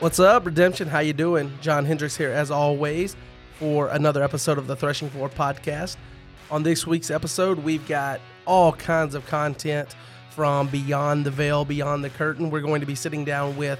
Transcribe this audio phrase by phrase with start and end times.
[0.00, 0.88] What's up, Redemption?
[0.88, 1.52] How you doing?
[1.60, 3.16] John Hendricks here, as always,
[3.58, 5.98] for another episode of the Threshing Floor podcast.
[6.50, 9.94] On this week's episode, we've got all kinds of content
[10.30, 12.48] from beyond the veil, beyond the curtain.
[12.48, 13.78] We're going to be sitting down with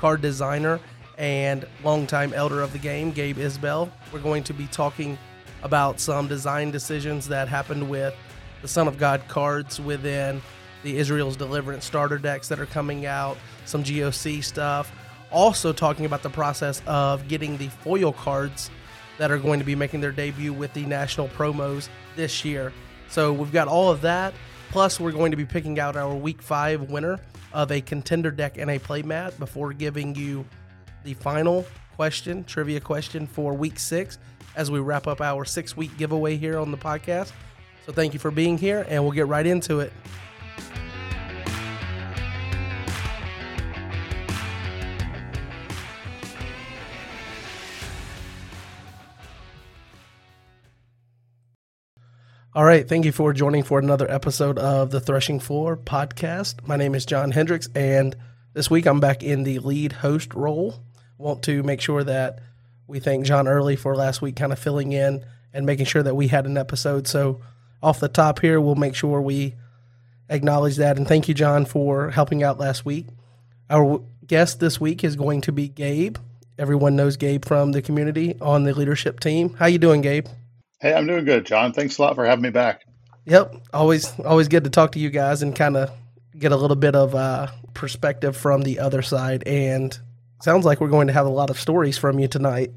[0.00, 0.80] card designer
[1.18, 3.90] and longtime elder of the game, Gabe Isbell.
[4.10, 5.18] We're going to be talking
[5.62, 8.14] about some design decisions that happened with
[8.62, 10.40] the Son of God cards within
[10.82, 14.90] the Israel's Deliverance starter decks that are coming out, some GOC stuff.
[15.30, 18.70] Also, talking about the process of getting the foil cards
[19.18, 22.72] that are going to be making their debut with the national promos this year.
[23.08, 24.32] So, we've got all of that.
[24.70, 27.18] Plus, we're going to be picking out our week five winner
[27.52, 30.44] of a contender deck and a playmat before giving you
[31.04, 34.18] the final question, trivia question for week six
[34.56, 37.32] as we wrap up our six week giveaway here on the podcast.
[37.84, 39.92] So, thank you for being here, and we'll get right into it.
[52.54, 52.88] All right.
[52.88, 56.66] Thank you for joining for another episode of the Threshing Floor podcast.
[56.66, 58.16] My name is John Hendricks, and
[58.54, 60.82] this week I'm back in the lead host role.
[61.18, 62.38] Want to make sure that
[62.86, 66.16] we thank John Early for last week kind of filling in and making sure that
[66.16, 67.06] we had an episode.
[67.06, 67.42] So,
[67.82, 69.54] off the top here, we'll make sure we
[70.30, 70.96] acknowledge that.
[70.96, 73.08] And thank you, John, for helping out last week.
[73.68, 76.16] Our guest this week is going to be Gabe.
[76.58, 79.52] Everyone knows Gabe from the community on the leadership team.
[79.52, 80.26] How you doing, Gabe?
[80.80, 81.72] Hey, I'm doing good, John.
[81.72, 82.84] Thanks a lot for having me back.
[83.24, 85.90] Yep, always always good to talk to you guys and kind of
[86.38, 89.42] get a little bit of uh, perspective from the other side.
[89.46, 89.98] And
[90.40, 92.70] sounds like we're going to have a lot of stories from you tonight.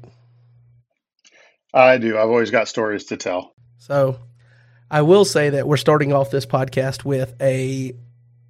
[1.72, 2.18] I do.
[2.18, 3.54] I've always got stories to tell.
[3.78, 4.18] So,
[4.90, 7.94] I will say that we're starting off this podcast with a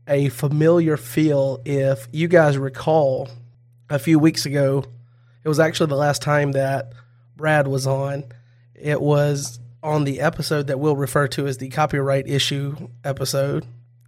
[0.08, 1.60] a familiar feel.
[1.66, 3.28] If you guys recall,
[3.90, 4.84] a few weeks ago,
[5.44, 6.94] it was actually the last time that
[7.36, 8.24] Brad was on
[8.82, 13.66] it was on the episode that we'll refer to as the copyright issue episode,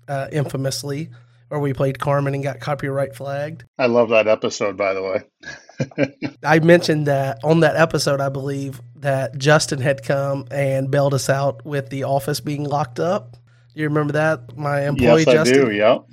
[0.08, 1.10] uh, infamously,
[1.48, 3.64] where we played Carmen and got copyright flagged.
[3.78, 6.28] I love that episode, by the way.
[6.44, 11.28] I mentioned that on that episode, I believe that Justin had come and bailed us
[11.28, 13.32] out with the office being locked up.
[13.74, 14.56] Do you remember that?
[14.56, 15.60] My employee, yes, Justin.
[15.60, 15.72] I do.
[15.72, 16.04] Yep.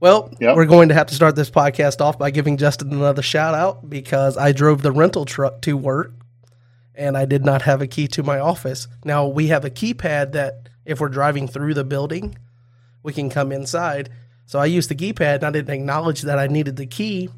[0.00, 0.54] Well, yep.
[0.54, 3.88] we're going to have to start this podcast off by giving Justin another shout out
[3.90, 6.12] because I drove the rental truck to work
[6.98, 8.88] and I did not have a key to my office.
[9.04, 12.36] Now we have a keypad that if we're driving through the building,
[13.04, 14.10] we can come inside.
[14.46, 17.30] So I used the keypad and I didn't acknowledge that I needed the key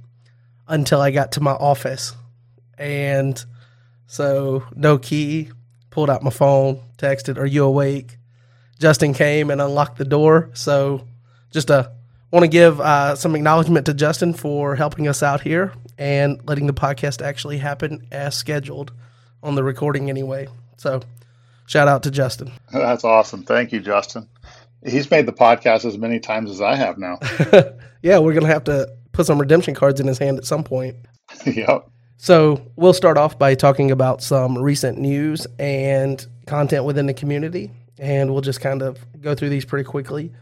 [0.67, 2.15] until I got to my office.
[2.79, 3.45] And
[4.07, 5.51] so no key,
[5.91, 8.17] pulled out my phone, texted, "Are you awake?"
[8.79, 10.49] Justin came and unlocked the door.
[10.55, 11.07] So
[11.51, 11.89] just a uh,
[12.31, 16.67] want to give uh, some acknowledgement to Justin for helping us out here and letting
[16.67, 18.93] the podcast actually happen as scheduled
[19.43, 20.49] on the recording anyway.
[20.77, 21.01] So
[21.67, 22.53] shout out to Justin.
[22.73, 23.43] That's awesome.
[23.43, 24.29] Thank you, Justin.
[24.85, 27.19] He's made the podcast as many times as I have now.
[28.03, 30.65] yeah, we're going to have to put some redemption cards in his hand at some
[30.65, 30.97] point.
[31.45, 31.89] yep.
[32.17, 37.71] So we'll start off by talking about some recent news and content within the community,
[37.99, 40.33] and we'll just kind of go through these pretty quickly.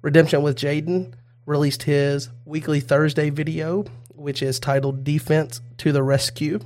[0.00, 1.12] Redemption with Jaden
[1.44, 3.84] released his weekly Thursday video,
[4.14, 6.60] which is titled Defense to the Rescue.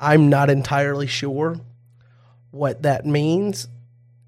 [0.00, 1.60] I'm not entirely sure
[2.50, 3.68] what that means,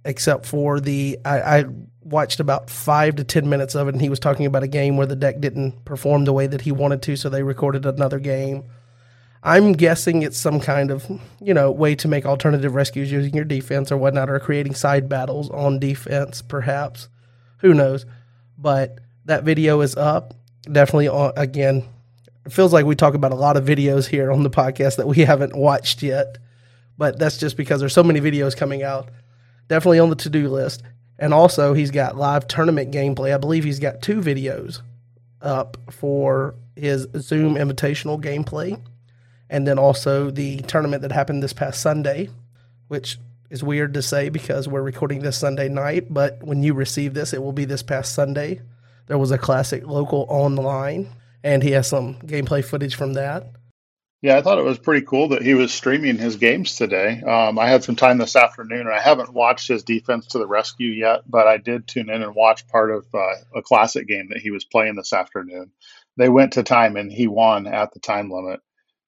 [0.05, 1.65] except for the I, I,
[2.03, 4.97] watched about five to ten minutes of it, and he was talking about a game
[4.97, 8.19] where the deck didn't perform the way that he wanted to, so they recorded another
[8.19, 8.65] game.
[9.43, 11.07] I'm guessing it's some kind of
[11.41, 15.09] you know way to make alternative rescues using your defense or whatnot, or creating side
[15.09, 17.09] battles on defense, perhaps.
[17.59, 18.07] Who knows?
[18.59, 20.35] But that video is up.
[20.71, 21.89] Definitely on again
[22.47, 25.07] it feels like we talk about a lot of videos here on the podcast that
[25.07, 26.39] we haven't watched yet,
[26.97, 29.11] but that's just because there's so many videos coming out.
[29.69, 30.83] Definitely on the to do list.
[31.19, 33.35] And also, he's got live tournament gameplay.
[33.35, 34.81] I believe he's got two videos
[35.43, 38.81] up for his Zoom Invitational gameplay.
[39.51, 42.31] And then also the tournament that happened this past Sunday,
[42.89, 43.19] which
[43.51, 47.33] is weird to say because we're recording this Sunday night, but when you receive this,
[47.33, 48.61] it will be this past Sunday.
[49.09, 51.09] There was a classic local online
[51.43, 53.53] and he has some gameplay footage from that.
[54.23, 57.23] Yeah, I thought it was pretty cool that he was streaming his games today.
[57.23, 60.47] Um, I had some time this afternoon, and I haven't watched his defense to the
[60.47, 64.29] rescue yet, but I did tune in and watch part of uh, a classic game
[64.29, 65.71] that he was playing this afternoon.
[66.19, 68.61] They went to time, and he won at the time limit,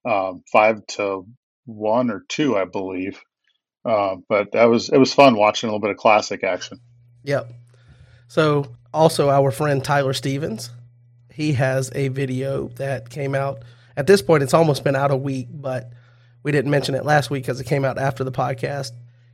[0.06, 1.26] um, five to
[1.66, 3.20] one or two, I believe.
[3.84, 6.80] Uh, but that was it was fun watching a little bit of classic action.
[7.24, 7.52] Yep.
[8.28, 10.70] So also our friend Tyler Stevens
[11.34, 13.62] he has a video that came out
[13.96, 15.92] at this point, it's almost been out a week, but
[16.42, 18.92] we didn't mention it last week because it came out after the podcast.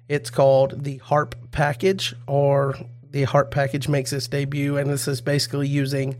[0.08, 2.76] It's called the Harp Package, or
[3.10, 6.16] the Harp Package makes its debut, and this is basically using,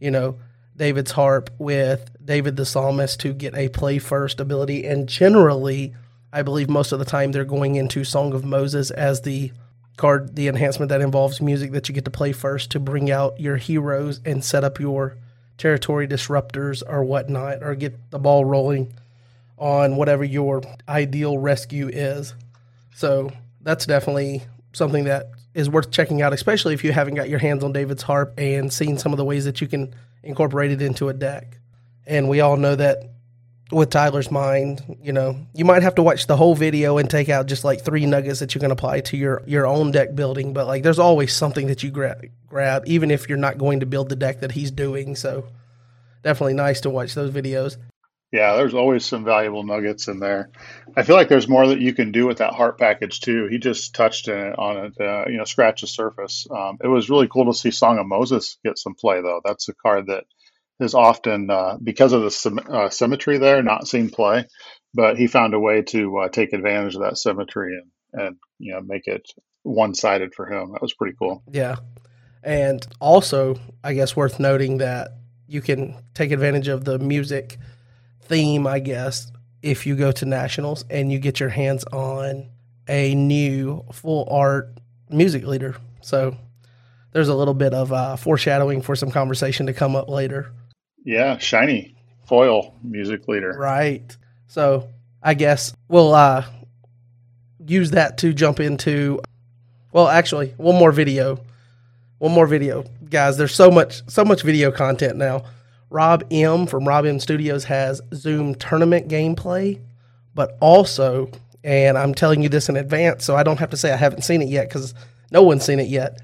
[0.00, 0.38] you know,
[0.76, 4.84] David's harp with David the Psalmist to get a play first ability.
[4.84, 5.94] And generally,
[6.32, 9.52] I believe most of the time they're going into Song of Moses as the
[9.96, 13.40] card, the enhancement that involves music that you get to play first to bring out
[13.40, 15.16] your heroes and set up your
[15.56, 18.92] territory disruptors or whatnot, or get the ball rolling
[19.56, 22.34] on whatever your ideal rescue is.
[22.94, 23.30] So
[23.60, 24.42] that's definitely
[24.72, 28.02] something that is worth checking out, especially if you haven't got your hands on David's
[28.02, 29.94] harp and seen some of the ways that you can
[30.24, 31.58] incorporate it into a deck.
[32.06, 33.13] And we all know that
[33.72, 37.28] with Tyler's mind, you know, you might have to watch the whole video and take
[37.28, 40.52] out just like three nuggets that you can apply to your your own deck building.
[40.52, 43.86] But like, there's always something that you grab, grab, even if you're not going to
[43.86, 45.16] build the deck that he's doing.
[45.16, 45.46] So,
[46.22, 47.76] definitely nice to watch those videos.
[48.34, 50.50] Yeah, there's always some valuable nuggets in there.
[50.96, 53.46] I feel like there's more that you can do with that harp package too.
[53.48, 56.44] He just touched it on it, uh, you know, scratch the surface.
[56.50, 59.40] Um, it was really cool to see Song of Moses get some play though.
[59.44, 60.24] That's a card that
[60.80, 64.46] is often uh, because of the uh, symmetry there, not seen play.
[64.92, 68.72] But he found a way to uh, take advantage of that symmetry and and you
[68.72, 69.28] know make it
[69.62, 70.72] one sided for him.
[70.72, 71.42] That was pretty cool.
[71.50, 71.76] Yeah,
[72.42, 75.12] and also I guess worth noting that
[75.46, 77.58] you can take advantage of the music
[78.22, 79.30] theme, I guess,
[79.62, 82.48] if you go to nationals and you get your hands on
[82.88, 84.78] a new full art
[85.10, 85.76] music leader.
[86.00, 86.36] So
[87.12, 90.52] there's a little bit of uh, foreshadowing for some conversation to come up later.
[91.04, 91.94] Yeah, shiny
[92.26, 93.54] foil music leader.
[93.56, 94.16] Right.
[94.48, 94.88] So
[95.22, 96.44] I guess we'll uh,
[97.66, 99.20] use that to jump into.
[99.92, 101.40] Well, actually, one more video.
[102.18, 103.36] One more video, guys.
[103.36, 105.44] There's so much, so much video content now.
[105.90, 109.80] Rob M from Rob M Studios has Zoom tournament gameplay,
[110.34, 111.30] but also,
[111.62, 114.22] and I'm telling you this in advance, so I don't have to say I haven't
[114.22, 114.94] seen it yet because
[115.30, 116.20] no one's seen it yet.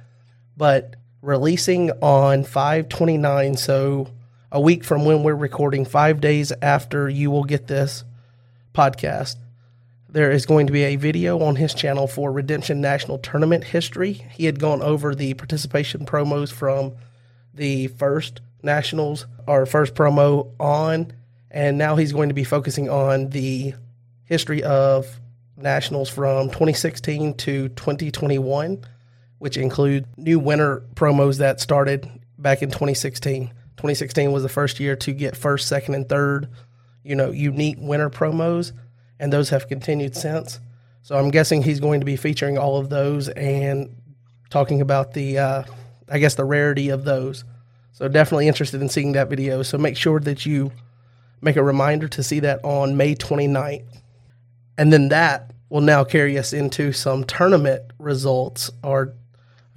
[0.57, 4.09] But releasing on 529, so
[4.53, 8.05] a week from when we're recording, five days after you will get this
[8.75, 9.37] podcast,
[10.09, 14.15] there is going to be a video on his channel for Redemption National Tournament history.
[14.33, 16.95] He had gone over the participation promos from
[17.55, 21.13] the first Nationals, our first promo on,
[21.51, 23.75] and now he's going to be focusing on the
[24.25, 25.21] history of
[25.57, 28.85] Nationals from 2016 to 2021,
[29.39, 33.53] which include new winter promos that started back in 2016.
[33.81, 36.51] 2016 was the first year to get first, second, and third,
[37.03, 38.73] you know, unique winter promos,
[39.19, 40.61] and those have continued since.
[41.01, 43.97] So I'm guessing he's going to be featuring all of those and
[44.51, 45.63] talking about the, uh,
[46.11, 47.45] I guess, the rarity of those.
[47.93, 49.63] So definitely interested in seeing that video.
[49.63, 50.73] So make sure that you
[51.41, 53.87] make a reminder to see that on May 29th.
[54.77, 59.15] And then that will now carry us into some tournament results or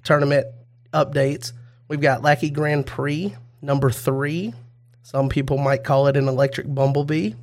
[0.03, 0.47] tournament
[0.93, 1.53] updates.
[1.87, 4.53] We've got Lackey Grand Prix number three.
[5.01, 7.33] Some people might call it an electric bumblebee.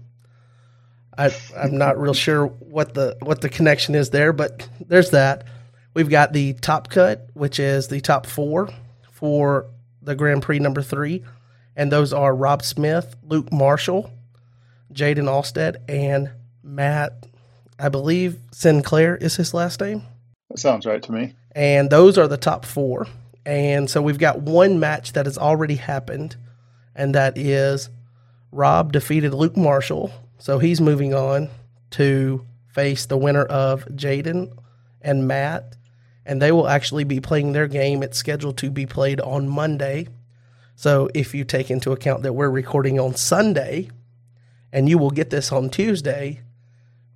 [1.18, 5.44] I, I'm not real sure what the what the connection is there, but there's that.
[5.92, 8.70] We've got the top cut, which is the top four
[9.10, 9.66] for
[10.02, 11.24] the Grand Prix number three,
[11.76, 14.10] and those are Rob Smith, Luke Marshall,
[14.92, 16.30] Jaden Alstead, and
[16.62, 17.26] Matt.
[17.78, 20.02] I believe Sinclair is his last name.
[20.48, 21.34] That sounds right to me.
[21.52, 23.06] And those are the top four.
[23.50, 26.36] And so we've got one match that has already happened,
[26.94, 27.90] and that is
[28.52, 30.12] Rob defeated Luke Marshall.
[30.38, 31.48] So he's moving on
[31.90, 34.56] to face the winner of Jaden
[35.02, 35.74] and Matt.
[36.24, 38.04] And they will actually be playing their game.
[38.04, 40.06] It's scheduled to be played on Monday.
[40.76, 43.90] So if you take into account that we're recording on Sunday
[44.72, 46.40] and you will get this on Tuesday,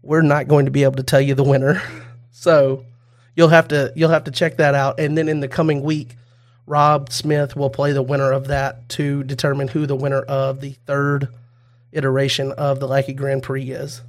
[0.03, 1.81] we're not going to be able to tell you the winner.
[2.37, 2.85] So
[3.37, 5.01] you'll have to you'll have to check that out.
[5.01, 6.17] And then in the coming week,
[6.67, 10.73] Rob Smith will play the winner of that to determine who the winner of the
[10.87, 11.29] third
[11.93, 14.03] iteration of the Lackey Grand Prix is.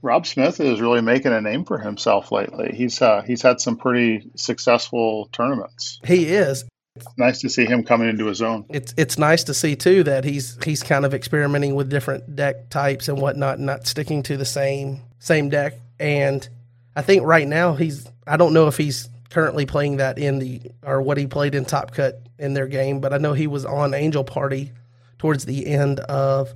[0.00, 2.72] Rob Smith is really making a name for himself lately.
[2.74, 6.00] He's uh, he's had some pretty successful tournaments.
[6.04, 6.64] He is.
[6.94, 8.64] It's nice to see him coming into his own.
[8.70, 12.70] It's it's nice to see too that he's he's kind of experimenting with different deck
[12.70, 15.74] types and whatnot, not sticking to the same same deck.
[15.98, 16.48] And
[16.94, 20.60] I think right now he's I don't know if he's currently playing that in the
[20.82, 23.64] or what he played in Top Cut in their game, but I know he was
[23.64, 24.72] on Angel Party
[25.18, 26.54] towards the end of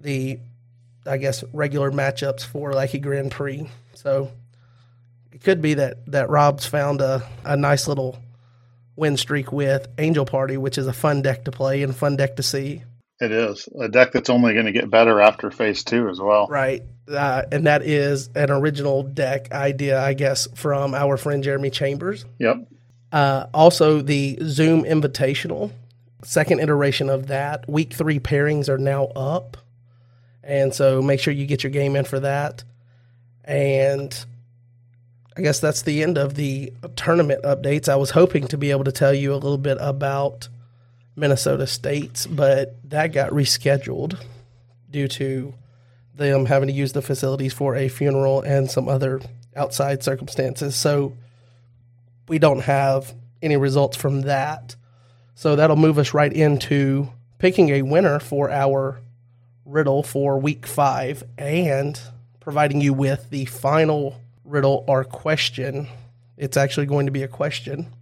[0.00, 0.38] the
[1.06, 3.68] I guess regular matchups for Lackey Grand Prix.
[3.94, 4.30] So
[5.32, 8.18] it could be that that Rob's found a, a nice little
[8.96, 12.36] win streak with Angel Party, which is a fun deck to play and fun deck
[12.36, 12.82] to see.
[13.20, 16.48] It is a deck that's only going to get better after phase two as well.
[16.48, 16.82] Right.
[17.08, 22.24] Uh, and that is an original deck idea, I guess, from our friend Jeremy Chambers.
[22.38, 22.68] Yep.
[23.10, 25.72] Uh, also, the Zoom Invitational,
[26.22, 27.68] second iteration of that.
[27.68, 29.56] Week three pairings are now up.
[30.42, 32.64] And so make sure you get your game in for that.
[33.44, 34.24] And
[35.36, 37.88] I guess that's the end of the tournament updates.
[37.88, 40.48] I was hoping to be able to tell you a little bit about
[41.16, 44.18] Minnesota State's, but that got rescheduled
[44.90, 45.54] due to
[46.14, 49.20] them having to use the facilities for a funeral and some other
[49.56, 50.76] outside circumstances.
[50.76, 51.16] So
[52.28, 54.76] we don't have any results from that.
[55.34, 59.00] So that'll move us right into picking a winner for our
[59.64, 62.00] riddle for week five and
[62.40, 65.88] providing you with the final riddle or question.
[66.36, 67.92] It's actually going to be a question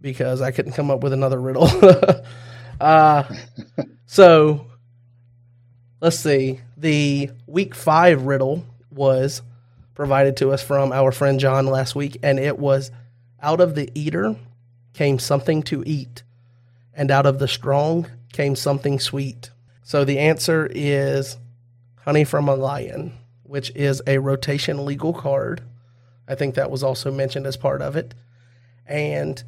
[0.00, 1.68] because I couldn't come up with another riddle.
[2.80, 3.24] uh,
[4.06, 4.66] so
[6.00, 6.60] let's see.
[6.76, 9.42] The week five riddle was
[9.94, 12.90] provided to us from our friend John last week, and it was
[13.40, 14.36] out of the eater
[14.92, 16.22] came something to eat,
[16.94, 19.50] and out of the strong came something sweet.
[19.82, 21.38] So the answer is
[22.04, 25.62] honey from a lion, which is a rotation legal card.
[26.28, 28.14] I think that was also mentioned as part of it.
[28.86, 29.42] And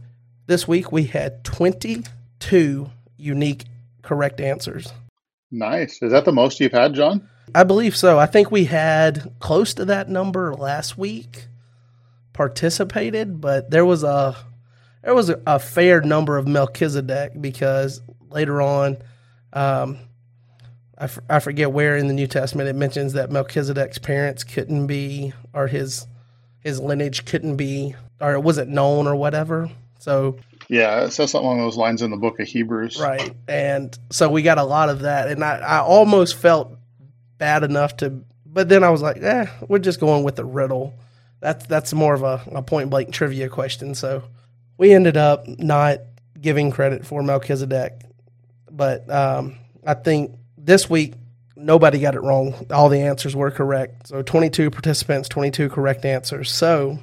[0.46, 3.64] this week we had 22 unique
[4.02, 4.92] correct answers.
[5.50, 6.02] Nice.
[6.02, 7.28] Is that the most you've had, John?
[7.54, 8.18] I believe so.
[8.18, 11.46] I think we had close to that number last week
[12.32, 14.36] participated, but there was a
[15.02, 18.98] there was a, a fair number of Melchizedek because later on,
[19.52, 19.98] um,
[20.98, 24.86] I, f- I forget where in the New Testament it mentions that Melchizedek's parents couldn't
[24.86, 26.06] be, or his
[26.60, 29.70] his lineage couldn't be, or it wasn't known or whatever.
[29.98, 30.38] So
[30.68, 33.00] Yeah, it says something along those lines in the book of Hebrews.
[33.00, 33.34] Right.
[33.48, 35.28] And so we got a lot of that.
[35.28, 36.76] And I, I almost felt
[37.38, 40.94] bad enough to, but then I was like, eh, we're just going with the riddle.
[41.40, 43.94] That's, that's more of a, a point blank trivia question.
[43.94, 44.24] So
[44.76, 46.00] we ended up not
[46.40, 47.92] giving credit for Melchizedek.
[48.70, 49.56] But um,
[49.86, 51.14] I think this week,
[51.56, 52.66] nobody got it wrong.
[52.70, 54.08] All the answers were correct.
[54.08, 56.50] So 22 participants, 22 correct answers.
[56.50, 56.98] So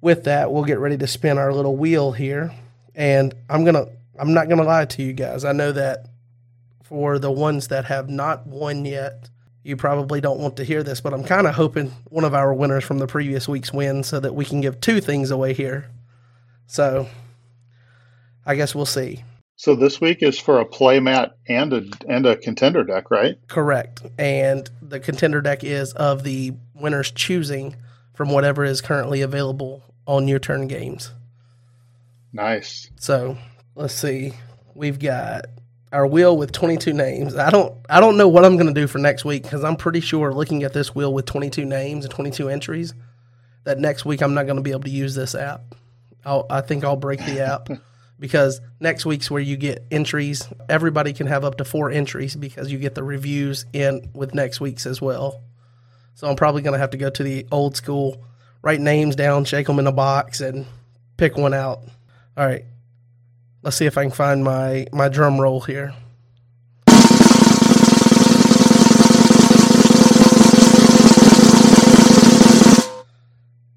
[0.00, 2.52] with that, we'll get ready to spin our little wheel here.
[3.00, 5.46] And I'm going to, I'm not going to lie to you guys.
[5.46, 6.08] I know that
[6.82, 9.30] for the ones that have not won yet,
[9.62, 12.52] you probably don't want to hear this, but I'm kind of hoping one of our
[12.52, 15.88] winners from the previous week's wins so that we can give two things away here.
[16.66, 17.08] So
[18.44, 19.24] I guess we'll see.
[19.56, 23.38] So this week is for a playmat and a and a contender deck, right?
[23.48, 24.02] Correct.
[24.18, 27.76] And the contender deck is of the winner's choosing
[28.12, 31.12] from whatever is currently available on your turn games.
[32.32, 32.90] Nice.
[32.96, 33.36] So
[33.74, 34.32] let's see.
[34.74, 35.46] We've got
[35.92, 37.36] our wheel with 22 names.
[37.36, 39.76] I don't I don't know what I'm going to do for next week because I'm
[39.76, 42.94] pretty sure looking at this wheel with 22 names and 22 entries
[43.64, 45.74] that next week I'm not going to be able to use this app.
[46.24, 47.68] I'll, I think I'll break the app
[48.18, 50.46] because next week's where you get entries.
[50.68, 54.60] Everybody can have up to four entries because you get the reviews in with next
[54.60, 55.42] week's as well.
[56.14, 58.22] So I'm probably going to have to go to the old school,
[58.62, 60.66] write names down, shake them in a box, and
[61.16, 61.82] pick one out.
[62.36, 62.64] All right.
[63.62, 65.94] Let's see if I can find my, my drum roll here.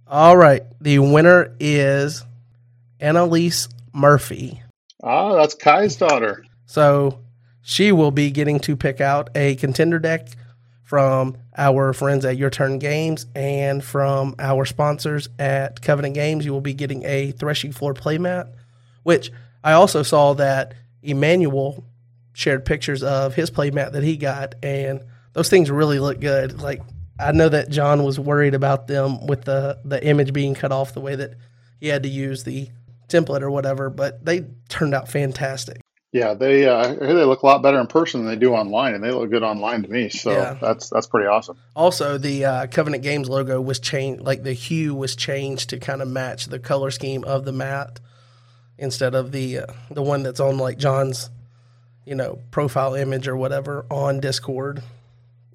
[0.08, 0.64] All right.
[0.80, 2.24] The winner is
[3.00, 4.62] Annalise Murphy.
[5.02, 6.46] Ah, that's Kai's daughter.
[6.66, 7.20] So
[7.62, 10.28] she will be getting to pick out a contender deck
[10.84, 16.46] from our friends at Your Turn Games and from our sponsors at Covenant Games.
[16.46, 18.52] You will be getting a Threshing Floor playmat,
[19.04, 19.32] which
[19.64, 21.84] I also saw that Emmanuel
[22.34, 25.02] shared pictures of his playmat that he got, and
[25.34, 26.62] those things really look good.
[26.62, 26.82] Like
[27.20, 30.94] I know that John was worried about them with the the image being cut off
[30.94, 31.36] the way that
[31.80, 32.70] he had to use the
[33.08, 35.83] template or whatever, but they turned out fantastic.
[36.14, 38.54] Yeah, they uh, I hear they look a lot better in person than they do
[38.54, 40.10] online, and they look good online to me.
[40.10, 40.56] So Yeah.
[40.62, 41.58] that's that's pretty awesome.
[41.76, 46.04] Also, the uh, Covenant Games logo was changed, like the hue was changed to kind
[46.04, 48.00] of match the color scheme of the mat
[48.78, 51.32] instead of the uh, the one that's on like John's,
[52.06, 54.84] you know, profile image or whatever on Discord,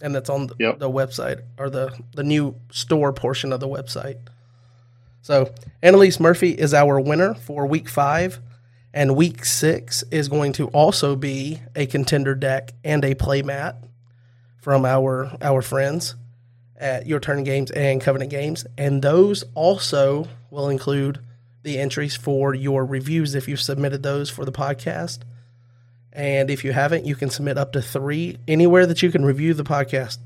[0.03, 0.81] and that's on the, Yep.
[0.81, 4.17] the website or the the new store portion of the website.
[5.23, 8.41] So Annalise Murphy is our winner for week five,
[8.93, 13.77] and week six is going to also be a contender deck and a playmat
[14.57, 16.15] from our our friends
[16.77, 21.19] at Your Turn Games and Covenant Games, and those also will include
[21.63, 25.19] the entries for your reviews if you've submitted those for the podcast,
[26.13, 29.55] And if you haven't, you can submit up to three anywhere that you can review
[29.55, 30.19] the podcast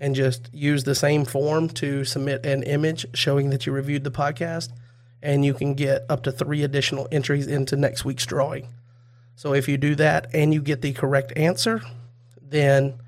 [0.00, 4.10] and just use the same form to submit an image showing that you reviewed the
[4.10, 4.70] podcast.
[5.22, 8.68] And you can get up to three additional entries into next week's drawing.
[9.34, 11.82] So if you do that and you get the correct answer,
[12.40, 13.00] then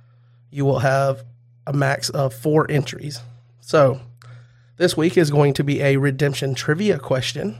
[0.50, 1.24] you will have
[1.66, 3.20] a max of four entries.
[3.60, 4.00] So
[4.76, 7.58] this week is going to be a redemption trivia question.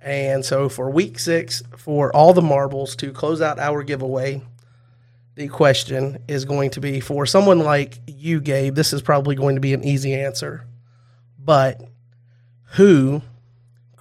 [0.00, 4.42] And so for week six, for all the marbles to close out our giveaway,
[5.34, 8.74] the question is going to be for someone like you, Gabe.
[8.74, 10.66] This is probably going to be an easy answer.
[11.38, 11.80] But
[12.72, 13.22] who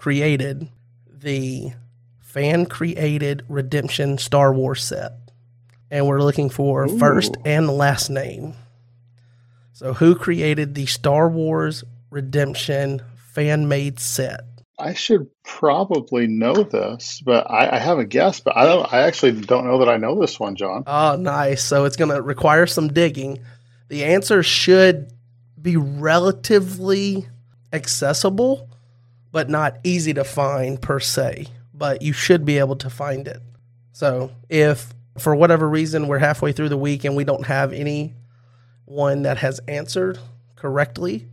[0.04, 0.68] created
[1.08, 1.72] the
[2.20, 5.14] fan created redemption Star Wars set?
[5.90, 7.00] And we're looking for Ooh.
[7.00, 8.54] first and last name.
[9.72, 14.42] So, who created the Star Wars Redemption fan made set?
[14.78, 18.92] I should probably know this, but I, I have a guess, but I don't.
[18.92, 20.84] I actually don't know that I know this one, John.
[20.86, 21.64] Oh, nice.
[21.64, 23.40] So it's going to require some digging.
[23.88, 25.14] The answer should
[25.62, 27.26] be relatively
[27.72, 28.70] accessible,
[29.34, 31.48] but not easy to find per se.
[31.74, 33.42] But you should be able to find it.
[33.92, 38.14] So if for whatever reason we're halfway through the week and we don't have any
[38.86, 40.20] one that has answered
[40.56, 41.28] correctly,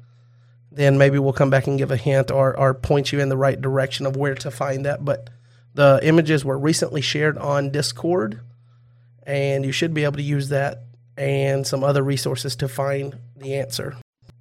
[0.73, 3.37] then maybe we'll come back and give a hint or, or point you in the
[3.37, 5.05] right direction of where to find that.
[5.05, 5.29] But
[5.75, 8.41] the images were recently shared on Discord,
[9.25, 10.85] and you should be able to use that
[11.19, 13.97] and some other resources to find the answer.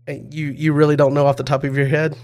[0.08, 2.16] And you you really don't know off the top of your head?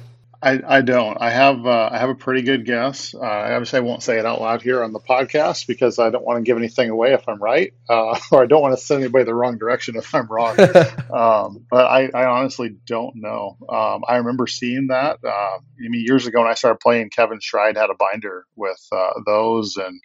[0.41, 1.17] I, I don't.
[1.19, 3.13] I have uh, I have a pretty good guess.
[3.15, 6.25] Uh, obviously, I won't say it out loud here on the podcast because I don't
[6.25, 9.01] want to give anything away if I'm right, uh, or I don't want to send
[9.01, 10.59] anybody the wrong direction if I'm wrong.
[11.13, 13.57] um, but I, I honestly don't know.
[13.67, 15.19] Um, I remember seeing that.
[15.23, 18.81] Uh, I mean, years ago when I started playing, Kevin Stride had a binder with
[18.91, 19.99] uh, those and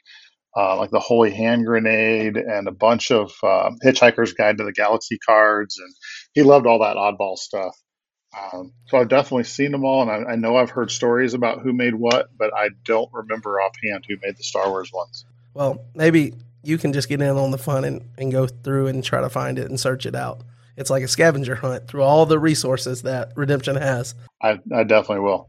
[0.57, 4.73] uh, like the Holy Hand Grenade and a bunch of uh, Hitchhiker's Guide to the
[4.73, 5.93] Galaxy cards, and
[6.33, 7.76] he loved all that oddball stuff.
[8.32, 11.60] Um, so I've definitely seen them all, and I, I know I've heard stories about
[11.60, 15.25] who made what, but I don't remember offhand who made the Star Wars ones.
[15.54, 19.02] Well, maybe you can just get in on the fun and, and go through and
[19.02, 20.43] try to find it and search it out.
[20.76, 24.14] It's like a scavenger hunt through all the resources that Redemption has.
[24.40, 25.49] I, I definitely will.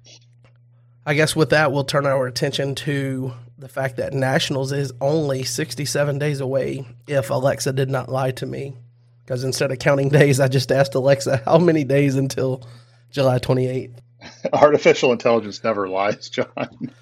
[1.06, 5.44] I guess with that, we'll turn our attention to the fact that Nationals is only
[5.44, 8.76] 67 days away if Alexa did not lie to me.
[9.26, 12.68] Because instead of counting days, I just asked Alexa how many days until
[13.12, 13.98] July 28th.
[14.54, 16.48] Artificial intelligence never lies, John.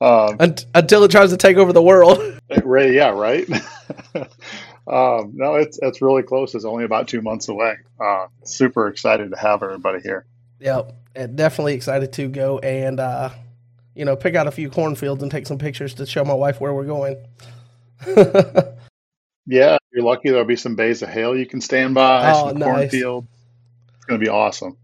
[0.00, 0.36] um,
[0.74, 2.18] until it tries to take over the world.
[2.64, 3.48] Ray, yeah, right.
[4.86, 6.54] um, no, it's it's really close.
[6.56, 7.76] It's only about two months away.
[8.00, 10.26] Uh, super excited to have everybody here.
[10.60, 10.92] Yep.
[11.14, 13.30] And definitely excited to go and, uh,
[13.94, 16.60] you know, pick out a few cornfields and take some pictures to show my wife
[16.60, 17.16] where we're going.
[19.48, 20.28] Yeah, you're lucky.
[20.28, 22.30] There'll be some bays of hail you can stand by.
[22.30, 22.68] Oh, some nice.
[22.68, 23.26] cornfield.
[23.96, 24.76] It's going to be awesome.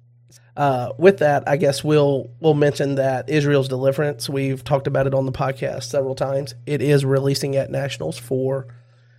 [0.57, 4.29] Uh, with that, I guess we'll we'll mention that Israel's deliverance.
[4.29, 6.57] We've talked about it on the podcast several times.
[6.67, 8.67] It is releasing at nationals for,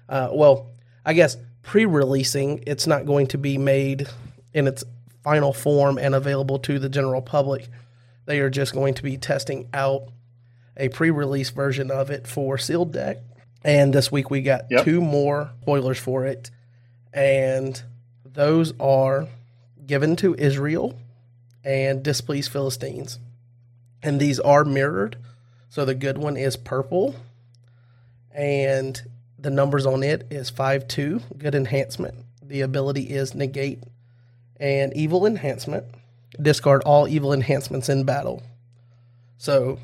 [0.09, 0.71] uh, well,
[1.05, 2.63] I guess pre-releasing.
[2.67, 4.09] It's not going to be made
[4.53, 4.83] in its
[5.23, 7.69] final form and available to the general public.
[8.25, 10.09] They are just going to be testing out
[10.75, 13.19] a pre-release version of it for sealed deck.
[13.65, 14.85] And this week we got Yep.
[14.85, 16.51] two more spoilers for it,
[17.11, 17.81] and
[18.23, 19.27] those are
[19.87, 20.95] given to Israel
[21.63, 23.17] and displeased Philistines.
[24.03, 25.17] And these are mirrored.
[25.69, 27.15] So the good one is purple.
[28.31, 29.01] And
[29.39, 32.15] the numbers on it is 5 2, good enhancement.
[32.43, 33.81] The ability is negate
[34.59, 35.85] and evil enhancement.
[36.39, 38.43] Discard all evil enhancements in battle.
[39.37, 39.79] So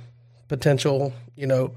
[0.48, 1.74] potential, you know,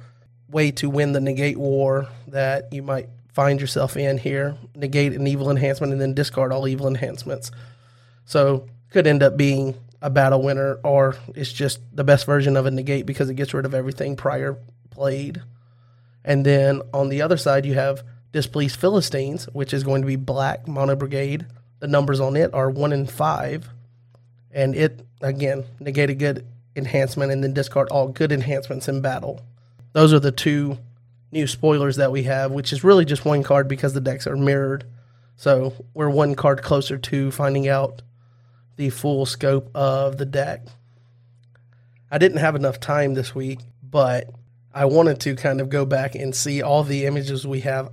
[0.48, 4.56] way to win the negate war that you might find yourself in here.
[4.74, 7.50] Negate an evil enhancement and then discard all evil enhancements.
[8.24, 12.66] So could end up being a battle winner, or it's just the best version of
[12.66, 14.56] a negate because it gets rid of everything prior
[14.90, 15.42] played.
[16.24, 20.16] And then on the other side, you have displeased Philistines, which is going to be
[20.16, 21.46] black mono brigade.
[21.80, 23.68] The numbers on it are one and five,
[24.50, 29.40] and it again negate a good enhancement and then discard all good enhancements in battle.
[29.94, 30.78] Those are the two
[31.32, 34.36] new spoilers that we have, which is really just one card because the decks are
[34.36, 34.84] mirrored.
[35.36, 38.02] So we're one card closer to finding out
[38.76, 40.66] the full scope of the deck.
[42.10, 44.30] I didn't have enough time this week, but
[44.72, 47.90] I wanted to kind of go back and see all the images we have.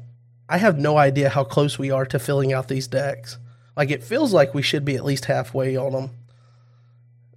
[0.50, 3.38] I have no idea how close we are to filling out these decks.
[3.78, 6.10] Like it feels like we should be at least halfway on them.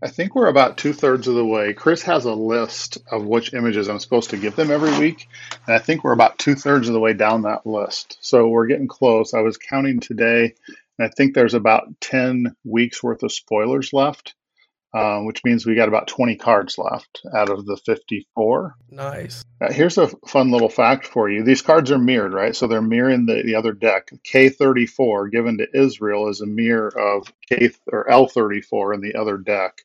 [0.04, 1.72] I think we're about two thirds of the way.
[1.72, 5.26] Chris has a list of which images I'm supposed to give them every week.
[5.66, 8.18] And I think we're about two thirds of the way down that list.
[8.20, 9.32] So we're getting close.
[9.32, 10.54] I was counting today,
[10.98, 14.34] and I think there's about 10 weeks worth of spoilers left.
[14.94, 18.76] Uh, which means we got about 20 cards left out of the 54.
[18.92, 19.44] Nice.
[19.61, 21.42] Uh, here's a fun little fact for you.
[21.42, 22.54] These cards are mirrored, right?
[22.54, 24.11] So they're mirroring the, the other deck.
[24.24, 29.83] K34 given to Israel is a mirror of K or L34 in the other deck.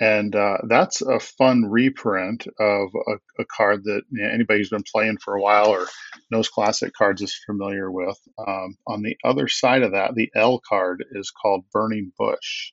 [0.00, 4.70] And uh, that's a fun reprint of a, a card that you know, anybody who's
[4.70, 5.86] been playing for a while or
[6.30, 8.18] knows classic cards is familiar with.
[8.38, 12.72] Um, on the other side of that, the L card is called Burning Bush.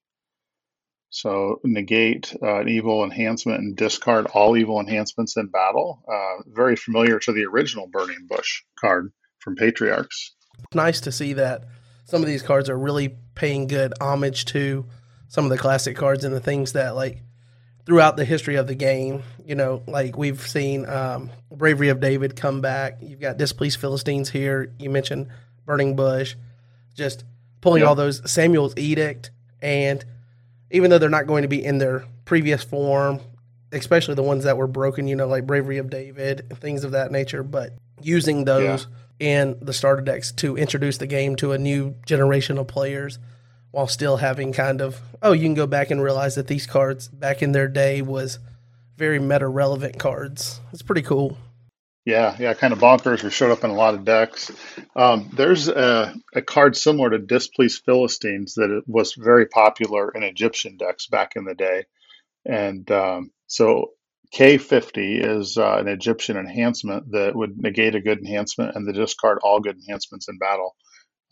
[1.10, 6.04] So negate uh, an evil enhancement and discard all evil enhancements in battle.
[6.08, 10.36] Uh, very familiar to the original Burning Bush card from Patriarchs.
[10.74, 11.64] Nice to see that
[12.06, 14.86] some of these cards are really paying good homage to
[15.28, 17.22] some of the classic cards and the things that like
[17.86, 19.24] throughout the history of the game.
[19.46, 22.98] You know, like we've seen um, Bravery of David come back.
[23.02, 24.74] You've got Displeased Philistines here.
[24.78, 25.28] You mentioned
[25.66, 26.36] Burning Bush,
[26.96, 27.24] just
[27.62, 27.90] pulling yep.
[27.90, 30.04] all those Samuel's Edict and
[30.72, 33.20] even though they're not going to be in their previous form,
[33.72, 37.12] especially the ones that were broken, you know, like Bravery of David, things of that
[37.12, 38.88] nature, but using those
[39.20, 39.28] yeah.
[39.28, 43.20] in the starter decks to introduce the game to a new generation of players
[43.72, 47.08] while still having kind of, oh, you can go back and realize that these cards
[47.08, 48.40] back in their day was
[48.96, 50.60] very meta relevant cards.
[50.74, 51.38] It's pretty cool.
[52.08, 54.50] Yeah, yeah, kind of bonkers or showed up in a lot of decks.
[54.96, 60.78] Um, there's a, a, card similar to Displeased Philistines that was very popular in Egyptian
[60.78, 61.84] decks back in the day.
[62.46, 63.92] And um, so
[64.34, 69.40] K50 is uh, an Egyptian enhancement that would negate a good enhancement and the discard
[69.44, 70.78] all good enhancements in battle.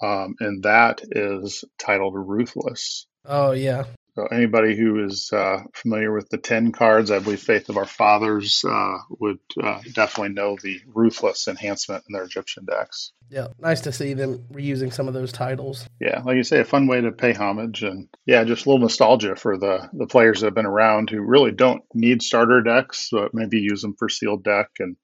[0.03, 3.07] Um, and that is titled Ruthless.
[3.23, 3.85] Oh, yeah.
[4.15, 7.85] So anybody who is uh, familiar with the ten cards, I believe Faith of Our
[7.85, 13.11] Fathers uh, would uh, definitely know the Ruthless enhancement in their Egyptian decks.
[13.29, 15.85] Yeah, nice to see them reusing some of those titles.
[15.99, 18.83] Yeah, like you say, a fun way to pay homage, and yeah, just a little
[18.83, 23.09] nostalgia for the the players that have been around who really don't need starter decks,
[23.11, 24.95] but maybe use them for sealed deck and.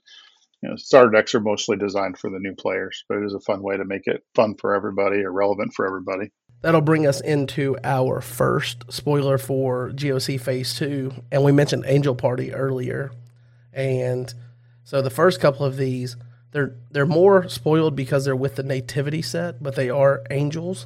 [0.63, 3.39] You know, starter decks are mostly designed for the new players, but it is a
[3.39, 6.29] fun way to make it fun for everybody or relevant for everybody
[6.61, 11.13] that'll bring us into our first spoiler for GOC Phase 2.
[11.31, 13.11] And we mentioned Angel Party earlier.
[13.73, 14.33] And
[14.83, 16.15] so the first couple of these,
[16.51, 20.85] they're they're more spoiled because they're with the nativity set, but they are angels.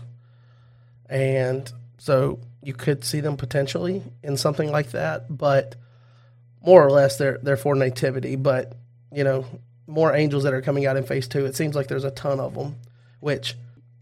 [1.10, 5.76] And so you could see them potentially in something like that, but
[6.64, 8.74] more or less they're they're for nativity, but
[9.12, 9.46] you know,
[9.88, 11.46] more angels that are coming out in phase 2.
[11.46, 12.76] It seems like there's a ton of them,
[13.20, 13.56] which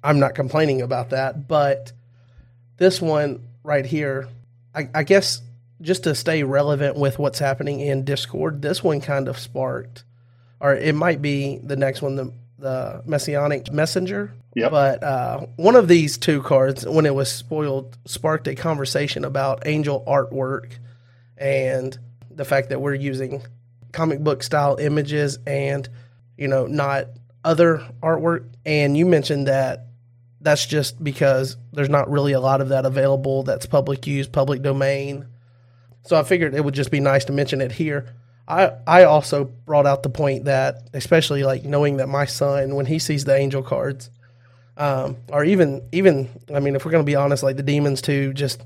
[0.03, 1.93] I'm not complaining about that, but
[2.77, 4.27] this one right here,
[4.75, 5.41] I, I, guess
[5.81, 10.03] just to stay relevant with what's happening in Discord, this one kind of sparked,
[10.59, 14.33] or it might be the next one, the the Messianic Messenger.
[14.55, 14.71] Yep.
[14.71, 19.67] But uh, one of these two cards, when it was spoiled, sparked a conversation about
[19.67, 20.77] angel artwork
[21.37, 21.97] and
[22.31, 23.41] the fact that we're using
[23.91, 25.87] comic book style images and
[26.37, 27.07] you know not
[27.43, 28.47] other artwork.
[28.65, 29.87] And you mentioned that
[30.43, 34.61] that's just because there's not really a lot of that available that's public use, public
[34.61, 35.25] domain.
[36.03, 38.13] So I figured it would just be nice to mention it here.
[38.47, 42.85] I I also brought out the point that especially like knowing that my son when
[42.85, 44.09] he sees the angel cards,
[44.75, 48.33] um, or even even I mean if we're gonna be honest, like the demons too,
[48.33, 48.61] just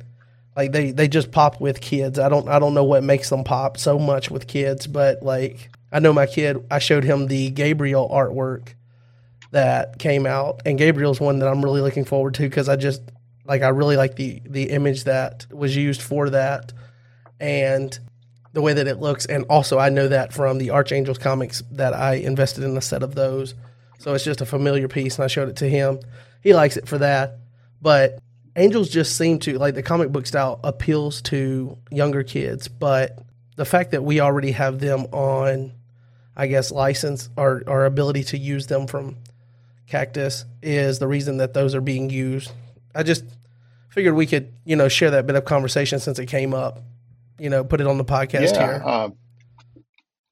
[0.55, 2.17] like they they just pop with kids.
[2.17, 5.69] I don't I don't know what makes them pop so much with kids, but like
[5.91, 6.65] I know my kid.
[6.71, 8.73] I showed him the Gabriel artwork
[9.51, 13.01] that came out, and Gabriel's one that I'm really looking forward to because I just
[13.45, 16.73] like I really like the the image that was used for that,
[17.39, 17.97] and
[18.53, 21.93] the way that it looks, and also I know that from the Archangels comics that
[21.93, 23.55] I invested in a set of those,
[23.99, 25.99] so it's just a familiar piece, and I showed it to him.
[26.41, 27.37] He likes it for that,
[27.81, 28.19] but
[28.55, 33.19] Angels just seem to like the comic book style appeals to younger kids, but
[33.55, 35.73] the fact that we already have them on,
[36.35, 39.17] I guess, license or our ability to use them from
[39.87, 42.51] cactus is the reason that those are being used.
[42.93, 43.23] I just
[43.89, 46.79] figured we could, you know, share that bit of conversation since it came up.
[47.39, 48.83] You know, put it on the podcast yeah, here.
[48.83, 49.09] Uh,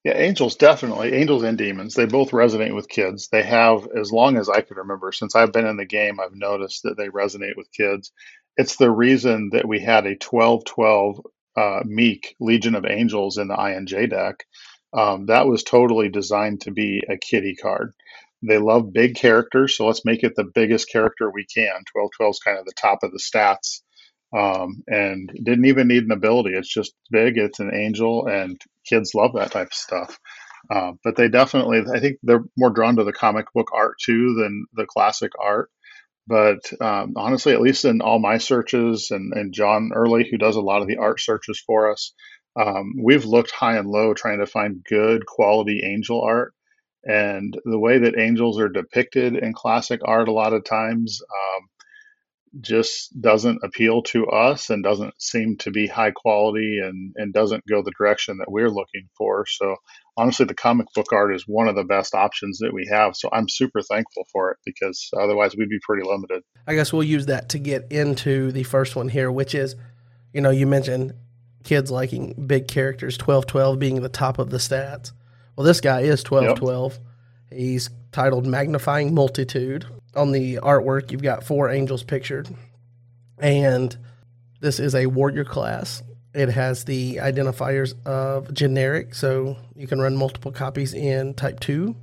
[0.03, 1.13] yeah, angels definitely.
[1.13, 3.29] Angels and demons, they both resonate with kids.
[3.29, 6.35] They have, as long as I can remember, since I've been in the game, I've
[6.35, 8.11] noticed that they resonate with kids.
[8.55, 11.21] It's the reason that we had a 12 12
[11.57, 14.45] uh, Meek Legion of Angels in the INJ deck.
[14.93, 17.93] Um, that was totally designed to be a kitty card.
[18.47, 21.83] They love big characters, so let's make it the biggest character we can.
[21.93, 23.81] 1212 is kind of the top of the stats
[24.35, 26.51] um, and didn't even need an ability.
[26.51, 27.37] It's just big.
[27.37, 30.19] It's an angel, and kids love that type of stuff.
[30.69, 34.35] Uh, but they definitely, I think they're more drawn to the comic book art too
[34.35, 35.69] than the classic art.
[36.27, 40.55] But um, honestly, at least in all my searches, and, and John Early, who does
[40.55, 42.13] a lot of the art searches for us,
[42.55, 46.53] um, we've looked high and low trying to find good quality angel art.
[47.05, 51.69] And the way that angels are depicted in classic art, a lot of times, um,
[52.61, 57.65] just doesn't appeal to us and doesn't seem to be high quality and, and doesn't
[57.67, 59.45] go the direction that we're looking for.
[59.45, 59.75] So
[60.15, 63.15] honestly, the comic book art is one of the best options that we have.
[63.15, 66.43] So I'm super thankful for it because otherwise we'd be pretty limited.
[66.65, 69.75] I guess we'll use that to get into the first one here, which is,
[70.33, 71.13] you know, you mentioned
[71.63, 75.11] kids liking big characters, 12 12 being the top of the stats.
[75.55, 76.57] Well, this guy is 12 yep.
[76.57, 76.99] 12.
[77.51, 79.85] He's titled Magnifying Multitude.
[80.15, 82.49] On the artwork, you've got four angels pictured.
[83.39, 83.95] And
[84.61, 86.03] this is a warrior class.
[86.33, 91.95] It has the identifiers of generic, so you can run multiple copies in type 2.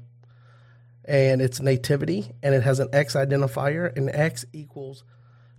[1.05, 5.05] And it's nativity, and it has an X identifier, and X equals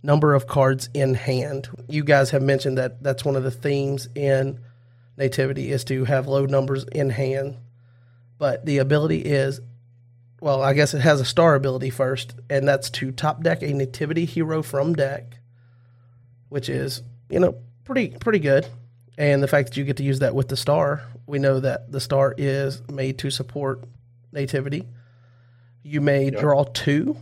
[0.03, 1.69] number of cards in hand.
[1.88, 4.60] You guys have mentioned that that's one of the themes in
[5.17, 7.58] nativity is to have low numbers in hand.
[8.43, 9.62] But the ability is
[10.41, 13.73] well, I guess it has a star ability first, and that's to top deck a
[13.73, 15.38] nativity hero from deck,
[16.49, 18.67] which is, you know, pretty pretty good.
[19.17, 21.89] And the fact that you get to use that with the star, we know that
[21.93, 23.86] the star is made to support
[24.34, 24.89] nativity.
[25.82, 26.41] You may yep.
[26.41, 27.15] draw two.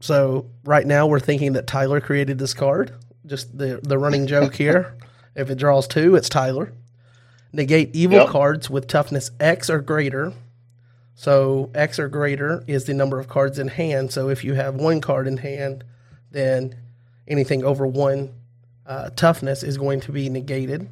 [0.00, 2.92] So right now we're thinking that Tyler created this card.
[3.24, 4.94] Just the the running joke here.
[5.34, 6.74] If it draws two, it's Tyler.
[7.52, 8.28] Negate evil yep.
[8.28, 10.32] cards with toughness X or greater
[11.14, 14.12] so X or greater is the number of cards in hand.
[14.12, 15.84] So if you have one card in hand,
[16.30, 16.76] then
[17.28, 18.32] anything over one
[18.86, 20.88] uh, toughness is going to be negated,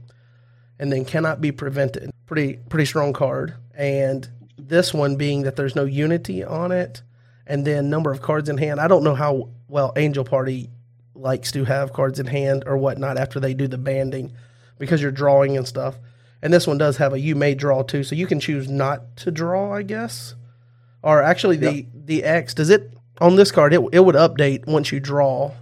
[0.78, 2.10] and then cannot be prevented.
[2.26, 3.54] Pretty pretty strong card.
[3.74, 7.02] And this one being that there's no unity on it,
[7.46, 8.78] and then number of cards in hand.
[8.78, 10.70] I don't know how well Angel Party
[11.14, 14.32] likes to have cards in hand or whatnot after they do the banding,
[14.78, 15.96] because you're drawing and stuff.
[16.42, 19.16] And this one does have a you may draw two, so you can choose not
[19.18, 20.35] to draw, I guess.
[21.03, 21.87] Or actually, the yep.
[21.92, 23.74] the X does it on this card?
[23.74, 25.53] It it would update once you draw,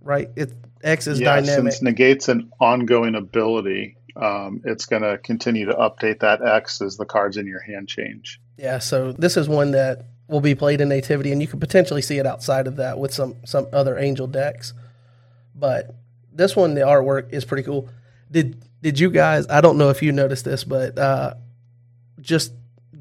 [0.00, 0.30] right?
[0.36, 0.52] It
[0.82, 1.72] X is yeah, dynamic.
[1.72, 6.96] Since negates an ongoing ability, um, it's going to continue to update that X as
[6.96, 8.40] the cards in your hand change.
[8.56, 12.02] Yeah, so this is one that will be played in Nativity, and you could potentially
[12.02, 14.72] see it outside of that with some some other Angel decks.
[15.54, 15.94] But
[16.32, 17.88] this one, the artwork is pretty cool.
[18.30, 19.48] Did did you guys?
[19.48, 21.34] I don't know if you noticed this, but uh,
[22.20, 22.52] just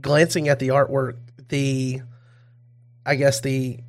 [0.01, 1.17] glancing at the artwork,
[1.49, 2.01] the
[3.05, 3.81] I guess the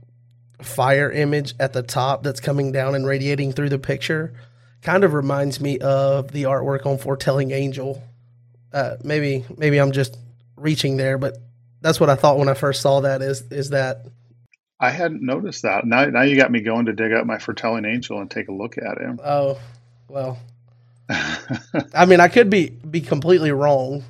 [0.61, 4.35] fire image at the top that's coming down and radiating through the picture
[4.83, 8.03] kind of reminds me of the artwork on Foretelling Angel.
[8.75, 10.19] Uh, maybe maybe I'm just
[10.55, 11.39] reaching there, but
[11.81, 13.23] that's what I thought when I first saw that.
[13.23, 14.05] Is is that?
[14.79, 15.87] I hadn't noticed that.
[15.87, 18.53] Now now you got me going to dig up my Foretelling Angel and take a
[18.53, 19.19] look at him.
[19.25, 19.59] Oh,
[20.09, 20.39] well,
[21.09, 24.05] I mean, I could be be completely wrong.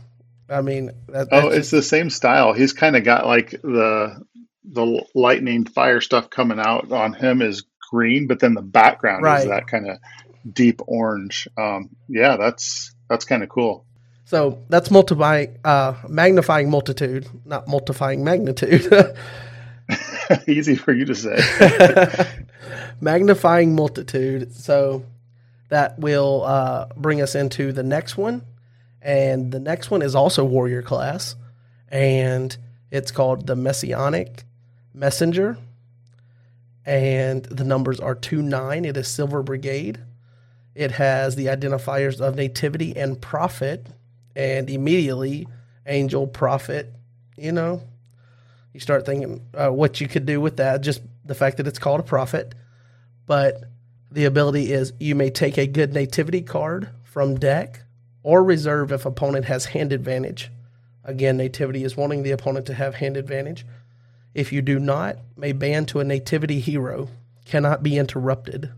[0.48, 1.70] I mean, that, oh, it's just...
[1.70, 2.52] the same style.
[2.52, 4.24] He's kind of got like the
[4.64, 9.40] the lightning fire stuff coming out on him is green, but then the background right.
[9.40, 9.98] is that kind of
[10.50, 11.48] deep orange.
[11.56, 13.84] Um, yeah, that's that's kind of cool.
[14.24, 18.92] So that's multiplying, uh, magnifying multitude, not multiplying magnitude.
[20.48, 22.26] Easy for you to say.
[23.00, 24.52] magnifying multitude.
[24.52, 25.04] So
[25.68, 28.42] that will uh, bring us into the next one.
[29.02, 31.36] And the next one is also warrior class,
[31.88, 32.56] and
[32.90, 34.44] it's called the Messianic
[34.94, 35.58] Messenger.
[36.84, 38.84] And the numbers are 2 9.
[38.84, 40.00] It is Silver Brigade.
[40.74, 43.86] It has the identifiers of nativity and prophet.
[44.34, 45.46] And immediately,
[45.86, 46.92] angel, prophet,
[47.36, 47.82] you know,
[48.72, 51.78] you start thinking uh, what you could do with that, just the fact that it's
[51.78, 52.54] called a prophet.
[53.26, 53.64] But
[54.16, 57.82] the ability is you may take a good nativity card from deck
[58.22, 60.50] or reserve if opponent has hand advantage.
[61.04, 63.66] Again, nativity is wanting the opponent to have hand advantage.
[64.32, 67.10] If you do not, may band to a nativity hero,
[67.44, 68.72] cannot be interrupted.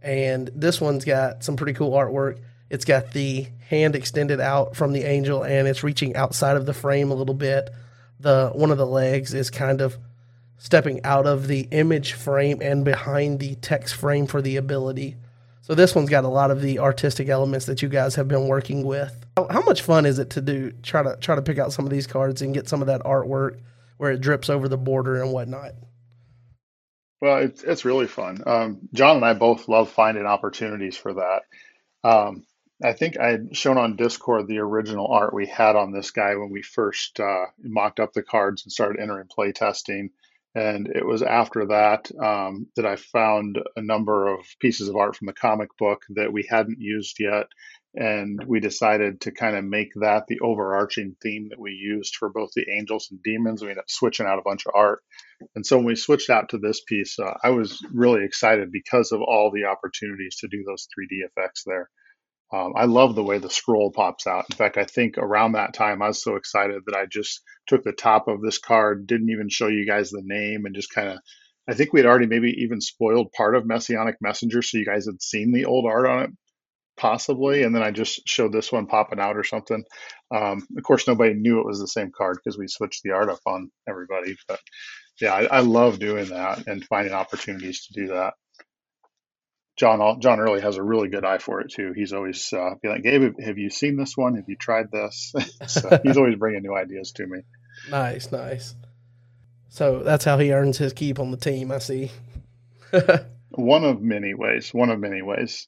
[0.00, 2.38] And this one's got some pretty cool artwork.
[2.70, 6.72] It's got the hand extended out from the angel and it's reaching outside of the
[6.72, 7.70] frame a little bit.
[8.20, 9.98] The one of the legs is kind of
[10.58, 15.16] stepping out of the image frame and behind the text frame for the ability.
[15.62, 18.48] So this one's got a lot of the artistic elements that you guys have been
[18.48, 19.24] working with.
[19.36, 21.90] How much fun is it to do try to try to pick out some of
[21.90, 23.60] these cards and get some of that artwork
[23.96, 25.72] where it drips over the border and whatnot?
[27.20, 28.42] Well, it's it's really fun.
[28.46, 31.42] Um, John and I both love finding opportunities for that.
[32.06, 32.44] Um,
[32.82, 36.34] I think I had shown on Discord the original art we had on this guy
[36.34, 40.10] when we first uh, mocked up the cards and started entering play testing.
[40.54, 45.16] And it was after that um, that I found a number of pieces of art
[45.16, 47.46] from the comic book that we hadn't used yet.
[47.96, 52.28] And we decided to kind of make that the overarching theme that we used for
[52.28, 53.62] both the angels and demons.
[53.62, 55.00] We ended up switching out a bunch of art.
[55.56, 59.10] And so when we switched out to this piece, uh, I was really excited because
[59.12, 61.90] of all the opportunities to do those 3D effects there.
[62.52, 64.46] Um, I love the way the scroll pops out.
[64.50, 67.82] In fact, I think around that time I was so excited that I just took
[67.82, 71.08] the top of this card, didn't even show you guys the name, and just kind
[71.08, 71.18] of.
[71.66, 75.06] I think we had already maybe even spoiled part of Messianic Messenger, so you guys
[75.06, 76.30] had seen the old art on it,
[76.98, 79.82] possibly, and then I just showed this one popping out or something.
[80.30, 83.30] Um, of course, nobody knew it was the same card because we switched the art
[83.30, 84.36] up on everybody.
[84.46, 84.60] But
[85.20, 88.34] yeah, I, I love doing that and finding opportunities to do that.
[89.76, 91.92] John John Early has a really good eye for it too.
[91.94, 94.36] He's always uh, be like, Gabe, have you seen this one?
[94.36, 95.34] Have you tried this?
[95.66, 97.40] so he's always bringing new ideas to me.
[97.90, 98.74] Nice, nice.
[99.68, 101.72] So that's how he earns his keep on the team.
[101.72, 102.12] I see.
[103.50, 104.72] one of many ways.
[104.72, 105.66] One of many ways.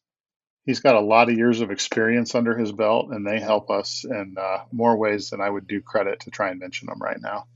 [0.64, 4.04] He's got a lot of years of experience under his belt, and they help us
[4.04, 7.20] in uh, more ways than I would do credit to try and mention them right
[7.20, 7.46] now.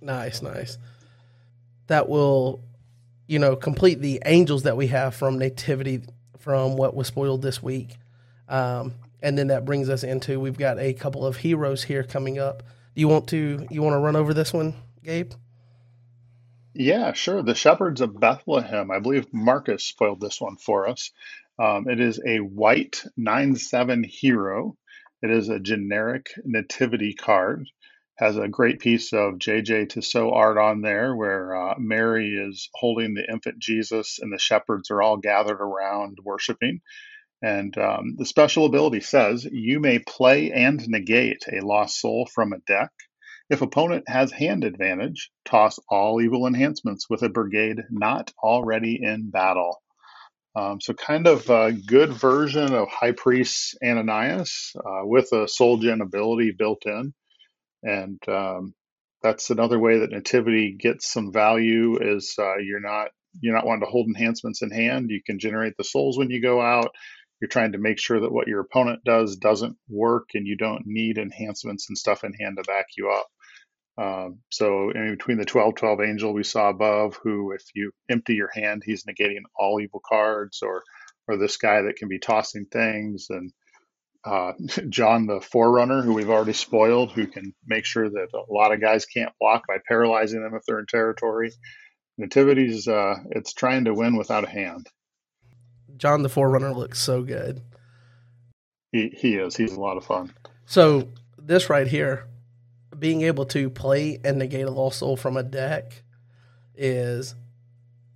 [0.00, 0.78] Nice, nice.
[1.88, 2.62] That will
[3.26, 6.02] you know, complete the angels that we have from nativity
[6.38, 7.96] from what was spoiled this week.
[8.48, 12.38] Um, and then that brings us into we've got a couple of heroes here coming
[12.38, 12.62] up.
[12.94, 15.32] Do you want to you want to run over this one, Gabe?
[16.74, 17.42] Yeah, sure.
[17.42, 18.90] The shepherds of Bethlehem.
[18.90, 21.10] I believe Marcus spoiled this one for us.
[21.58, 24.76] Um, it is a white nine seven hero.
[25.22, 27.68] It is a generic nativity card
[28.16, 33.14] has a great piece of JJ Tissot art on there where uh, Mary is holding
[33.14, 36.80] the infant Jesus and the shepherds are all gathered around worshiping.
[37.42, 42.52] And um, the special ability says you may play and negate a lost soul from
[42.52, 42.90] a deck.
[43.50, 49.30] If opponent has hand advantage, toss all evil enhancements with a brigade not already in
[49.30, 49.82] battle.
[50.56, 55.78] Um, so, kind of a good version of High Priest Ananias uh, with a soul
[55.78, 57.12] gen ability built in
[57.84, 58.74] and um,
[59.22, 63.10] that's another way that nativity gets some value is uh, you're not
[63.42, 65.10] you're not wanting to hold enhancements in hand.
[65.10, 66.92] You can generate the souls when you go out.
[67.40, 70.84] You're trying to make sure that what your opponent does doesn't work and you don't
[70.86, 73.28] need enhancements and stuff in hand to back you up.
[73.98, 78.34] Um, so in between the 12 12 angel we saw above who if you empty
[78.34, 80.82] your hand he's negating all evil cards or
[81.28, 83.52] or this guy that can be tossing things and
[84.24, 84.52] uh,
[84.88, 88.80] John the Forerunner, who we've already spoiled, who can make sure that a lot of
[88.80, 91.52] guys can't block by paralyzing them if they're in territory.
[92.16, 94.88] Nativity's uh, it's trying to win without a hand.
[95.96, 97.60] John the Forerunner looks so good.
[98.92, 99.56] He he is.
[99.56, 100.32] He's a lot of fun.
[100.66, 102.26] So this right here,
[102.96, 106.02] being able to play and negate a lost soul from a deck,
[106.76, 107.34] is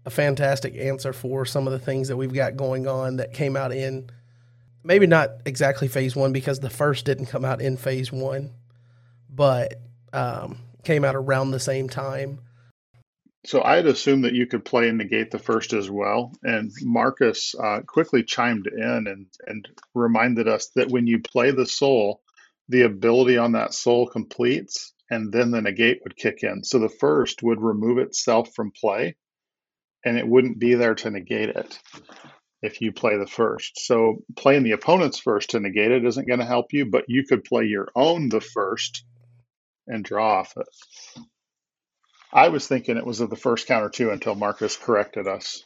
[0.04, 3.56] a fantastic answer for some of the things that we've got going on that came
[3.56, 4.08] out in
[4.88, 8.50] maybe not exactly phase one because the first didn't come out in phase one,
[9.28, 9.74] but
[10.14, 12.40] um, came out around the same time.
[13.44, 16.32] So I had assumed that you could play and negate the first as well.
[16.42, 21.66] And Marcus uh, quickly chimed in and, and reminded us that when you play the
[21.66, 22.22] soul,
[22.68, 26.64] the ability on that soul completes and then the negate would kick in.
[26.64, 29.16] So the first would remove itself from play
[30.04, 31.78] and it wouldn't be there to negate it
[32.62, 33.78] if you play the first.
[33.86, 37.24] So playing the opponent's first to negate it isn't going to help you, but you
[37.24, 39.04] could play your own the first
[39.86, 40.66] and draw off it.
[42.32, 45.64] I was thinking it was of the first counter too until Marcus corrected us.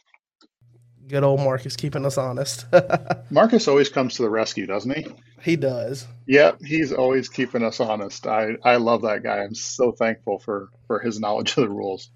[1.05, 2.65] Good old Marcus keeping us honest.
[3.29, 5.05] Marcus always comes to the rescue, doesn't he?
[5.41, 6.07] He does.
[6.27, 8.25] Yep, he's always keeping us honest.
[8.25, 9.39] I, I love that guy.
[9.39, 12.09] I'm so thankful for, for his knowledge of the rules.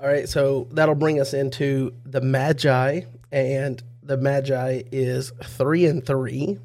[0.00, 6.04] All right, so that'll bring us into the Magi and the Magi is three and
[6.04, 6.58] three.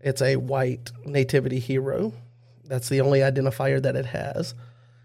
[0.00, 2.12] It's a white nativity hero.
[2.62, 4.54] That's the only identifier that it has.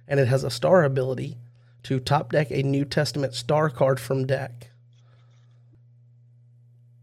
[0.09, 1.37] And it has a star ability
[1.83, 4.69] to top deck a New Testament star card from deck.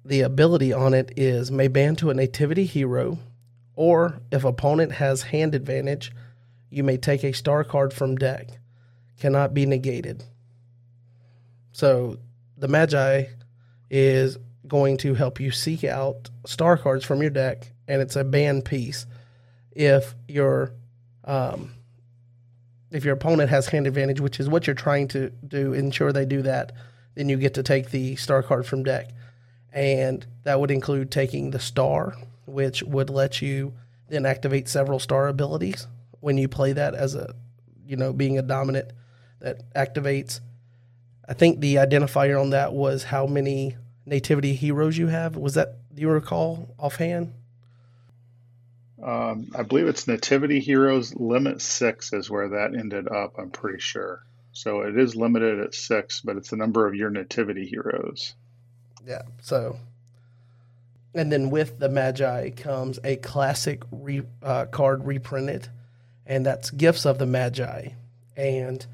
[0.04, 3.18] The ability on it is may band to a nativity hero,
[3.74, 6.12] or if opponent has hand advantage,
[6.68, 8.58] you may take a star card from deck.
[9.20, 10.24] Cannot be negated.
[11.72, 12.18] So
[12.56, 13.24] the Magi
[13.90, 18.24] is going to help you seek out star cards from your deck, and it's a
[18.24, 19.06] band piece.
[19.72, 20.72] If your
[21.24, 21.72] um,
[22.90, 26.24] if your opponent has hand advantage, which is what you're trying to do, ensure they
[26.24, 26.72] do that,
[27.14, 29.10] then you get to take the star card from deck.
[29.72, 32.14] And that would include taking the star,
[32.46, 33.74] which would let you
[34.08, 35.86] then activate several star abilities
[36.20, 37.34] when you play that as a,
[37.84, 38.92] you know, being a dominant
[39.40, 40.40] that activates.
[41.28, 45.36] I think the identifier on that was how many nativity heroes you have.
[45.36, 47.32] Was that, do you recall offhand?
[49.02, 53.34] Um, I believe it's Nativity Heroes limit six is where that ended up.
[53.38, 54.24] I'm pretty sure.
[54.52, 58.34] So it is limited at six, but it's the number of your Nativity Heroes.
[59.06, 59.22] Yeah.
[59.42, 59.78] So,
[61.14, 65.68] and then with the Magi comes a classic re, uh, card reprinted,
[66.24, 67.88] and that's Gifts of the Magi.
[68.34, 68.86] And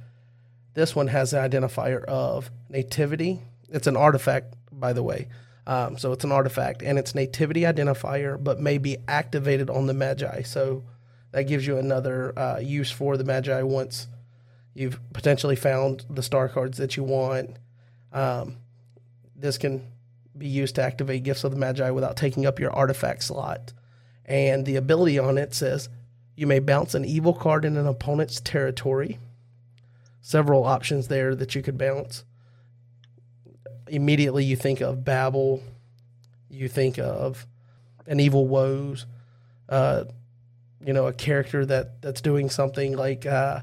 [0.74, 3.40] this one has an identifier of Nativity.
[3.68, 5.28] It's an artifact, by the way.
[5.66, 9.94] Um, so it's an artifact and it's nativity identifier, but may be activated on the
[9.94, 10.42] Magi.
[10.42, 10.82] So
[11.30, 14.08] that gives you another uh, use for the Magi once
[14.74, 17.56] you've potentially found the star cards that you want.
[18.12, 18.56] Um,
[19.36, 19.92] this can
[20.36, 23.72] be used to activate Gifts of the Magi without taking up your artifact slot.
[24.24, 25.88] And the ability on it says
[26.34, 29.18] you may bounce an evil card in an opponent's territory.
[30.22, 32.24] Several options there that you could bounce
[33.92, 35.62] immediately you think of Babel,
[36.48, 37.46] you think of
[38.06, 39.06] an evil woes,
[39.68, 40.04] uh,
[40.84, 43.60] you know, a character that that's doing something like uh,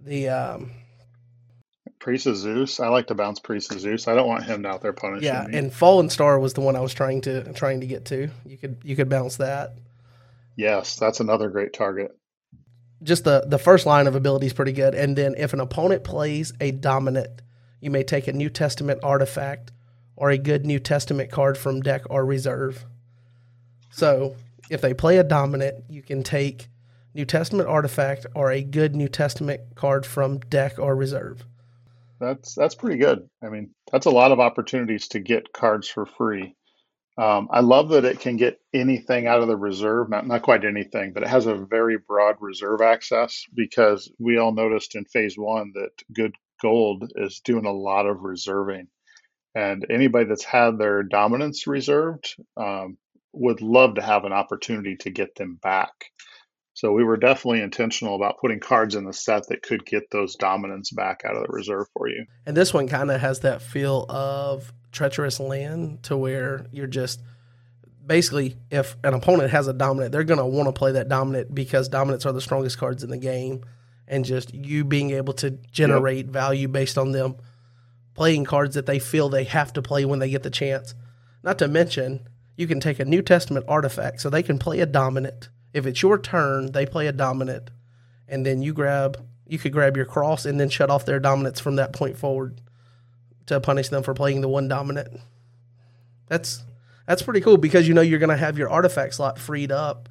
[0.00, 0.72] the um,
[2.00, 2.80] Priest of Zeus.
[2.80, 4.08] I like to bounce Priest of Zeus.
[4.08, 5.56] I don't want him out there punishing yeah, me.
[5.56, 8.28] and Fallen Star was the one I was trying to trying to get to.
[8.44, 9.74] You could you could bounce that.
[10.56, 12.10] Yes, that's another great target.
[13.02, 16.04] Just the the first line of ability is pretty good, and then if an opponent
[16.04, 17.42] plays a dominant
[17.80, 19.72] you may take a New Testament artifact
[20.16, 22.84] or a good New Testament card from deck or reserve.
[23.90, 24.36] So,
[24.70, 26.68] if they play a dominant, you can take
[27.14, 31.46] New Testament artifact or a good New Testament card from deck or reserve.
[32.20, 33.28] That's that's pretty good.
[33.42, 36.54] I mean, that's a lot of opportunities to get cards for free.
[37.18, 40.64] Um, I love that it can get anything out of the reserve, not not quite
[40.64, 45.36] anything, but it has a very broad reserve access because we all noticed in phase
[45.36, 48.88] one that good Gold is doing a lot of reserving.
[49.54, 52.98] And anybody that's had their dominance reserved um,
[53.32, 56.10] would love to have an opportunity to get them back.
[56.74, 60.36] So we were definitely intentional about putting cards in the set that could get those
[60.36, 62.24] dominants back out of the reserve for you.
[62.46, 67.22] And this one kind of has that feel of treacherous land to where you're just
[68.06, 71.54] basically if an opponent has a dominant, they're going to want to play that dominant
[71.54, 73.64] because dominants are the strongest cards in the game
[74.08, 76.32] and just you being able to generate yep.
[76.32, 77.36] value based on them
[78.14, 80.94] playing cards that they feel they have to play when they get the chance.
[81.44, 82.26] Not to mention,
[82.56, 85.50] you can take a New Testament artifact so they can play a dominant.
[85.72, 87.70] If it's your turn, they play a dominant,
[88.26, 91.58] and then you grab you could grab your cross and then shut off their dominance
[91.58, 92.60] from that point forward
[93.48, 95.20] to punish them for playing the one dominant.
[96.28, 96.62] That's
[97.06, 100.08] that's pretty cool because you know you're going to have your artifact slot freed up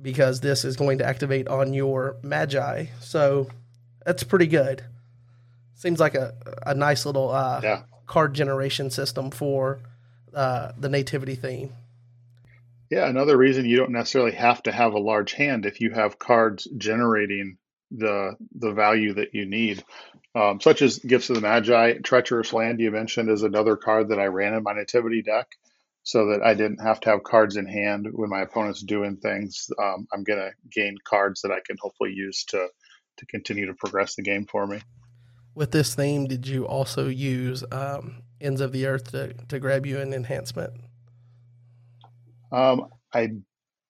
[0.00, 2.86] because this is going to activate on your Magi.
[3.00, 3.48] So
[4.04, 4.84] that's pretty good.
[5.74, 6.34] Seems like a,
[6.64, 7.82] a nice little uh, yeah.
[8.06, 9.80] card generation system for
[10.32, 11.72] uh, the nativity theme.
[12.88, 16.20] Yeah, another reason you don't necessarily have to have a large hand if you have
[16.20, 17.58] cards generating
[17.90, 19.84] the the value that you need,
[20.36, 22.78] um, such as Gifts of the Magi, Treacherous Land.
[22.78, 25.46] You mentioned is another card that I ran in my nativity deck
[26.02, 29.70] so that I didn't have to have cards in hand when my opponent's doing things.
[29.82, 32.68] Um, I'm going to gain cards that I can hopefully use to
[33.16, 34.78] to continue to progress the game for me.
[35.54, 39.86] With this theme, did you also use um, Ends of the Earth to, to grab
[39.86, 40.74] you an enhancement?
[42.52, 43.30] Um, I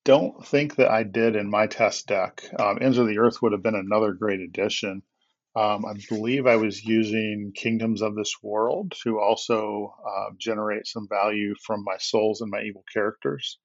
[0.04, 2.44] don't think that I did in my test deck.
[2.56, 5.02] Um, Ends of the Earth would have been another great addition.
[5.56, 11.08] Um, I believe I was using Kingdoms of this World to also uh, generate some
[11.08, 13.58] value from my souls and my evil characters.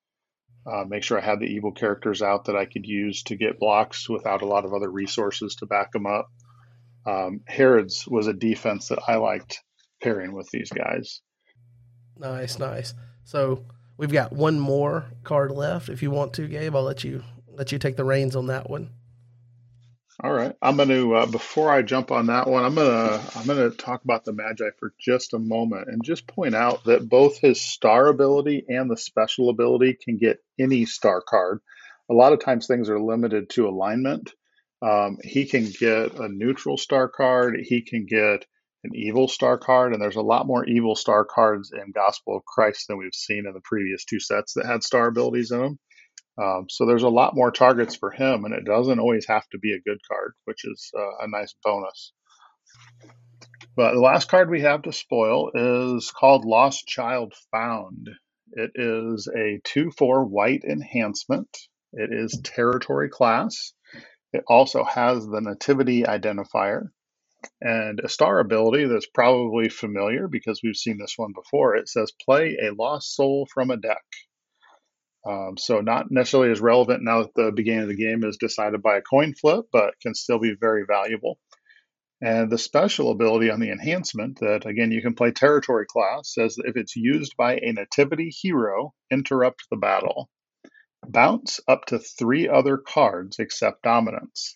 [0.65, 3.59] Uh, make sure I had the evil characters out that I could use to get
[3.59, 6.29] blocks without a lot of other resources to back them up.
[7.05, 9.59] Um, Herod's was a defense that I liked
[10.01, 11.19] pairing with these guys.
[12.17, 12.93] Nice, nice.
[13.25, 13.65] So
[13.97, 15.89] we've got one more card left.
[15.89, 18.69] If you want to, Gabe, I'll let you let you take the reins on that
[18.69, 18.91] one.
[20.23, 23.47] All right, I'm going to uh, before I jump on that one, I'm gonna I'm
[23.47, 27.39] gonna talk about the Magi for just a moment and just point out that both
[27.39, 31.59] his star ability and the special ability can get any star card.
[32.07, 34.31] A lot of times things are limited to alignment.
[34.83, 37.59] Um, he can get a neutral star card.
[37.59, 38.45] He can get
[38.83, 42.45] an evil star card, and there's a lot more evil star cards in Gospel of
[42.45, 45.79] Christ than we've seen in the previous two sets that had star abilities in them.
[46.37, 49.59] Um, so there's a lot more targets for him, and it doesn't always have to
[49.59, 52.13] be a good card, which is uh, a nice bonus.
[53.75, 58.09] But the last card we have to spoil is called Lost Child Found.
[58.53, 61.49] It is a 2 4 white enhancement.
[61.93, 63.73] It is territory class.
[64.33, 66.89] It also has the nativity identifier
[67.61, 71.75] and a star ability that's probably familiar because we've seen this one before.
[71.75, 74.03] It says play a lost soul from a deck.
[75.25, 78.81] Um, so not necessarily as relevant now that the beginning of the game is decided
[78.81, 81.37] by a coin flip, but can still be very valuable.
[82.21, 86.55] And the special ability on the enhancement that again you can play territory class says
[86.55, 90.29] that if it's used by a nativity hero, interrupt the battle.
[91.07, 94.53] Bounce up to three other cards except dominance.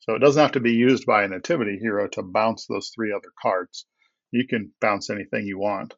[0.00, 3.12] So it doesn't have to be used by a nativity hero to bounce those three
[3.12, 3.86] other cards.
[4.30, 5.94] You can bounce anything you want.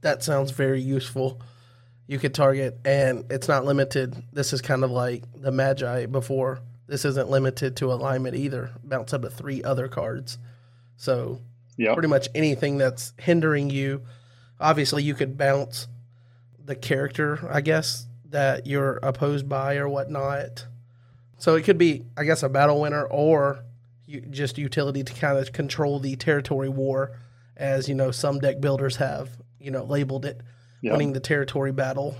[0.00, 1.40] That sounds very useful.
[2.12, 4.14] You could target, and it's not limited.
[4.34, 6.58] This is kind of like the Magi before.
[6.86, 8.70] This isn't limited to alignment either.
[8.84, 10.36] Bounce up to three other cards.
[10.98, 11.40] So
[11.78, 11.94] Yep.
[11.94, 14.02] pretty much anything that's hindering you.
[14.60, 15.88] Obviously, you could bounce
[16.62, 20.66] the character, I guess, that you're opposed by or whatnot.
[21.38, 23.64] So it could be, I guess, a battle winner or
[24.04, 27.12] you, just utility to kind of control the territory war,
[27.56, 30.42] as you know some deck builders have, you know, labeled it
[30.82, 32.16] Winning the territory battle.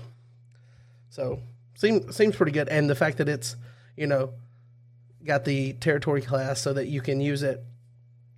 [1.09, 1.41] So
[1.75, 3.55] seems seems pretty good, and the fact that it's
[3.97, 4.33] you know
[5.25, 7.63] got the territory class so that you can use it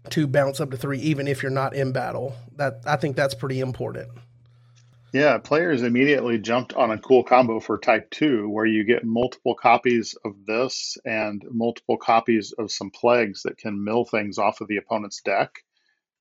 [0.09, 2.35] to bounce up to three, even if you're not in battle.
[2.55, 4.09] That I think that's pretty important.
[5.15, 9.55] Yeah, players immediately jumped on a cool combo for Type 2 where you get multiple
[9.55, 14.67] copies of this and multiple copies of some plagues that can mill things off of
[14.67, 15.63] the opponent's deck.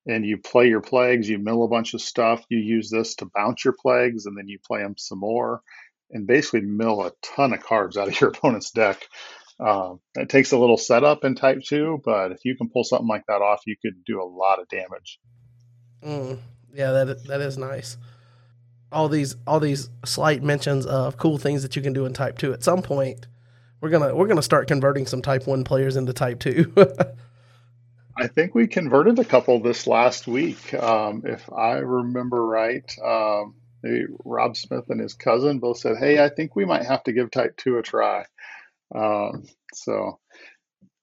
[0.07, 3.29] And you play your plagues, you mill a bunch of stuff, you use this to
[3.33, 5.61] bounce your plagues, and then you play them some more
[6.11, 9.07] and basically mill a ton of cards out of your opponent's deck.
[9.59, 13.07] Um, it takes a little setup in Type 2, but if you can pull something
[13.07, 15.19] like that off, you could do a lot of damage.
[16.03, 16.39] Mm,
[16.73, 17.97] yeah, that that is nice.
[18.91, 22.37] All these all these slight mentions of cool things that you can do in Type
[22.37, 22.53] Two.
[22.53, 23.27] At some point,
[23.81, 26.71] we're gonna we're gonna start converting some Type One players into Type Two.
[28.17, 30.73] I think we converted a couple this last week.
[30.73, 33.55] Um, if I remember right, um,
[34.23, 37.29] Rob Smith and his cousin both said, "Hey, I think we might have to give
[37.29, 38.25] Type Two a try."
[38.93, 39.43] Um,
[39.73, 40.19] so,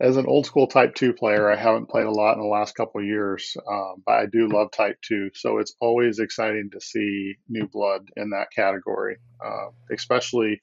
[0.00, 2.74] as an old school Type Two player, I haven't played a lot in the last
[2.74, 5.30] couple years, um, but I do love Type Two.
[5.34, 10.62] So it's always exciting to see new blood in that category, uh, especially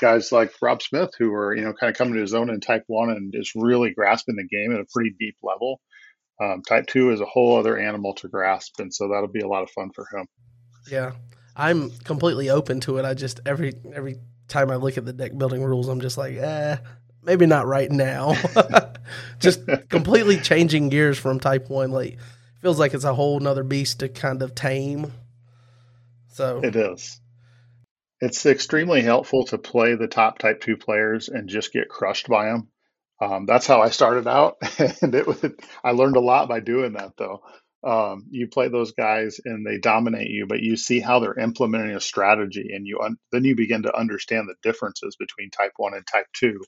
[0.00, 2.60] guys like Rob Smith, who are you know kind of coming to his own in
[2.60, 5.80] Type One and is really grasping the game at a pretty deep level.
[6.42, 9.48] Um, type two is a whole other animal to grasp, and so that'll be a
[9.48, 10.26] lot of fun for him.
[10.90, 11.12] yeah,
[11.56, 13.04] I'm completely open to it.
[13.04, 14.18] I just every every
[14.48, 16.76] time I look at the deck building rules, I'm just like, eh,
[17.22, 18.34] maybe not right now.
[19.38, 21.90] just completely changing gears from Type One.
[21.90, 22.18] Like
[22.60, 25.12] feels like it's a whole nother beast to kind of tame.
[26.28, 27.20] So It is.
[28.24, 32.46] It's extremely helpful to play the top Type two players and just get crushed by
[32.46, 32.68] them.
[33.20, 34.56] Um, that's how I started out,
[35.02, 35.44] and it was,
[35.84, 37.12] I learned a lot by doing that.
[37.18, 37.42] Though
[37.84, 41.94] um, you play those guys and they dominate you, but you see how they're implementing
[41.96, 45.94] a strategy, and you un- then you begin to understand the differences between Type one
[45.94, 46.60] and Type two,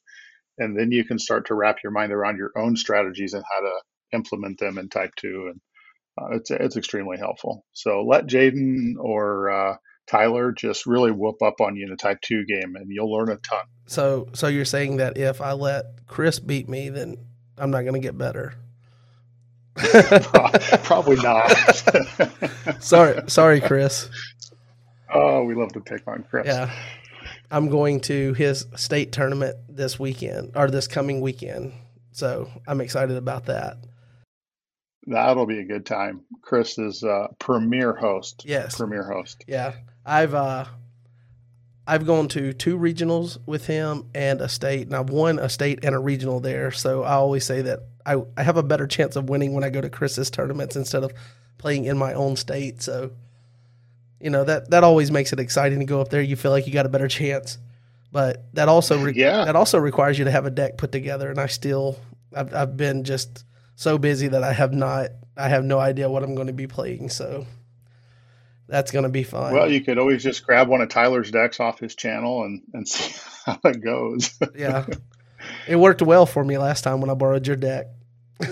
[0.59, 3.61] and then you can start to wrap your mind around your own strategies and how
[3.61, 3.73] to
[4.13, 5.61] implement them in Type two, and
[6.21, 7.65] uh, it's it's extremely helpful.
[7.73, 9.77] So let Jaden or uh,
[10.07, 13.29] Tyler just really whoop up on you in a Type two game, and you'll learn
[13.31, 13.65] a ton.
[13.87, 17.17] So, so you're saying that if I let Chris beat me, then
[17.59, 18.55] I'm not going to get better.
[20.85, 21.49] Probably not.
[22.81, 24.09] sorry, sorry, Chris.
[25.13, 26.47] oh, we love to pick on Chris.
[26.47, 26.71] Yeah,
[27.51, 31.73] I'm going to his state tournament this weekend or this coming weekend,
[32.13, 33.77] so I'm excited about that.
[35.07, 36.23] That'll be a good time.
[36.43, 38.45] Chris is uh, premier host.
[38.47, 39.45] Yes, Premier host.
[39.47, 39.75] yeah.
[40.07, 40.65] I've uh,
[41.87, 45.81] I've gone to two regionals with him and a state, and I've won a state
[45.85, 46.71] and a regional there.
[46.71, 49.71] So I always say that I, I have a better chance of winning when I
[49.71, 51.13] go to Chris's tournaments instead of
[51.59, 52.83] playing in my own state.
[52.83, 53.11] So,
[54.21, 56.23] you know that that always makes it exciting to go up there.
[56.23, 57.59] You feel like you got a better chance,
[58.13, 59.45] but that also re- Yeah.
[59.45, 61.29] that also requires you to have a deck put together.
[61.31, 61.99] And I still
[62.35, 63.45] I've I've been just
[63.75, 66.67] so busy that I have not I have no idea what I'm going to be
[66.67, 67.11] playing.
[67.11, 67.47] So
[68.69, 69.53] that's going to be fun.
[69.53, 72.89] Well, you could always just grab one of Tyler's decks off his channel and, and
[72.89, 74.39] see how it goes.
[74.57, 74.87] yeah,
[75.69, 77.87] it worked well for me last time when I borrowed your deck.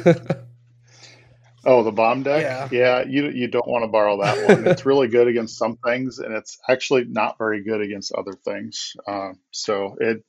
[1.67, 2.43] Oh, the bomb deck.
[2.43, 2.69] Yeah.
[2.71, 4.67] Yeah, you you don't want to borrow that one.
[4.67, 8.93] it's really good against some things, and it's actually not very good against other things.
[9.09, 10.25] Um, so it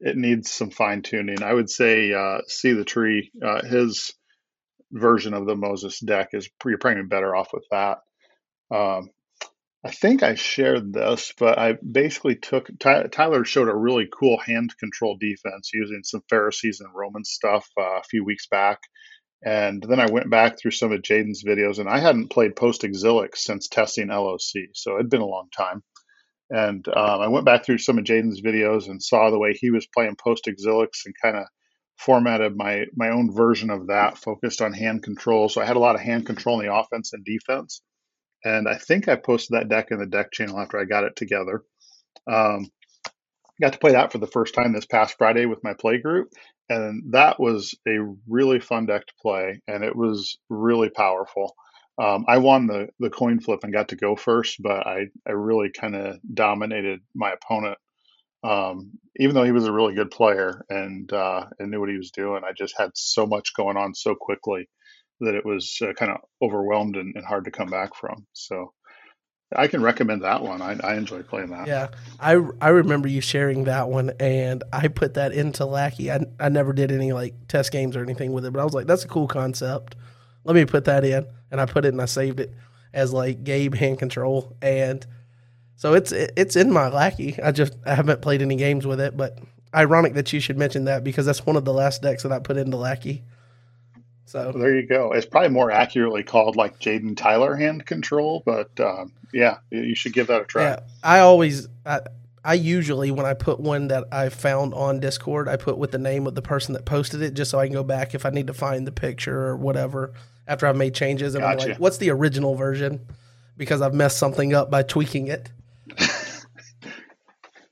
[0.00, 1.42] it needs some fine tuning.
[1.42, 3.32] I would say uh, see the tree.
[3.44, 4.12] Uh, his
[4.92, 7.98] version of the Moses deck is you're probably better off with that.
[8.70, 9.10] Um,
[9.88, 14.36] I think I shared this, but I basically took Ty, Tyler showed a really cool
[14.36, 18.80] hand control defense using some Pharisees and Roman stuff uh, a few weeks back.
[19.42, 22.84] And then I went back through some of Jaden's videos, and I hadn't played post
[22.84, 25.82] exilic since testing LOC, so it'd been a long time.
[26.50, 29.70] And um, I went back through some of Jaden's videos and saw the way he
[29.70, 31.44] was playing post exilics and kind of
[31.96, 35.48] formatted my my own version of that, focused on hand control.
[35.48, 37.80] So I had a lot of hand control in the offense and defense.
[38.44, 41.16] And I think I posted that deck in the deck channel after I got it
[41.16, 41.64] together.
[42.30, 42.70] Um,
[43.60, 46.28] got to play that for the first time this past Friday with my play group,
[46.68, 51.54] and that was a really fun deck to play, and it was really powerful.
[52.00, 55.32] Um, I won the the coin flip and got to go first, but I I
[55.32, 57.78] really kind of dominated my opponent.
[58.44, 61.96] Um, even though he was a really good player and uh, and knew what he
[61.96, 64.68] was doing, I just had so much going on so quickly
[65.20, 68.26] that it was uh, kind of overwhelmed and, and, hard to come back from.
[68.32, 68.72] So
[69.54, 70.62] I can recommend that one.
[70.62, 71.66] I, I enjoy playing that.
[71.66, 71.88] Yeah,
[72.20, 76.10] I, I remember you sharing that one, and I put that into Lackey.
[76.10, 78.74] I, I never did any like test games or anything with it, but I was
[78.74, 79.96] like, that's a cool concept.
[80.44, 82.54] Let me put that in, and I put it and I saved it
[82.92, 85.04] as like Gabe hand control, and
[85.76, 87.40] so it's it's in my Lackey.
[87.42, 89.38] I just I haven't played any games with it, but
[89.74, 92.38] ironic that you should mention that because that's one of the last decks that I
[92.38, 93.24] put into Lackey.
[94.28, 95.12] So there you go.
[95.12, 100.12] It's probably more accurately called like Jaden Tyler hand control, but um, yeah, you should
[100.12, 100.62] give that a try.
[100.64, 102.00] Yeah, I always, I,
[102.44, 105.98] I usually when I put one that I found on Discord, I put with the
[105.98, 108.30] name of the person that posted it, just so I can go back if I
[108.30, 110.12] need to find the picture or whatever
[110.46, 111.34] after I've made changes.
[111.34, 111.62] And gotcha.
[111.62, 113.06] I'm like, what's the original version?
[113.56, 115.50] Because I've messed something up by tweaking it.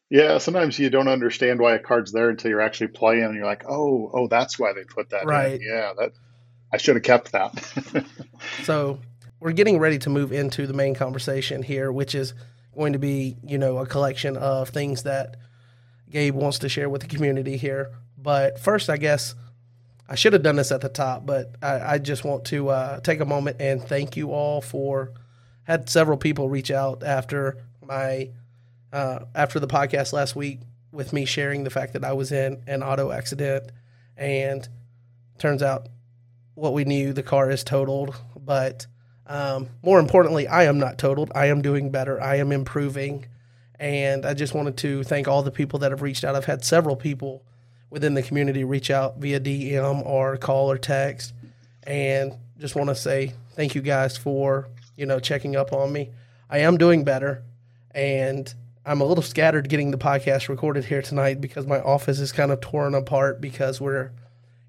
[0.08, 3.44] Yeah, sometimes you don't understand why a card's there until you're actually playing, and you're
[3.44, 5.60] like, "Oh, oh, that's why they put that." Right.
[5.60, 5.62] In.
[5.62, 6.12] Yeah, that
[6.72, 8.06] I should have kept that.
[8.64, 8.98] so
[9.40, 12.34] we're getting ready to move into the main conversation here, which is
[12.74, 15.36] going to be, you know, a collection of things that
[16.10, 17.92] Gabe wants to share with the community here.
[18.18, 19.34] But first, I guess
[20.08, 23.00] I should have done this at the top, but I, I just want to uh,
[23.00, 25.12] take a moment and thank you all for.
[25.64, 28.30] Had several people reach out after my
[28.92, 30.60] uh, after the podcast last week
[30.92, 33.72] with me sharing the fact that I was in an auto accident,
[34.16, 34.66] and
[35.38, 35.88] turns out
[36.56, 38.86] what we knew the car is totaled, but
[39.26, 41.30] um, more importantly, I am not totaled.
[41.34, 42.20] I am doing better.
[42.20, 43.26] I am improving.
[43.78, 46.34] And I just wanted to thank all the people that have reached out.
[46.34, 47.44] I've had several people
[47.90, 51.34] within the community reach out via DM or call or text.
[51.82, 56.10] And just want to say thank you guys for, you know, checking up on me.
[56.48, 57.42] I am doing better.
[57.90, 58.52] And
[58.86, 62.50] I'm a little scattered getting the podcast recorded here tonight because my office is kind
[62.50, 64.12] of torn apart because we're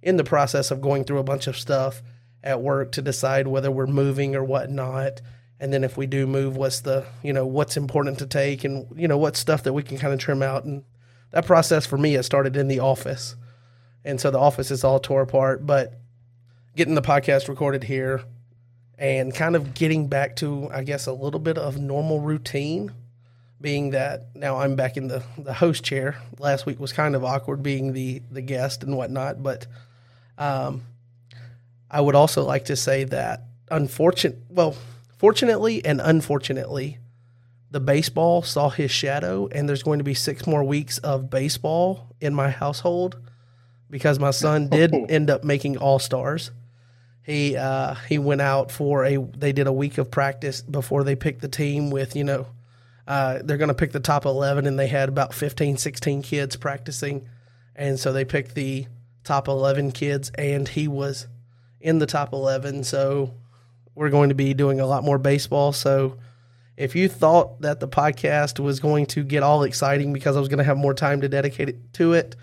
[0.02, 2.02] in the process of going through a bunch of stuff
[2.44, 5.22] at work to decide whether we're moving or whatnot.
[5.60, 8.88] And then if we do move, what's the, you know, what's important to take and,
[8.96, 10.66] you know, what stuff that we can kind of trim out.
[10.66, 10.84] And
[11.32, 13.36] that process for me has started in the office.
[14.06, 16.00] And so the office is all tore apart, but
[16.76, 18.24] getting the podcast recorded here
[18.98, 22.94] and kind of getting back to, I guess, a little bit of normal routine
[23.60, 26.18] being that now I'm back in the, the host chair.
[26.40, 29.66] Last week was kind of awkward being the, the guest and whatnot, but
[30.38, 30.84] um,
[31.90, 34.76] I would also like to say that unfortunate, well,
[35.18, 36.98] fortunately and unfortunately,
[37.72, 42.16] the baseball saw his shadow, and there's going to be six more weeks of baseball
[42.22, 43.18] in my household
[43.90, 46.52] because my son did end up making all stars.
[47.24, 51.16] He uh, he went out for a they did a week of practice before they
[51.16, 52.48] picked the team with you know
[53.06, 56.56] uh, they're going to pick the top 11 and they had about 15 16 kids
[56.56, 57.28] practicing
[57.76, 58.88] and so they picked the
[59.28, 61.28] top 11 kids, and he was
[61.82, 62.84] in the top 11.
[62.86, 63.34] So
[63.94, 65.74] we're going to be doing a lot more baseball.
[65.74, 66.18] So
[66.78, 70.48] if you thought that the podcast was going to get all exciting because I was
[70.48, 72.36] going to have more time to dedicate it to it,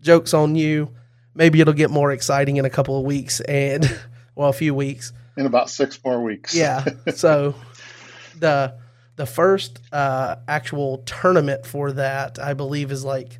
[0.00, 0.94] joke's on you.
[1.34, 3.84] Maybe it'll get more exciting in a couple of weeks and,
[4.34, 5.12] well, a few weeks.
[5.36, 6.54] In about six more weeks.
[6.54, 6.84] yeah.
[7.14, 7.54] So
[8.38, 8.74] the
[9.16, 13.38] the first uh, actual tournament for that, I believe, is like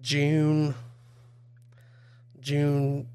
[0.00, 0.74] June
[2.42, 3.08] June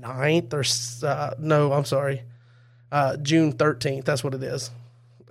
[0.00, 2.22] 9th or uh, no, I'm sorry,
[2.90, 4.04] uh, June 13th.
[4.04, 4.70] That's what it is.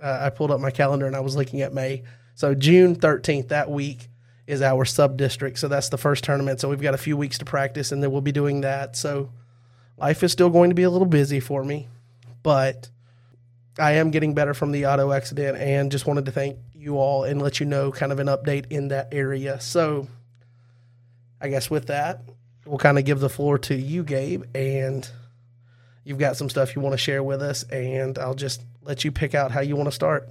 [0.02, 2.02] Uh, I pulled up my calendar and I was looking at May.
[2.34, 4.08] So June 13th that week
[4.48, 5.58] is our sub district.
[5.60, 6.58] So that's the first tournament.
[6.58, 8.96] So we've got a few weeks to practice and then we'll be doing that.
[8.96, 9.30] So
[9.96, 11.88] life is still going to be a little busy for me.
[12.42, 12.88] but
[13.78, 17.24] I am getting better from the auto accident and just wanted to thank you all
[17.24, 19.60] and let you know kind of an update in that area.
[19.60, 20.08] So
[21.40, 22.22] I guess with that,
[22.64, 25.08] we'll kind of give the floor to you, Gabe, and
[26.04, 29.12] you've got some stuff you want to share with us, and I'll just let you
[29.12, 30.28] pick out how you want to start.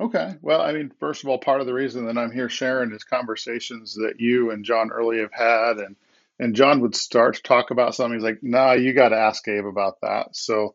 [0.00, 0.34] Okay.
[0.42, 3.04] Well, I mean, first of all, part of the reason that I'm here sharing is
[3.04, 5.96] conversations that you and John early have had, and
[6.40, 8.14] and John would start to talk about something.
[8.18, 10.74] He's like, "Nah, you got to ask Gabe about that." So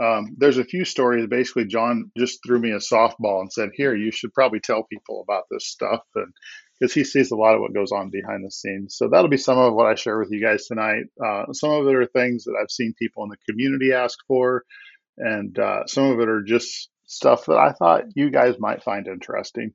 [0.00, 1.26] um, there's a few stories.
[1.26, 5.20] Basically, John just threw me a softball and said, "Here, you should probably tell people
[5.20, 6.32] about this stuff," and
[6.80, 8.96] because he sees a lot of what goes on behind the scenes.
[8.96, 11.04] So that'll be some of what I share with you guys tonight.
[11.22, 14.64] Uh, some of it are things that I've seen people in the community ask for,
[15.18, 19.06] and uh, some of it are just stuff that I thought you guys might find
[19.06, 19.72] interesting.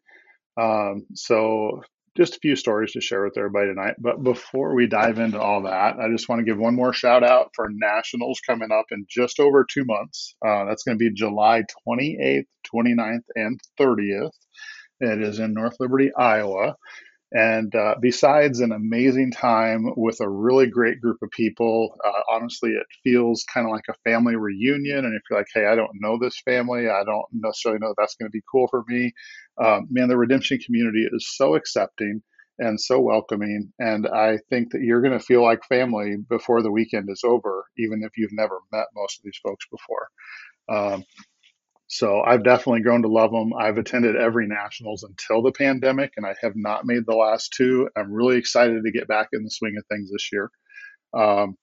[0.59, 1.81] Um, so
[2.15, 3.95] just a few stories to share with everybody tonight.
[3.99, 7.23] But before we dive into all that, I just want to give one more shout
[7.23, 10.35] out for nationals coming up in just over two months.
[10.45, 14.31] Uh, that's going to be July 28th, 29th, and 30th.
[14.99, 16.75] It is in North Liberty, Iowa.
[17.31, 22.69] And uh, besides an amazing time with a really great group of people, uh, honestly,
[22.69, 24.99] it feels kind of like a family reunion.
[25.03, 27.95] And if you're like, hey, I don't know this family, I don't necessarily know that
[27.97, 29.11] that's going to be cool for me,
[29.61, 32.21] um, man, the redemption community is so accepting
[32.59, 33.73] and so welcoming.
[33.79, 37.65] And I think that you're going to feel like family before the weekend is over,
[37.77, 40.07] even if you've never met most of these folks before.
[40.69, 41.03] Um,
[41.87, 43.53] so I've definitely grown to love them.
[43.53, 47.89] I've attended every nationals until the pandemic, and I have not made the last two.
[47.95, 50.49] I'm really excited to get back in the swing of things this year.
[51.13, 51.55] Um,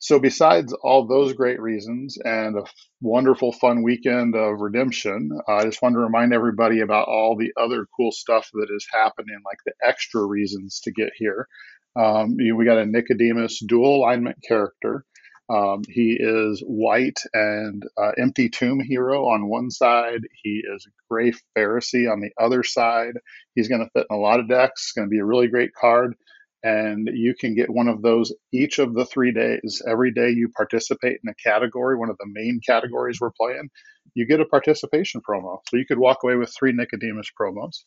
[0.00, 2.62] so, besides all those great reasons and a
[3.00, 7.52] wonderful, fun weekend of redemption, uh, I just wanted to remind everybody about all the
[7.60, 11.48] other cool stuff that is happening, like the extra reasons to get here.
[11.96, 15.04] Um, you we got a Nicodemus dual alignment character.
[15.50, 20.20] Um, he is white and uh, empty tomb hero on one side.
[20.42, 23.14] He is gray Pharisee on the other side.
[23.54, 24.88] He's going to fit in a lot of decks.
[24.88, 26.14] It's going to be a really great card.
[26.62, 29.80] And you can get one of those each of the three days.
[29.86, 33.68] Every day you participate in a category, one of the main categories we're playing,
[34.14, 35.60] you get a participation promo.
[35.68, 37.84] So you could walk away with three Nicodemus promos.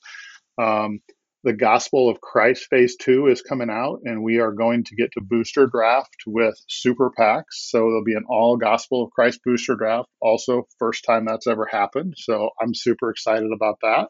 [0.57, 1.01] Um,
[1.43, 5.11] the Gospel of Christ Phase 2 is coming out, and we are going to get
[5.13, 7.69] to booster draft with super packs.
[7.69, 10.07] So there'll be an all Gospel of Christ booster draft.
[10.21, 12.13] Also, first time that's ever happened.
[12.17, 14.09] So I'm super excited about that.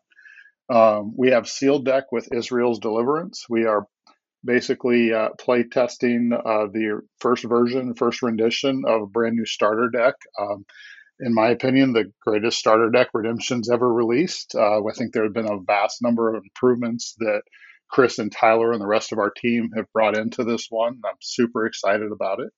[0.74, 3.46] Um, we have sealed deck with Israel's Deliverance.
[3.50, 3.88] We are
[4.44, 9.90] basically uh, play testing uh, the first version, first rendition of a brand new starter
[9.90, 10.16] deck.
[10.40, 10.66] Um,
[11.22, 14.56] in my opinion, the greatest starter deck redemptions ever released.
[14.56, 17.44] Uh, I think there have been a vast number of improvements that
[17.90, 21.00] Chris and Tyler and the rest of our team have brought into this one.
[21.06, 22.52] I'm super excited about it.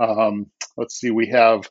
[0.00, 0.46] Um,
[0.76, 1.68] let's see, we have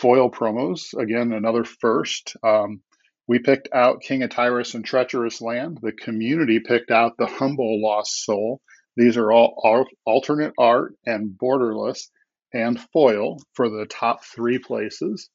[0.00, 0.94] foil promos.
[1.00, 2.36] Again, another first.
[2.42, 2.82] Um,
[3.28, 5.78] we picked out King of Tyrus and Treacherous Land.
[5.80, 8.60] The community picked out the Humble Lost Soul.
[8.96, 12.08] These are all alternate art and borderless
[12.52, 15.28] and foil for the top three places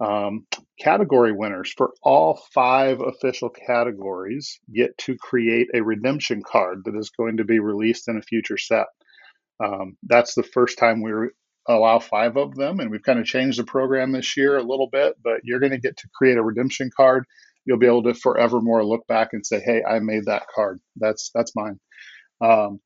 [0.00, 0.46] um,
[0.80, 7.10] category winners for all five official categories get to create a redemption card that is
[7.10, 8.86] going to be released in a future set.
[9.62, 11.12] Um, that's the first time we
[11.68, 14.88] allow five of them, and we've kind of changed the program this year a little
[14.90, 15.16] bit.
[15.22, 17.24] But you're going to get to create a redemption card.
[17.66, 20.80] You'll be able to forevermore look back and say, "Hey, I made that card.
[20.96, 21.78] That's that's mine."
[22.40, 22.80] Um,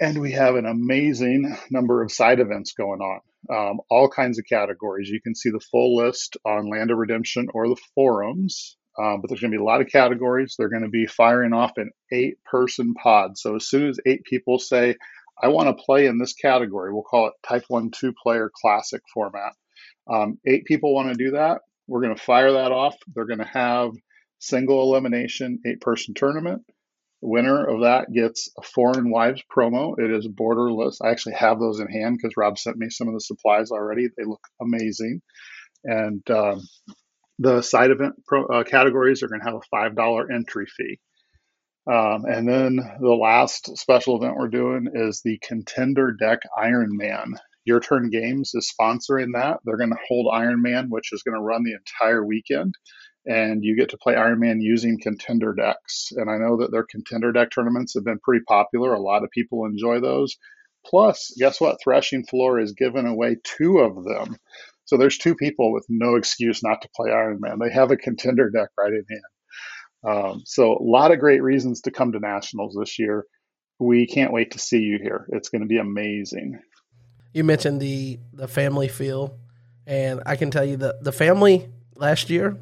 [0.00, 3.20] and we have an amazing number of side events going on
[3.50, 5.08] um, all kinds of categories.
[5.08, 9.28] You can see the full list on Land of Redemption or the forums, um, but
[9.28, 10.54] there's going to be a lot of categories.
[10.58, 13.38] They're going to be firing off an eight person pod.
[13.38, 14.96] So as soon as eight people say,
[15.40, 19.02] I want to play in this category, we'll call it Type 1 two player classic
[19.12, 19.52] format.
[20.10, 21.60] Um, eight people want to do that.
[21.86, 22.96] We're going to fire that off.
[23.14, 23.92] They're going to have
[24.38, 26.62] single elimination eight person tournament
[27.26, 29.98] winner of that gets a Foreign Wives promo.
[29.98, 30.98] It is borderless.
[31.02, 34.08] I actually have those in hand because Rob sent me some of the supplies already.
[34.16, 35.20] They look amazing.
[35.84, 36.62] And um,
[37.38, 40.98] the side event pro, uh, categories are going to have a $5 entry fee.
[41.90, 47.34] Um, and then the last special event we're doing is the Contender Deck Iron Man.
[47.64, 49.58] Your Turn Games is sponsoring that.
[49.64, 52.74] They're going to hold Iron Man, which is going to run the entire weekend
[53.26, 56.12] and you get to play Iron Man using contender decks.
[56.12, 58.94] And I know that their contender deck tournaments have been pretty popular.
[58.94, 60.36] A lot of people enjoy those.
[60.84, 61.78] Plus, guess what?
[61.82, 64.36] Threshing Floor is giving away two of them.
[64.84, 67.58] So there's two people with no excuse not to play Iron Man.
[67.58, 69.22] They have a contender deck right in hand.
[70.04, 73.24] Um, so a lot of great reasons to come to nationals this year.
[73.80, 75.26] We can't wait to see you here.
[75.30, 76.60] It's going to be amazing.
[77.34, 79.36] You mentioned the the family feel
[79.86, 82.58] And I can tell you the the family last year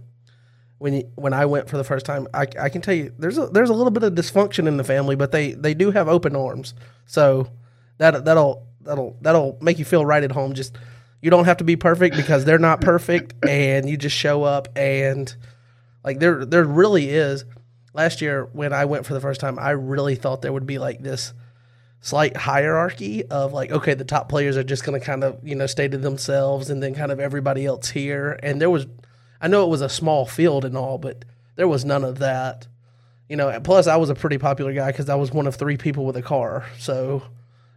[0.79, 3.39] when you, when I went for the first time, I, I can tell you there's
[3.39, 6.09] a, there's a little bit of dysfunction in the family, but they, they do have
[6.09, 6.75] open arms.
[7.07, 7.49] So
[7.99, 10.55] that that'll that'll that'll make you feel right at home.
[10.55, 10.77] Just
[11.21, 14.69] you don't have to be perfect because they're not perfect, and you just show up
[14.77, 15.35] and
[16.05, 17.45] like there there really is.
[17.93, 20.79] Last year when I went for the first time, I really thought there would be
[20.79, 21.33] like this
[22.01, 25.55] slight hierarchy of like okay the top players are just going to kind of you
[25.55, 28.87] know stay to themselves and then kind of everybody else here and there was
[29.41, 31.25] I know it was a small field and all, but
[31.57, 32.67] there was none of that.
[33.29, 35.77] You know, plus I was a pretty popular guy because I was one of three
[35.77, 36.67] people with a car.
[36.79, 37.23] So,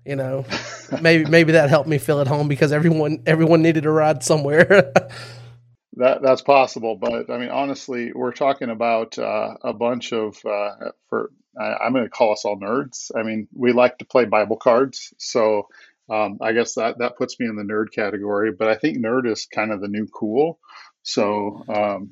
[0.06, 0.46] you know,
[1.02, 4.94] maybe maybe that helped me feel at home because everyone everyone needed a ride somewhere.
[5.94, 10.92] that that's possible, but I mean, honestly, we're talking about uh, a bunch of uh,
[11.10, 13.12] for I, am going to call us all nerds.
[13.16, 15.68] I mean, we like to play Bible cards, so
[16.10, 18.52] um, I guess that that puts me in the nerd category.
[18.52, 20.60] But I think nerd is kind of the new cool.
[21.08, 22.12] So um,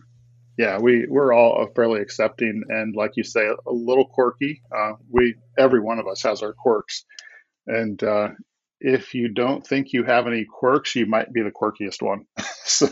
[0.58, 4.62] yeah, we we're all fairly accepting and like you say, a little quirky.
[4.74, 7.04] Uh, we every one of us has our quirks,
[7.68, 8.30] and uh,
[8.80, 12.26] if you don't think you have any quirks, you might be the quirkiest one.
[12.64, 12.88] so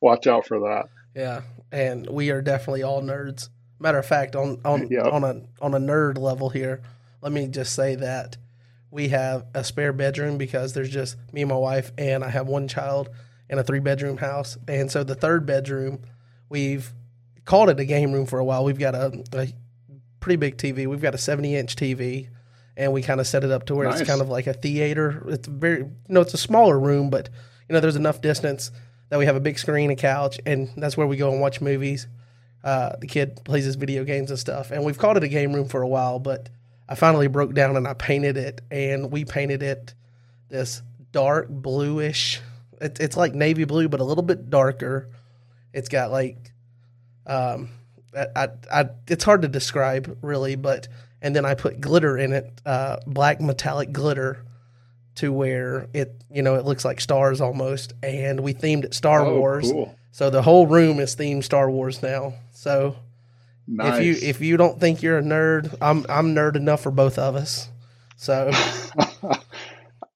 [0.00, 0.86] watch out for that.
[1.14, 3.50] Yeah, and we are definitely all nerds.
[3.78, 5.12] Matter of fact, on on yep.
[5.12, 6.80] on a on a nerd level here,
[7.20, 8.38] let me just say that
[8.90, 12.46] we have a spare bedroom because there's just me and my wife, and I have
[12.46, 13.10] one child
[13.50, 14.56] in a three bedroom house.
[14.66, 16.02] And so the third bedroom,
[16.48, 16.92] we've
[17.44, 18.64] called it a game room for a while.
[18.64, 19.48] We've got a, a
[20.20, 20.86] pretty big TV.
[20.86, 22.28] We've got a 70 inch TV,
[22.76, 24.00] and we kind of set it up to where nice.
[24.00, 25.24] it's kind of like a theater.
[25.28, 27.28] It's very, you know, it's a smaller room, but,
[27.68, 28.70] you know, there's enough distance
[29.08, 31.60] that we have a big screen, a couch, and that's where we go and watch
[31.60, 32.06] movies.
[32.62, 34.70] Uh, the kid plays his video games and stuff.
[34.70, 36.50] And we've called it a game room for a while, but
[36.88, 39.94] I finally broke down and I painted it, and we painted it
[40.48, 40.82] this
[41.12, 42.40] dark bluish
[42.80, 45.08] it, it's like navy blue, but a little bit darker.
[45.72, 46.52] It's got like,
[47.26, 47.70] um,
[48.16, 50.88] I, I, it's hard to describe really, but
[51.20, 54.44] and then I put glitter in it, uh, black metallic glitter,
[55.16, 57.92] to where it, you know, it looks like stars almost.
[58.02, 59.96] And we themed it Star oh, Wars, cool.
[60.12, 62.34] so the whole room is themed Star Wars now.
[62.52, 62.96] So
[63.66, 63.98] nice.
[63.98, 67.18] if you if you don't think you're a nerd, I'm I'm nerd enough for both
[67.18, 67.68] of us.
[68.16, 68.50] So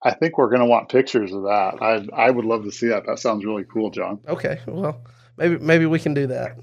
[0.05, 1.79] I think we're going to want pictures of that.
[1.81, 3.07] I I would love to see that.
[3.07, 4.21] That sounds really cool, John.
[4.27, 5.03] Okay, well,
[5.37, 6.59] maybe maybe we can do that.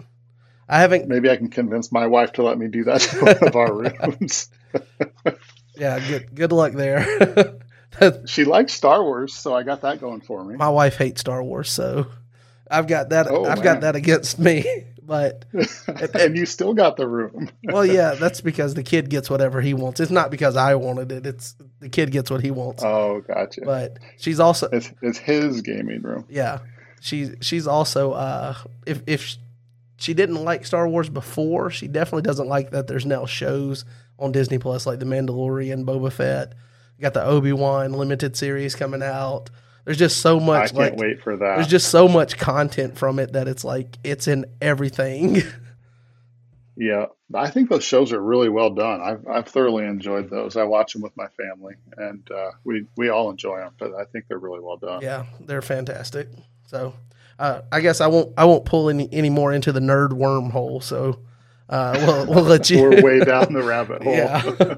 [0.67, 1.07] I haven't.
[1.07, 3.73] Maybe I can convince my wife to let me do that in one of our
[3.73, 4.49] rooms.
[5.75, 7.55] yeah, good good luck there.
[8.25, 10.55] she likes Star Wars, so I got that going for me.
[10.55, 12.07] My wife hates Star Wars, so
[12.69, 13.27] I've got that.
[13.27, 13.63] Oh, I've man.
[13.63, 15.43] got that against me but
[16.13, 17.49] and you still got the room.
[17.63, 19.99] well, yeah, that's because the kid gets whatever he wants.
[19.99, 21.25] It's not because I wanted it.
[21.25, 22.83] It's the kid gets what he wants.
[22.83, 23.61] Oh, gotcha.
[23.65, 26.25] But she's also it's, it's his gaming room.
[26.29, 26.59] Yeah,
[27.01, 28.53] she's she's also uh,
[28.85, 29.35] if if
[29.97, 32.85] she didn't like Star Wars before, she definitely doesn't like that.
[32.85, 33.85] There's now shows
[34.19, 36.53] on Disney Plus like The Mandalorian, Boba Fett.
[36.97, 39.49] You got the Obi Wan limited series coming out.
[39.85, 40.73] There's just so much.
[40.73, 41.55] I can't like, wait for that.
[41.55, 45.41] There's just so much content from it that it's like it's in everything.
[46.77, 49.01] yeah, I think those shows are really well done.
[49.01, 50.55] I've I've thoroughly enjoyed those.
[50.55, 53.73] I watch them with my family, and uh, we we all enjoy them.
[53.77, 55.01] But I think they're really well done.
[55.01, 56.29] Yeah, they're fantastic.
[56.67, 56.93] So
[57.37, 60.81] uh, I guess I won't I won't pull any any more into the nerd wormhole.
[60.83, 61.19] So.
[61.67, 62.81] Uh, we'll, we'll let you.
[62.81, 64.11] We're way down the rabbit hole.
[64.11, 64.75] yeah,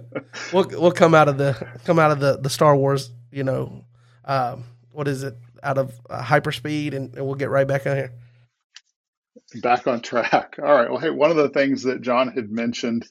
[0.51, 1.53] we'll we'll come out of the
[1.85, 3.85] come out of the the Star Wars, you know,
[4.25, 7.95] um, what is it out of uh, hyperspeed, and, and we'll get right back on
[7.95, 8.11] here.
[9.61, 10.55] Back on track.
[10.59, 10.89] All right.
[10.89, 13.07] Well, hey, one of the things that John had mentioned,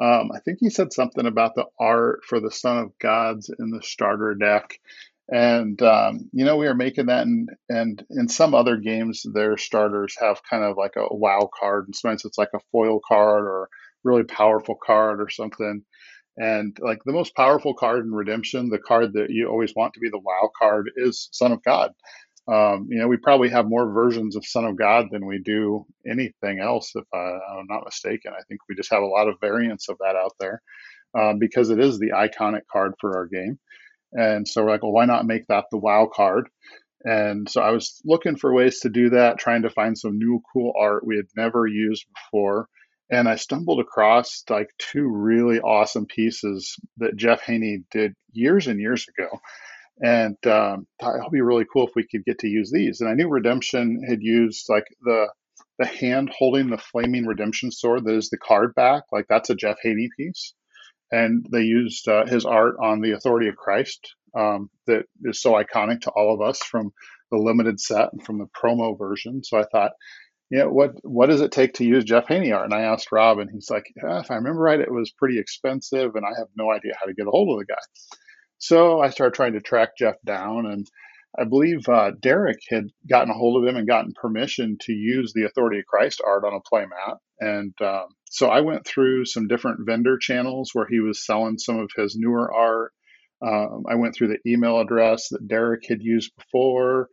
[0.00, 3.70] um, I think he said something about the art for the Son of Gods in
[3.70, 4.78] the starter deck.
[5.28, 9.56] And um, you know, we are making that, and and in some other games, their
[9.56, 13.44] starters have kind of like a wow card, and sometimes it's like a foil card
[13.44, 13.68] or
[14.02, 15.82] really powerful card or something.
[16.36, 20.00] And like the most powerful card in Redemption, the card that you always want to
[20.00, 21.92] be the WoW card is Son of God.
[22.46, 25.86] Um, you know, we probably have more versions of Son of God than we do
[26.06, 28.32] anything else, if I, am not mistaken.
[28.36, 30.60] I think we just have a lot of variants of that out there
[31.18, 33.58] um, because it is the iconic card for our game.
[34.12, 36.48] And so we're like, well, why not make that the WoW card?
[37.04, 40.40] And so I was looking for ways to do that, trying to find some new
[40.52, 42.68] cool art we had never used before
[43.10, 48.80] and I stumbled across like two really awesome pieces that Jeff Haney did years and
[48.80, 49.28] years ago.
[50.02, 53.00] And um, thought it'll be really cool if we could get to use these.
[53.00, 55.28] And I knew Redemption had used like the
[55.78, 59.56] the hand holding the flaming redemption sword that is the card back, like that's a
[59.56, 60.54] Jeff Haney piece.
[61.12, 65.52] and they used uh, his art on the Authority of Christ um, that is so
[65.52, 66.92] iconic to all of us from
[67.30, 69.42] the limited set and from the promo version.
[69.44, 69.92] So I thought,
[70.50, 72.66] yeah, what what does it take to use Jeff Haney art?
[72.66, 75.38] And I asked Rob, and he's like, yeah, if I remember right, it was pretty
[75.38, 77.80] expensive, and I have no idea how to get a hold of the guy.
[78.58, 80.86] So I started trying to track Jeff down, and
[81.38, 85.32] I believe uh, Derek had gotten a hold of him and gotten permission to use
[85.32, 87.16] the Authority of Christ art on a playmat.
[87.40, 91.80] And um, so I went through some different vendor channels where he was selling some
[91.80, 92.92] of his newer art.
[93.44, 97.08] Um, I went through the email address that Derek had used before.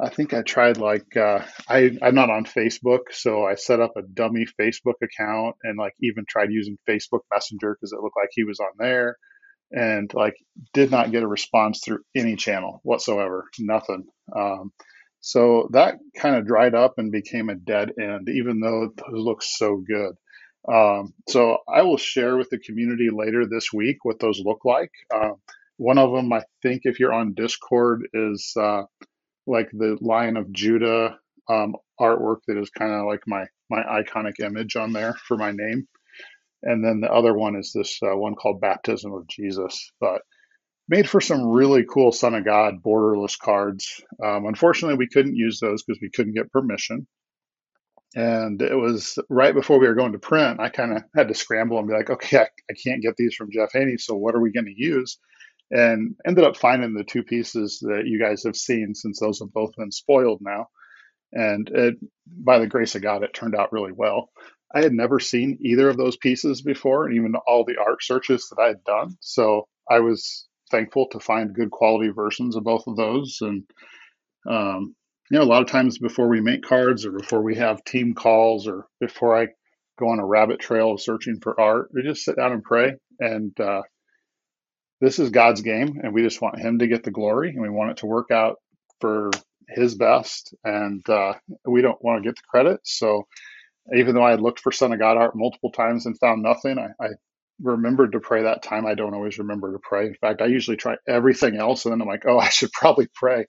[0.00, 3.92] I think I tried like uh, I I'm not on Facebook, so I set up
[3.96, 8.30] a dummy Facebook account and like even tried using Facebook Messenger because it looked like
[8.32, 9.16] he was on there
[9.72, 10.34] and like
[10.72, 14.06] did not get a response through any channel whatsoever nothing.
[14.34, 14.72] Um,
[15.20, 19.58] so that kind of dried up and became a dead end even though it looks
[19.58, 20.14] so good.
[20.72, 24.90] Um, so i will share with the community later this week what those look like.
[25.12, 25.30] Uh,
[25.76, 28.82] one of them i think if you're on discord is uh,
[29.48, 31.18] like the lion of judah
[31.50, 35.52] um, artwork that is kind of like my my iconic image on there for my
[35.52, 35.88] name
[36.62, 39.92] and then the other one is this uh, one called Baptism of Jesus.
[40.00, 40.22] But
[40.88, 44.02] made for some really cool Son of God borderless cards.
[44.24, 47.06] Um, unfortunately, we couldn't use those because we couldn't get permission.
[48.16, 50.60] And it was right before we were going to print.
[50.60, 53.34] I kind of had to scramble and be like, okay, I, I can't get these
[53.34, 53.98] from Jeff Haney.
[53.98, 55.18] So what are we going to use?
[55.70, 59.52] And ended up finding the two pieces that you guys have seen since those have
[59.52, 60.68] both been spoiled now.
[61.32, 61.96] And it,
[62.26, 64.30] by the grace of God, it turned out really well.
[64.74, 68.48] I had never seen either of those pieces before, and even all the art searches
[68.48, 69.16] that I had done.
[69.20, 73.38] So I was thankful to find good quality versions of both of those.
[73.40, 73.64] And,
[74.48, 74.94] um,
[75.30, 78.14] you know, a lot of times before we make cards or before we have team
[78.14, 79.48] calls or before I
[79.98, 82.94] go on a rabbit trail of searching for art, we just sit down and pray.
[83.20, 83.82] And uh,
[85.00, 87.70] this is God's game, and we just want Him to get the glory, and we
[87.70, 88.56] want it to work out
[89.00, 89.30] for
[89.68, 90.54] His best.
[90.64, 91.34] And uh,
[91.66, 92.80] we don't want to get the credit.
[92.84, 93.26] So,
[93.96, 96.78] even though I had looked for Son of God art multiple times and found nothing,
[96.78, 97.08] I, I
[97.62, 98.86] remembered to pray that time.
[98.86, 100.08] I don't always remember to pray.
[100.08, 103.08] In fact, I usually try everything else, and then I'm like, oh, I should probably
[103.14, 103.46] pray.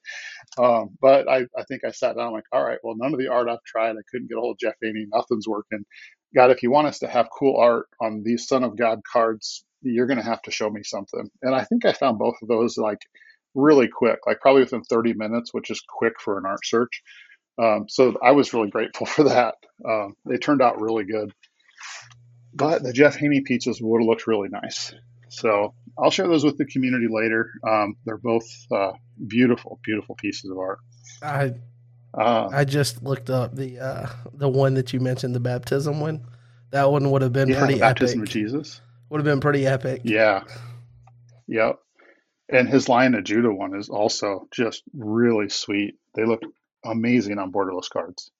[0.58, 3.18] Um, but I, I think I sat down, I'm like, all right, well, none of
[3.18, 5.06] the art I've tried, I couldn't get a hold of Jeff Haney.
[5.12, 5.84] Nothing's working.
[6.34, 9.64] God, if you want us to have cool art on these Son of God cards,
[9.82, 11.30] you're going to have to show me something.
[11.42, 13.00] And I think I found both of those like
[13.54, 17.02] really quick, like probably within 30 minutes, which is quick for an art search.
[17.60, 19.54] Um, so I was really grateful for that.
[19.86, 21.32] Um, they turned out really good.
[22.52, 24.92] But the Jeff Haney pizzas would have looked really nice.
[25.28, 27.50] So I'll share those with the community later.
[27.66, 28.92] Um, they're both uh,
[29.28, 30.78] beautiful, beautiful pieces of art.
[31.22, 31.54] I
[32.12, 36.26] uh, I just looked up the uh, the one that you mentioned, the baptism one.
[36.70, 38.28] That one would have been yeah, pretty baptism epic.
[38.28, 38.80] of Jesus.
[39.10, 40.02] Would have been pretty epic.
[40.04, 40.44] Yeah.
[41.48, 41.78] Yep.
[42.48, 45.96] And his Lion of Judah one is also just really sweet.
[46.14, 46.42] They look
[46.84, 48.30] amazing on borderless cards.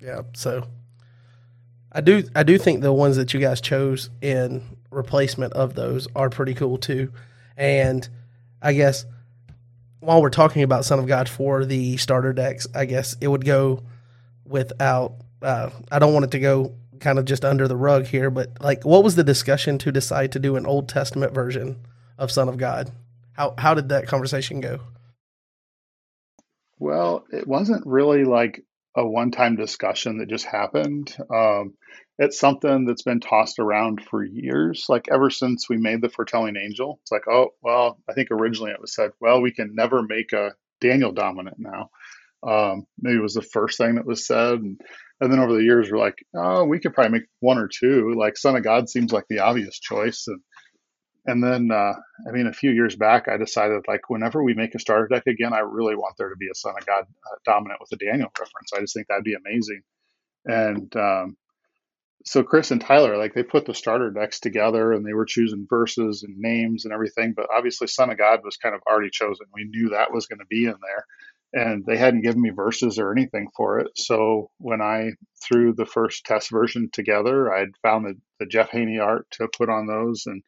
[0.00, 0.66] Yeah, so
[1.90, 6.08] I do I do think the ones that you guys chose in replacement of those
[6.14, 7.12] are pretty cool too.
[7.56, 8.06] And
[8.60, 9.06] I guess
[10.00, 13.44] while we're talking about Son of God for the starter decks, I guess it would
[13.44, 13.82] go
[14.44, 18.30] without uh, I don't want it to go kind of just under the rug here,
[18.30, 21.86] but like what was the discussion to decide to do an Old Testament version
[22.18, 22.90] of Son of God?
[23.32, 24.80] How how did that conversation go?
[26.78, 28.62] Well, it wasn't really like
[28.96, 31.16] a one time discussion that just happened.
[31.32, 31.74] Um,
[32.18, 36.56] it's something that's been tossed around for years, like ever since we made the foretelling
[36.56, 36.98] angel.
[37.02, 40.32] It's like, oh, well, I think originally it was said, well, we can never make
[40.32, 41.90] a Daniel dominant now.
[42.42, 44.60] Um, maybe it was the first thing that was said.
[44.60, 44.80] And,
[45.20, 48.14] and then over the years, we're like, oh, we could probably make one or two.
[48.16, 50.26] Like Son of God seems like the obvious choice.
[50.26, 50.40] And
[51.28, 51.92] and then, uh,
[52.28, 55.26] I mean, a few years back, I decided like whenever we make a starter deck
[55.26, 58.04] again, I really want there to be a Son of God uh, dominant with a
[58.04, 58.72] Daniel reference.
[58.74, 59.82] I just think that'd be amazing.
[60.44, 61.36] And um,
[62.24, 65.66] so Chris and Tyler, like they put the starter decks together and they were choosing
[65.68, 67.34] verses and names and everything.
[67.36, 69.46] But obviously, Son of God was kind of already chosen.
[69.52, 71.06] We knew that was going to be in there.
[71.56, 73.88] And they hadn't given me verses or anything for it.
[73.96, 79.00] So when I threw the first test version together, I'd found the, the Jeff Haney
[79.00, 80.42] art to put on those and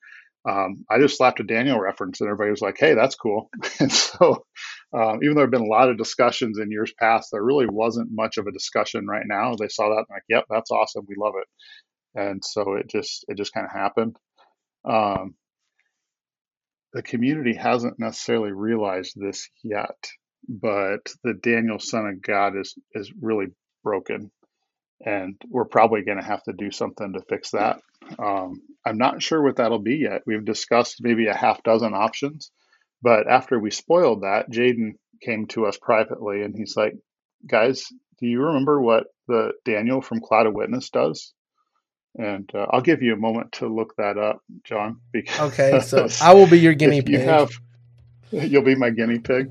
[0.49, 3.51] um, I just slapped a Daniel reference, and everybody was like, "Hey, that's cool."
[3.81, 4.47] and so,
[4.95, 7.67] um, even though there have been a lot of discussions in years past, there really
[7.67, 9.55] wasn't much of a discussion right now.
[9.57, 11.07] They saw that, and like, "Yep, that's awesome.
[11.09, 11.49] We love it."
[12.21, 14.17] And so it just it just kind of happened.
[14.85, 15.35] Um,
[16.93, 20.11] the community hasn't necessarily realized this yet,
[20.47, 23.47] but the Daniel Son of God is is really
[23.83, 24.31] broken,
[25.05, 27.81] and we're probably going to have to do something to fix that.
[28.19, 30.23] Um, I'm not sure what that'll be yet.
[30.27, 32.51] We've discussed maybe a half dozen options,
[33.03, 36.95] but after we spoiled that, Jaden came to us privately and he's like,
[37.47, 37.87] "Guys,
[38.19, 41.33] do you remember what the Daniel from Cloud of Witness does?"
[42.17, 45.01] And uh, I'll give you a moment to look that up, John.
[45.13, 47.13] Because okay, so I will be your guinea pig.
[47.13, 47.51] You have,
[48.31, 49.51] you'll be my guinea pig.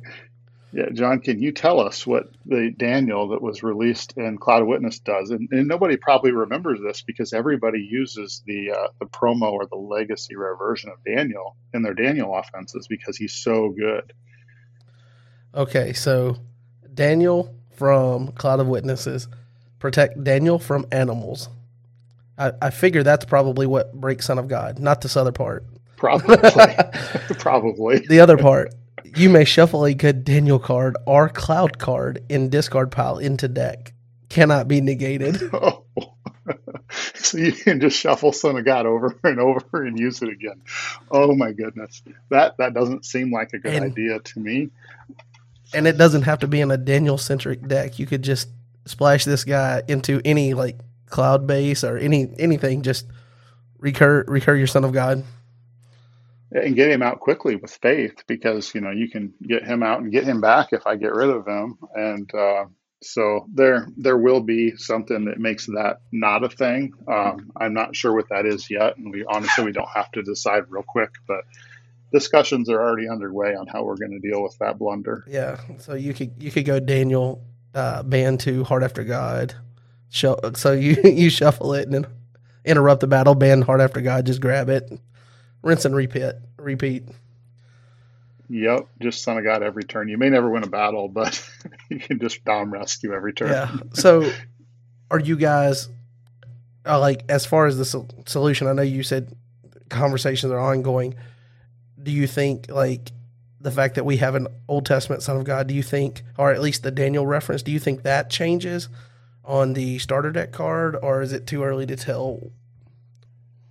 [0.73, 4.67] Yeah, John, can you tell us what the Daniel that was released in Cloud of
[4.67, 5.29] Witness does?
[5.29, 9.77] And, and nobody probably remembers this because everybody uses the uh, the promo or the
[9.77, 14.11] legacy rare version of Daniel in their Daniel offenses because he's so good.
[15.55, 16.37] Okay, so
[16.93, 19.29] Daniel from Cloud of Witnesses
[19.79, 21.47] protect Daniel from animals.
[22.37, 25.65] I, I figure that's probably what breaks Son of God, not this other part.
[25.95, 26.37] Probably.
[27.39, 27.99] probably.
[27.99, 28.73] The other part.
[29.03, 33.93] You may shuffle a good Daniel card or cloud card in discard pile into deck.
[34.29, 35.41] Cannot be negated.
[35.53, 35.83] Oh.
[37.15, 40.61] so you can just shuffle Son of God over and over and use it again.
[41.11, 42.01] Oh my goodness.
[42.29, 44.69] That that doesn't seem like a good and, idea to me.
[45.73, 47.99] And it doesn't have to be in a Daniel centric deck.
[47.99, 48.49] You could just
[48.85, 50.77] splash this guy into any like
[51.07, 53.07] cloud base or any anything, just
[53.79, 55.23] recur recur your son of God.
[56.51, 59.99] And get him out quickly with faith because you know you can get him out
[59.99, 61.77] and get him back if I get rid of him.
[61.93, 62.65] And uh,
[63.03, 66.93] so there there will be something that makes that not a thing.
[67.07, 70.23] Um, I'm not sure what that is yet, and we honestly we don't have to
[70.23, 71.43] decide real quick, but
[72.11, 75.23] discussions are already underway on how we're going to deal with that blunder.
[75.27, 77.43] Yeah, so you could you could go Daniel
[77.75, 79.53] uh, band to Heart After God,
[80.09, 82.07] so you you shuffle it and then
[82.65, 84.91] interrupt the battle, ban Heart After God, just grab it,
[85.67, 86.33] rinse and repeat.
[86.57, 87.03] Repeat.
[88.49, 90.07] Yep, just Son of God every turn.
[90.07, 91.47] You may never win a battle, but
[91.89, 93.49] you can just down rescue every turn.
[93.49, 93.75] Yeah.
[93.93, 94.31] So,
[95.11, 95.89] are you guys
[96.85, 98.67] uh, like as far as the so- solution?
[98.67, 99.35] I know you said
[99.89, 101.15] conversations are ongoing.
[102.01, 103.11] Do you think like
[103.59, 105.67] the fact that we have an Old Testament Son of God?
[105.67, 108.87] Do you think, or at least the Daniel reference, do you think that changes?
[109.47, 112.51] on the starter deck card, or is it too early to tell?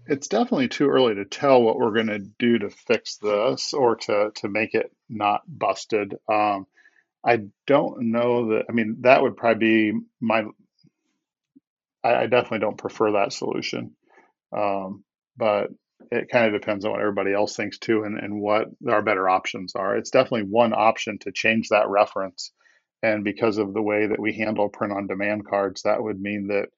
[0.06, 3.96] It's definitely too early to tell what we're going to do to fix this or
[3.96, 6.14] to to make it not busted.
[6.28, 6.66] Um,
[7.24, 8.66] I don't know that.
[8.68, 10.44] I mean, that would probably be my.
[12.04, 13.96] I, I definitely don't prefer that solution,
[14.56, 15.04] um,
[15.36, 15.70] but
[16.12, 19.28] it kind of depends on what everybody else thinks too, and, and what our better
[19.28, 19.96] options are.
[19.96, 22.52] It's definitely one option to change that reference
[23.02, 26.48] and because of the way that we handle print on demand cards, that would mean
[26.48, 26.68] that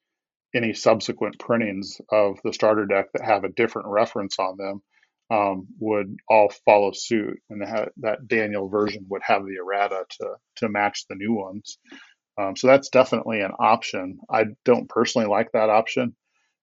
[0.55, 4.83] any subsequent printings of the starter deck that have a different reference on them
[5.31, 10.29] um, would all follow suit, and that, that Daniel version would have the errata to
[10.57, 11.79] to match the new ones.
[12.41, 14.21] Um, so that's definitely an option.
[14.31, 16.17] I don't personally like that option,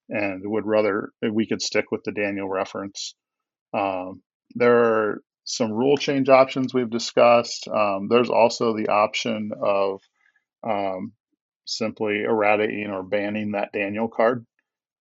[0.09, 3.13] and would rather we could stick with the Daniel reference.
[3.73, 4.21] Um,
[4.55, 7.67] there are some rule change options we've discussed.
[7.67, 10.01] Um, there's also the option of
[10.67, 11.13] um,
[11.65, 14.45] simply eradicating or banning that Daniel card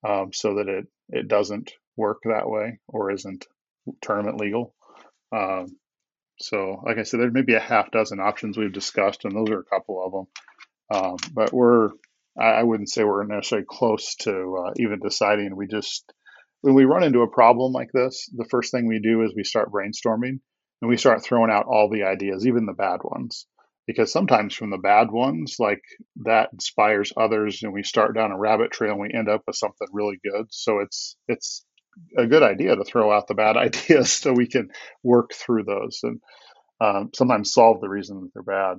[0.07, 3.47] um, so that it, it doesn't work that way or isn't
[4.03, 4.75] tournament legal.
[5.33, 5.77] Um,
[6.41, 9.61] so, like I said, there's maybe a half dozen options we've discussed, and those are
[9.61, 10.27] a couple of them.
[11.01, 11.91] Um, but we're,
[12.39, 15.55] I, wouldn't say we're necessarily close to uh, even deciding.
[15.57, 16.13] We just
[16.65, 19.45] when we run into a problem like this, the first thing we do is we
[19.45, 20.41] start brainstorming
[20.81, 23.47] and we start throwing out all the ideas, even the bad ones.
[23.87, 25.83] Because sometimes from the bad ones, like
[26.25, 29.57] that inspires others, and we start down a rabbit trail and we end up with
[29.57, 30.47] something really good.
[30.51, 31.65] So it's it's
[32.17, 34.71] a good idea to throw out the bad ideas so we can
[35.03, 36.21] work through those and
[36.81, 38.79] um, sometimes solve the reason that they're bad.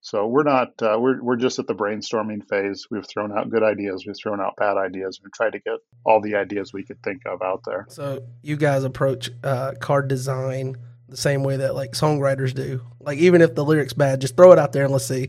[0.00, 2.86] So we're not uh, we're we're just at the brainstorming phase.
[2.90, 5.20] We've thrown out good ideas, we've thrown out bad ideas.
[5.22, 5.74] We've tried to get
[6.06, 7.84] all the ideas we could think of out there.
[7.88, 10.76] So you guys approach uh, card design
[11.08, 12.82] the same way that like songwriters do.
[13.00, 15.28] Like even if the lyrics bad, just throw it out there and let's see,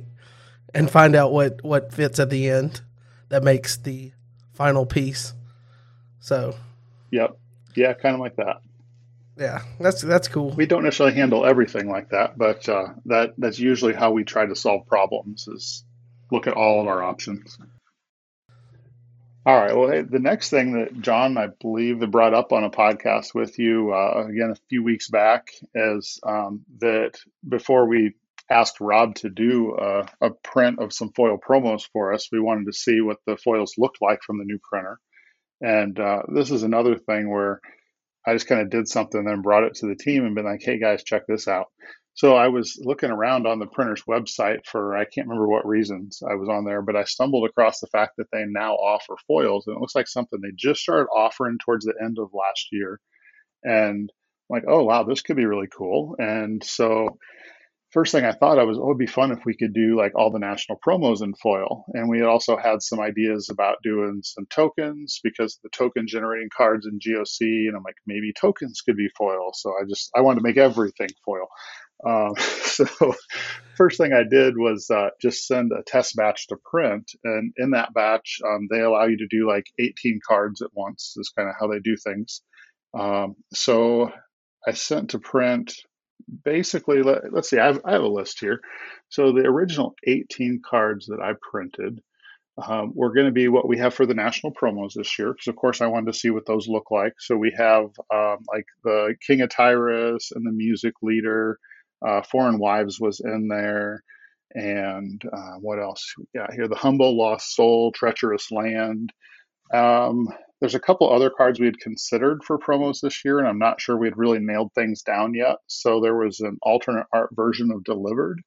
[0.73, 2.81] and find out what what fits at the end
[3.29, 4.11] that makes the
[4.53, 5.33] final piece.
[6.19, 6.55] So.
[7.11, 7.37] Yep.
[7.75, 8.61] Yeah, kind of like that.
[9.37, 10.51] Yeah, that's that's cool.
[10.51, 14.45] We don't necessarily handle everything like that, but uh, that that's usually how we try
[14.45, 15.47] to solve problems.
[15.47, 15.85] Is
[16.29, 17.57] look at all of our options.
[19.49, 19.75] All right.
[19.75, 23.57] Well, hey, the next thing that John, I believe, brought up on a podcast with
[23.57, 27.13] you uh, again a few weeks back is um, that
[27.47, 28.13] before we
[28.51, 32.67] asked Rob to do a, a, print of some foil promos for us, we wanted
[32.67, 34.99] to see what the foils looked like from the new printer.
[35.61, 37.59] And uh, this is another thing where
[38.27, 40.45] I just kind of did something and then brought it to the team and been
[40.45, 41.69] like, hey guys, check this out.
[42.13, 46.21] So I was looking around on the printer's website for I can't remember what reasons
[46.29, 49.67] I was on there, but I stumbled across the fact that they now offer foils,
[49.67, 52.99] and it looks like something they just started offering towards the end of last year.
[53.63, 54.09] And
[54.51, 56.15] I'm like, oh wow, this could be really cool.
[56.19, 57.17] And so
[57.91, 60.13] first thing I thought of was, oh, it'd be fun if we could do like
[60.15, 61.85] all the national promos in foil.
[61.93, 66.85] And we also had some ideas about doing some tokens because the token generating cards
[66.87, 69.51] in GOC, and I'm like, maybe tokens could be foil.
[69.53, 71.47] So I just I wanted to make everything foil.
[72.05, 72.85] Um, so
[73.75, 77.71] first thing I did was uh, just send a test batch to print, and in
[77.71, 81.15] that batch, um, they allow you to do like 18 cards at once.
[81.17, 82.41] Is kind of how they do things.
[82.93, 84.11] Um, so
[84.67, 85.73] I sent to print
[86.43, 88.59] basically, let, us see, I have, I have a list here.
[89.09, 92.01] So the original 18 cards that I printed
[92.63, 95.33] um, were going to be what we have for the national promos this year.
[95.33, 97.13] Because, of course, I wanted to see what those look like.
[97.19, 101.57] So we have um, like the King of Tyrus and the Music Leader.
[102.05, 104.03] Uh, Foreign Wives was in there.
[104.53, 106.67] And uh, what else we got here?
[106.67, 109.13] The Humble Lost Soul, Treacherous Land.
[109.73, 110.27] Um,
[110.59, 113.79] there's a couple other cards we had considered for promos this year, and I'm not
[113.79, 115.57] sure we had really nailed things down yet.
[115.67, 118.41] So there was an alternate art version of Delivered,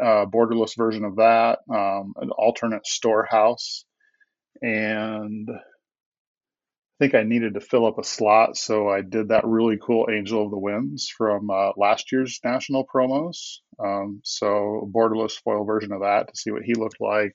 [0.00, 3.84] uh, borderless version of that, um, an alternate storehouse,
[4.62, 5.48] and
[7.02, 10.44] think I needed to fill up a slot, so I did that really cool Angel
[10.44, 13.56] of the Winds from uh, last year's national promos.
[13.84, 17.34] Um, so a borderless foil version of that to see what he looked like,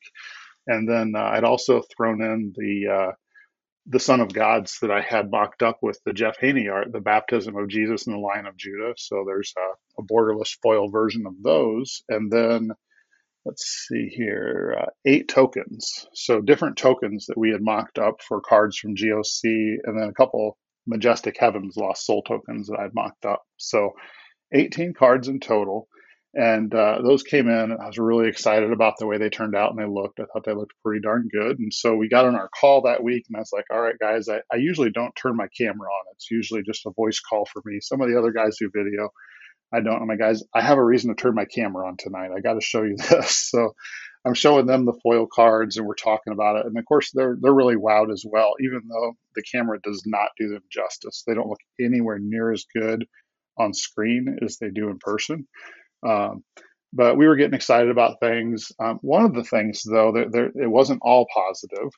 [0.67, 3.11] and then uh, I'd also thrown in the uh,
[3.87, 7.01] the Son of Gods that I had mocked up with the Jeff Haney art, the
[7.01, 8.93] baptism of Jesus in the Lion of Judah.
[8.95, 12.03] So there's a, a borderless foil version of those.
[12.07, 12.71] And then
[13.47, 16.07] let's see here, uh, eight tokens.
[16.13, 20.13] So different tokens that we had mocked up for cards from GOC, and then a
[20.13, 23.43] couple Majestic Heavens Lost Soul tokens that I'd mocked up.
[23.57, 23.91] So
[24.53, 25.87] 18 cards in total.
[26.33, 27.71] And uh, those came in.
[27.71, 30.19] I was really excited about the way they turned out and they looked.
[30.19, 31.57] I thought they looked pretty darn good.
[31.57, 33.97] And so we got on our call that week, and I was like, all right,
[33.99, 36.05] guys, I, I usually don't turn my camera on.
[36.13, 37.79] It's usually just a voice call for me.
[37.81, 39.09] Some of the other guys do video.
[39.73, 40.01] I don't.
[40.01, 42.31] I'm like, guys, I have a reason to turn my camera on tonight.
[42.35, 43.49] I got to show you this.
[43.49, 43.73] So
[44.25, 46.65] I'm showing them the foil cards and we're talking about it.
[46.65, 50.29] And of course, they're they're really wowed as well, even though the camera does not
[50.37, 51.23] do them justice.
[51.25, 53.05] They don't look anywhere near as good
[53.57, 55.47] on screen as they do in person.
[56.05, 56.43] Um,
[56.93, 58.71] but we were getting excited about things.
[58.79, 61.89] Um, one of the things, though, there, there, it wasn't all positive.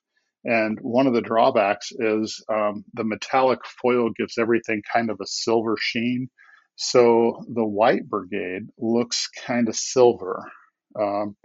[0.45, 5.27] And one of the drawbacks is um, the metallic foil gives everything kind of a
[5.27, 6.29] silver sheen.
[6.81, 10.49] So the white brigade looks kind of silver.
[10.97, 11.35] Um,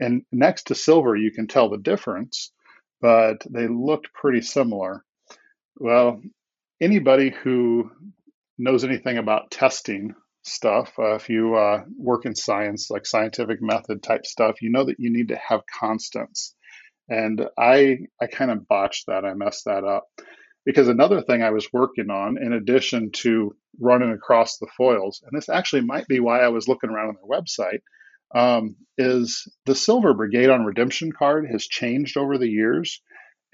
[0.00, 2.50] and next to silver, you can tell the difference,
[3.00, 5.04] but they looked pretty similar.
[5.76, 6.20] Well,
[6.80, 7.92] anybody who
[8.58, 14.02] knows anything about testing stuff, uh, if you uh, work in science, like scientific method
[14.02, 16.56] type stuff, you know that you need to have constants.
[17.08, 19.24] And I I kind of botched that.
[19.24, 20.08] I messed that up
[20.64, 25.36] because another thing I was working on, in addition to running across the foils, and
[25.36, 27.80] this actually might be why I was looking around on their website,
[28.34, 33.02] um, is the Silver Brigade on Redemption card has changed over the years.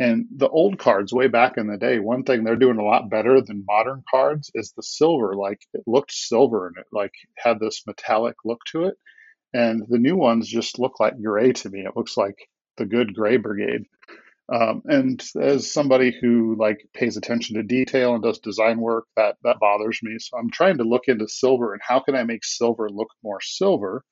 [0.00, 3.10] And the old cards, way back in the day, one thing they're doing a lot
[3.10, 5.34] better than modern cards is the silver.
[5.34, 8.94] Like it looked silver and it like had this metallic look to it.
[9.52, 11.80] And the new ones just look like gray to me.
[11.80, 12.36] It looks like
[12.76, 13.86] the good gray brigade.
[14.52, 19.36] Um, and as somebody who like pays attention to detail and does design work, that
[19.44, 20.16] that bothers me.
[20.18, 23.40] So I'm trying to look into silver and how can I make silver look more
[23.42, 24.02] silver.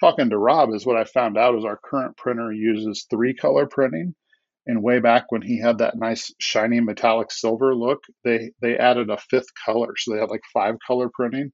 [0.00, 3.66] Talking to Rob is what I found out is our current printer uses three color
[3.66, 4.14] printing
[4.66, 9.10] and way back when he had that nice shiny metallic silver look, they they added
[9.10, 11.52] a fifth color, so they had like five color printing,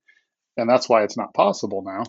[0.57, 2.03] and that's why it's not possible now.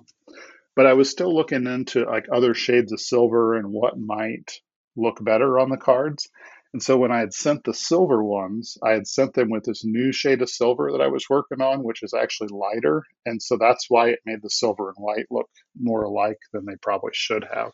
[0.76, 4.52] But I was still looking into like other shades of silver and what might
[4.98, 6.30] look better on the cards.
[6.74, 9.86] And so when I had sent the silver ones, I had sent them with this
[9.86, 13.04] new shade of silver that I was working on, which is actually lighter.
[13.26, 15.50] And so that's why it made the silver and white look
[15.80, 17.72] more alike than they probably should have.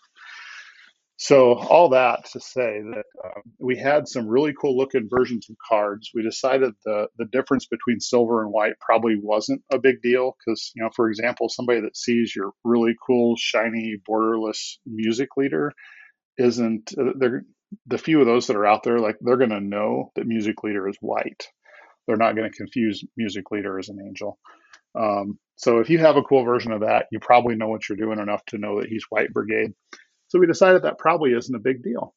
[1.17, 5.55] So all that to say that uh, we had some really cool looking versions of
[5.67, 6.11] cards.
[6.13, 10.71] We decided the the difference between silver and white probably wasn't a big deal because
[10.75, 15.71] you know, for example, somebody that sees your really cool shiny borderless music leader
[16.37, 17.43] isn't uh, they're
[17.87, 20.63] the few of those that are out there like they're going to know that music
[20.63, 21.47] leader is white.
[22.05, 24.37] They're not going to confuse music leader as an angel.
[24.95, 27.97] Um, so if you have a cool version of that, you probably know what you're
[27.97, 29.73] doing enough to know that he's white brigade.
[30.27, 32.13] So we decided that probably isn't a big deal.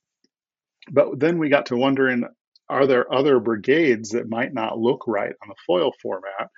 [0.90, 2.24] But then we got to wondering
[2.68, 6.50] are there other brigades that might not look right on the foil format?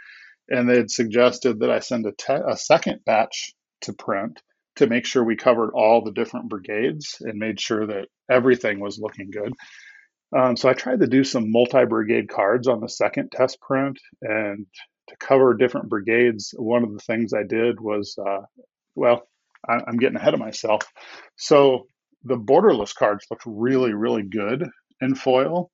[0.48, 3.52] and they had suggested that I send a, te- a second batch
[3.82, 4.40] to print
[4.79, 8.99] to make sure we covered all the different brigades and made sure that everything was
[8.99, 9.53] looking good.
[10.37, 14.67] Um, so I tried to do some multi-brigade cards on the second test print, and
[15.09, 18.43] to cover different brigades, one of the things I did was, uh,
[18.95, 19.23] well,
[19.69, 20.83] I, I'm getting ahead of myself.
[21.37, 21.87] So
[22.25, 24.65] the borderless cards looked really, really good
[25.01, 25.71] in foil.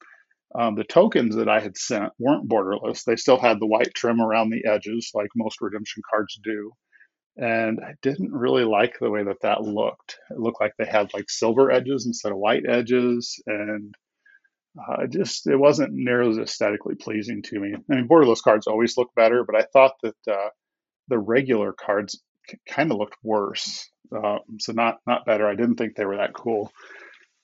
[0.56, 3.02] Um, the tokens that I had sent weren't borderless.
[3.02, 6.70] They still had the white trim around the edges, like most redemption cards do.
[7.36, 10.18] And I didn't really like the way that that looked.
[10.30, 13.42] It looked like they had like silver edges instead of white edges.
[13.46, 13.94] And
[14.78, 17.74] uh, just, it wasn't nearly as aesthetically pleasing to me.
[17.74, 20.48] I mean, borderless cards always look better, but I thought that uh,
[21.08, 22.22] the regular cards
[22.68, 23.88] kind of looked worse.
[24.14, 25.48] Uh, so not not better.
[25.48, 26.72] I didn't think they were that cool.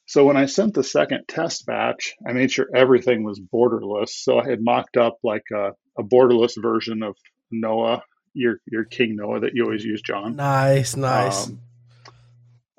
[0.07, 4.11] So when I sent the second test batch, I made sure everything was borderless.
[4.11, 7.17] So I had mocked up like a, a borderless version of
[7.51, 8.03] Noah,
[8.35, 10.37] your your King Noah that you always use, John.
[10.37, 11.49] Nice, nice.
[11.49, 11.61] Um,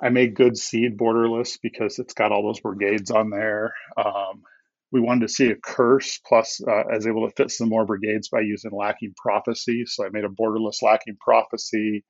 [0.01, 3.73] I made good seed borderless because it's got all those brigades on there.
[3.97, 4.41] Um,
[4.91, 7.85] we wanted to see a curse, plus uh, I was able to fit some more
[7.85, 9.85] brigades by using lacking prophecy.
[9.85, 12.03] So I made a borderless lacking prophecy,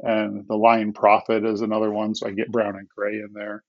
[0.00, 2.14] and the lying prophet is another one.
[2.14, 3.62] So I get brown and gray in there.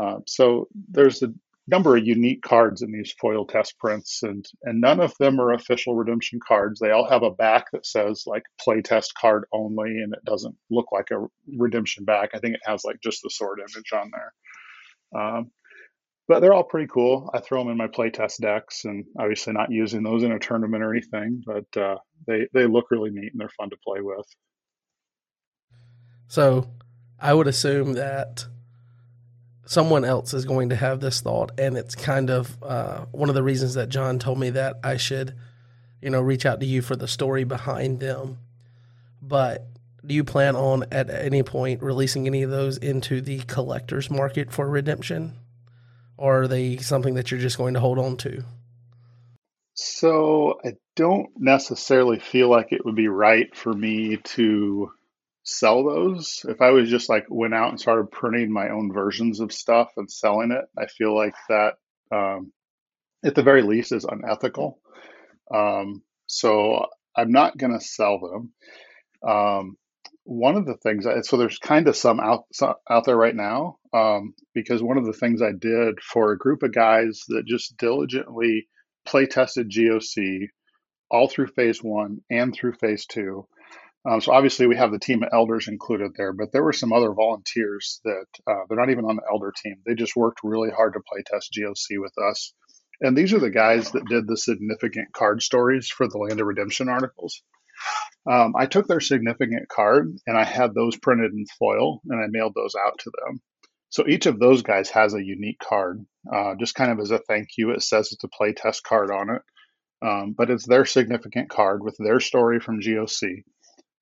[0.00, 1.32] Uh, so there's a
[1.68, 5.52] number of unique cards in these foil test prints, and and none of them are
[5.52, 6.80] official redemption cards.
[6.80, 10.86] They all have a back that says like playtest card only, and it doesn't look
[10.92, 11.26] like a
[11.56, 12.30] redemption back.
[12.34, 15.22] I think it has like just the sword image on there.
[15.22, 15.50] Um,
[16.26, 17.30] but they're all pretty cool.
[17.32, 20.82] I throw them in my playtest decks, and obviously not using those in a tournament
[20.82, 21.96] or anything, but uh,
[22.26, 24.26] they they look really neat and they're fun to play with.
[26.28, 26.70] So,
[27.18, 28.46] I would assume that
[29.68, 33.34] someone else is going to have this thought, and it's kind of uh, one of
[33.34, 35.34] the reasons that John told me that I should,
[36.00, 38.38] you know, reach out to you for the story behind them.
[39.20, 39.66] But
[40.06, 44.50] do you plan on at any point releasing any of those into the collector's market
[44.50, 45.34] for redemption?
[46.16, 48.44] Or are they something that you're just going to hold on to?
[49.74, 54.90] So I don't necessarily feel like it would be right for me to
[55.48, 56.44] sell those.
[56.46, 59.88] If I was just like went out and started printing my own versions of stuff
[59.96, 61.74] and selling it, I feel like that
[62.12, 62.52] um,
[63.24, 64.78] at the very least is unethical.
[65.52, 68.52] Um, so I'm not going to sell them.
[69.26, 69.76] Um,
[70.24, 72.44] one of the things, so there's kind of some out
[72.90, 76.62] out there right now, um, because one of the things I did for a group
[76.62, 78.68] of guys that just diligently
[79.06, 80.48] play tested GOC
[81.10, 83.48] all through phase one and through phase two
[84.08, 86.92] um, so obviously we have the team of elders included there, but there were some
[86.92, 89.76] other volunteers that uh, they're not even on the elder team.
[89.84, 92.54] They just worked really hard to play test GOC with us.
[93.00, 96.46] And these are the guys that did the significant card stories for the Land of
[96.46, 97.42] Redemption articles.
[98.28, 102.26] Um, I took their significant card and I had those printed in foil and I
[102.28, 103.40] mailed those out to them.
[103.90, 107.18] So each of those guys has a unique card, uh, just kind of as a
[107.18, 107.70] thank you.
[107.70, 109.42] It says it's a playtest card on it,
[110.02, 113.44] um, but it's their significant card with their story from GOC.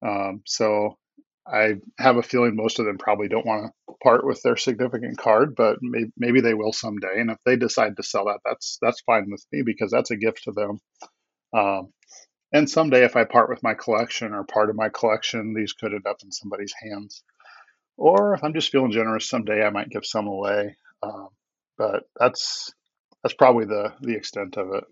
[0.05, 0.99] Um, so
[1.47, 5.19] I have a feeling most of them probably don't want to part with their significant
[5.19, 7.21] card, but maybe, maybe they will someday.
[7.21, 10.17] And if they decide to sell that, that's that's fine with me because that's a
[10.17, 10.81] gift to them.
[11.57, 11.93] Um,
[12.53, 15.93] and someday, if I part with my collection or part of my collection, these could
[15.93, 17.23] end up in somebody's hands.
[17.97, 20.77] Or if I'm just feeling generous, someday I might give some away.
[21.03, 21.29] Um,
[21.79, 22.73] but that's
[23.23, 24.85] that's probably the the extent of it.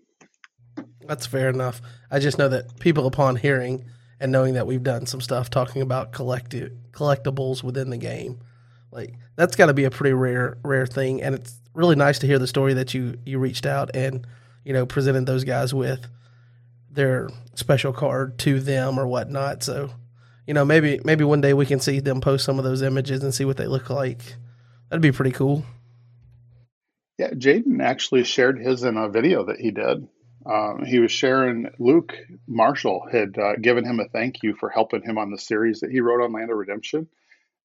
[1.07, 1.81] That's fair enough.
[2.09, 3.85] I just know that people, upon hearing
[4.19, 8.39] and knowing that we've done some stuff talking about collective collectibles within the game,
[8.91, 11.21] like that's got to be a pretty rare rare thing.
[11.21, 14.25] And it's really nice to hear the story that you you reached out and
[14.63, 16.07] you know presented those guys with
[16.89, 19.63] their special card to them or whatnot.
[19.63, 19.91] So
[20.47, 23.23] you know maybe maybe one day we can see them post some of those images
[23.23, 24.35] and see what they look like.
[24.89, 25.65] That'd be pretty cool.
[27.17, 30.07] Yeah, Jaden actually shared his in a video that he did.
[30.45, 32.15] Um, he was sharing Luke
[32.47, 35.91] Marshall had uh, given him a thank you for helping him on the series that
[35.91, 37.07] he wrote on Land of Redemption,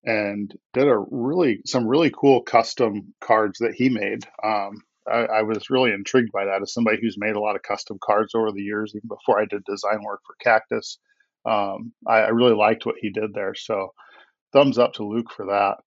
[0.04, 4.24] and did a really some really cool custom cards that he made.
[4.42, 7.62] Um, I, I, was really intrigued by that as somebody who's made a lot of
[7.62, 10.98] custom cards over the years, even before I did design work for Cactus.
[11.44, 13.92] Um, I, I really liked what he did there, so
[14.52, 15.78] thumbs up to Luke for that.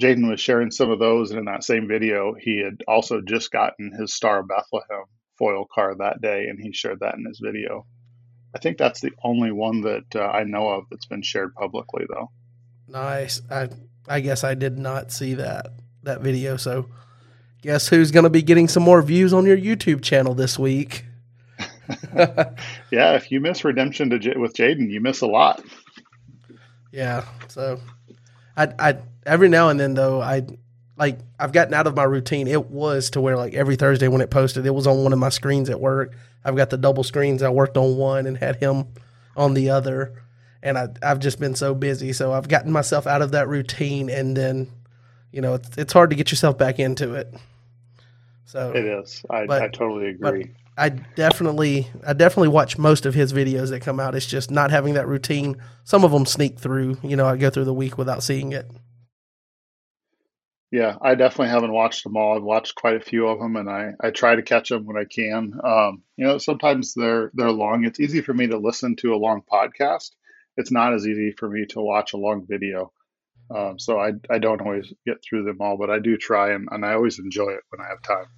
[0.00, 3.52] Jaden was sharing some of those, and in that same video, he had also just
[3.52, 5.04] gotten his Star of Bethlehem
[5.42, 7.84] foil car that day, and he shared that in his video.
[8.54, 12.04] I think that's the only one that uh, I know of that's been shared publicly,
[12.08, 12.30] though.
[12.86, 13.42] Nice.
[13.50, 13.68] I
[14.08, 15.72] I guess I did not see that
[16.04, 16.56] that video.
[16.56, 16.86] So,
[17.60, 21.06] guess who's going to be getting some more views on your YouTube channel this week?
[22.14, 25.64] yeah, if you miss Redemption to J- with Jaden, you miss a lot.
[26.92, 27.24] Yeah.
[27.48, 27.80] So,
[28.56, 30.46] I, I every now and then though I
[31.02, 32.46] like I've gotten out of my routine.
[32.46, 35.18] It was to where like every Thursday when it posted, it was on one of
[35.18, 36.14] my screens at work.
[36.44, 37.42] I've got the double screens.
[37.42, 38.86] I worked on one and had him
[39.36, 40.22] on the other,
[40.62, 42.12] and I, I've just been so busy.
[42.12, 44.70] So I've gotten myself out of that routine, and then
[45.32, 47.34] you know it's it's hard to get yourself back into it.
[48.44, 49.24] So it is.
[49.28, 50.52] I, but, I totally agree.
[50.78, 54.14] I definitely, I definitely watch most of his videos that come out.
[54.14, 55.56] It's just not having that routine.
[55.82, 56.98] Some of them sneak through.
[57.02, 58.70] You know, I go through the week without seeing it.
[60.72, 62.34] Yeah, I definitely haven't watched them all.
[62.34, 64.96] I've watched quite a few of them, and I, I try to catch them when
[64.96, 65.52] I can.
[65.62, 67.84] Um, you know, sometimes they're they're long.
[67.84, 70.12] It's easy for me to listen to a long podcast.
[70.56, 72.90] It's not as easy for me to watch a long video.
[73.54, 76.66] Um, so I I don't always get through them all, but I do try, and,
[76.72, 78.30] and I always enjoy it when I have time.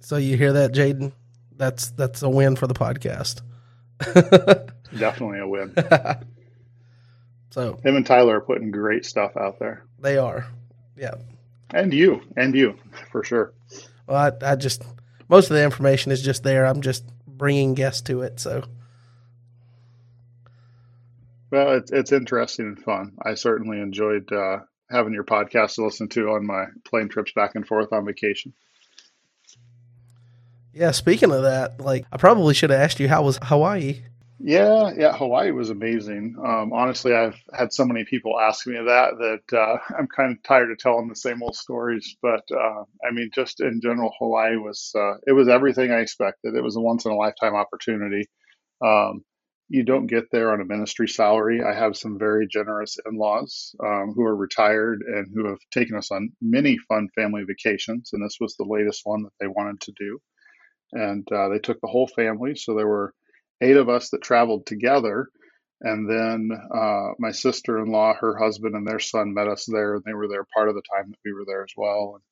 [0.00, 1.12] So you hear that, Jaden?
[1.56, 3.40] That's that's a win for the podcast.
[4.98, 5.72] Definitely a win.
[7.50, 9.86] so him and Tyler are putting great stuff out there.
[9.98, 10.46] They are,
[10.94, 11.14] yeah.
[11.72, 12.76] And you, and you,
[13.10, 13.52] for sure.
[14.06, 14.82] Well, I, I just
[15.28, 16.66] most of the information is just there.
[16.66, 18.64] I'm just bringing guests to it, so.
[21.50, 23.12] Well, it's it's interesting and fun.
[23.24, 24.58] I certainly enjoyed uh,
[24.90, 28.52] having your podcast to listen to on my plane trips back and forth on vacation.
[30.72, 34.02] Yeah, speaking of that, like I probably should have asked you how was Hawaii.
[34.40, 36.36] Yeah, yeah, Hawaii was amazing.
[36.44, 40.44] Um, honestly, I've had so many people ask me that that uh, I'm kind of
[40.44, 42.16] tired of telling the same old stories.
[42.22, 46.56] But uh, I mean, just in general, Hawaii was uh, it was everything I expected.
[46.56, 48.28] It was a once in a lifetime opportunity.
[48.84, 49.24] Um,
[49.68, 51.62] you don't get there on a ministry salary.
[51.62, 56.10] I have some very generous in-laws um, who are retired and who have taken us
[56.12, 59.92] on many fun family vacations, and this was the latest one that they wanted to
[59.98, 60.20] do.
[60.92, 63.14] And uh, they took the whole family, so there were
[63.60, 65.28] eight of us that traveled together.
[65.82, 69.94] And then uh, my sister in law, her husband, and their son met us there,
[69.94, 72.12] and they were there part of the time that we were there as well.
[72.16, 72.22] And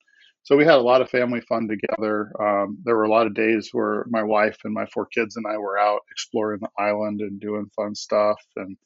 [0.43, 2.33] so we had a lot of family fun together.
[2.41, 5.47] Um, there were a lot of days where my wife and my four kids and
[5.47, 8.41] I were out exploring the island and doing fun stuff.
[8.57, 8.77] And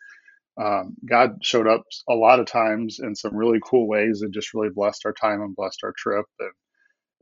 [0.60, 4.55] um, God showed up a lot of times in some really cool ways and just
[4.55, 6.27] really blessed our time and blessed our trip.
[6.40, 6.51] And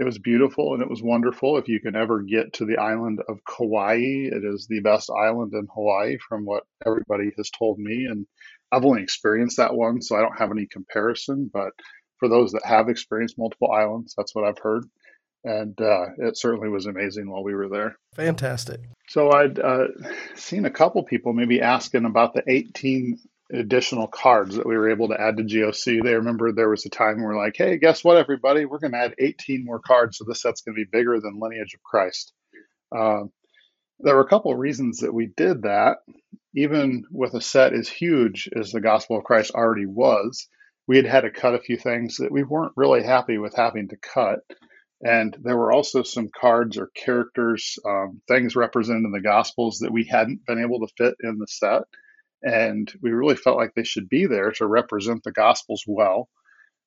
[0.00, 1.58] it was beautiful and it was wonderful.
[1.58, 5.52] If you can ever get to the island of Kauai, it is the best island
[5.52, 8.06] in Hawaii from what everybody has told me.
[8.06, 8.26] And
[8.72, 11.50] I've only experienced that one, so I don't have any comparison.
[11.52, 11.72] But
[12.16, 14.86] for those that have experienced multiple islands, that's what I've heard.
[15.44, 17.98] And uh, it certainly was amazing while we were there.
[18.14, 18.80] Fantastic.
[19.08, 19.88] So I'd uh,
[20.34, 23.18] seen a couple people maybe asking about the 18
[23.52, 26.02] additional cards that we were able to add to GOC.
[26.02, 28.64] They remember there was a time we we're like, hey, guess what, everybody?
[28.64, 31.40] We're going to add 18 more cards, so this set's going to be bigger than
[31.40, 32.32] Lineage of Christ.
[32.96, 33.24] Uh,
[34.00, 35.98] there were a couple of reasons that we did that.
[36.54, 40.48] Even with a set as huge as the Gospel of Christ already was,
[40.88, 43.88] we had had to cut a few things that we weren't really happy with having
[43.88, 44.40] to cut.
[45.00, 49.92] And there were also some cards or characters, um, things represented in the Gospels that
[49.92, 51.82] we hadn't been able to fit in the set
[52.42, 56.28] and we really felt like they should be there to represent the Gospels well.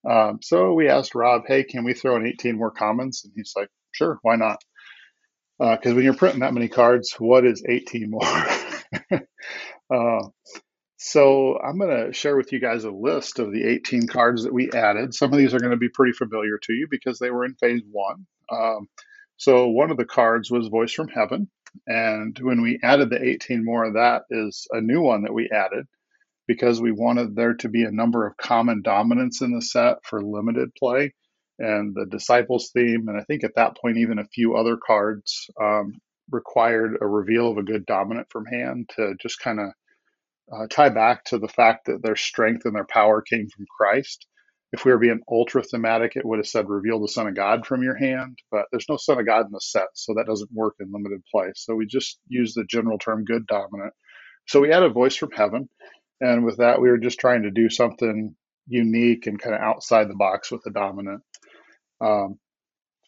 [0.09, 3.53] Um, so we asked Rob, "Hey, can we throw in 18 more commons?" And he's
[3.55, 4.59] like, "Sure, why not?"
[5.59, 8.21] Because uh, when you're printing that many cards, what is 18 more?
[9.93, 10.27] uh,
[10.97, 14.53] so I'm going to share with you guys a list of the 18 cards that
[14.53, 15.13] we added.
[15.13, 17.55] Some of these are going to be pretty familiar to you because they were in
[17.55, 18.25] phase one.
[18.51, 18.87] Um,
[19.37, 21.49] so one of the cards was Voice from Heaven.
[21.87, 25.85] And when we added the 18 more, that is a new one that we added
[26.47, 30.21] because we wanted there to be a number of common dominants in the set for
[30.21, 31.13] limited play
[31.59, 33.07] and the disciples theme.
[33.07, 35.93] And I think at that point, even a few other cards um,
[36.31, 39.67] required a reveal of a good dominant from hand to just kind of
[40.51, 44.27] uh, tie back to the fact that their strength and their power came from Christ
[44.73, 47.67] if we were being ultra thematic, it would have said reveal the Son of God
[47.67, 50.51] from your hand, but there's no Son of God in the set, so that doesn't
[50.51, 51.51] work in limited play.
[51.55, 53.93] So we just use the general term good dominant.
[54.47, 55.69] So we had a voice from heaven,
[56.19, 58.35] and with that, we were just trying to do something
[58.67, 61.21] unique and kind of outside the box with the dominant.
[62.01, 62.39] Um,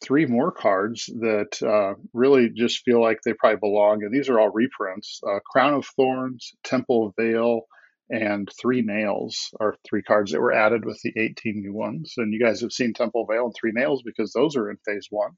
[0.04, 4.40] three more cards that uh, really just feel like they probably belong, and these are
[4.40, 7.62] all reprints uh, Crown of Thorns, Temple Veil,
[8.10, 12.14] and three nails are three cards that were added with the 18 new ones.
[12.18, 15.08] And you guys have seen Temple Veil and three nails because those are in phase
[15.10, 15.32] one.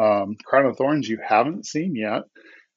[0.00, 2.22] Um, Crown of Thorns you haven't seen yet,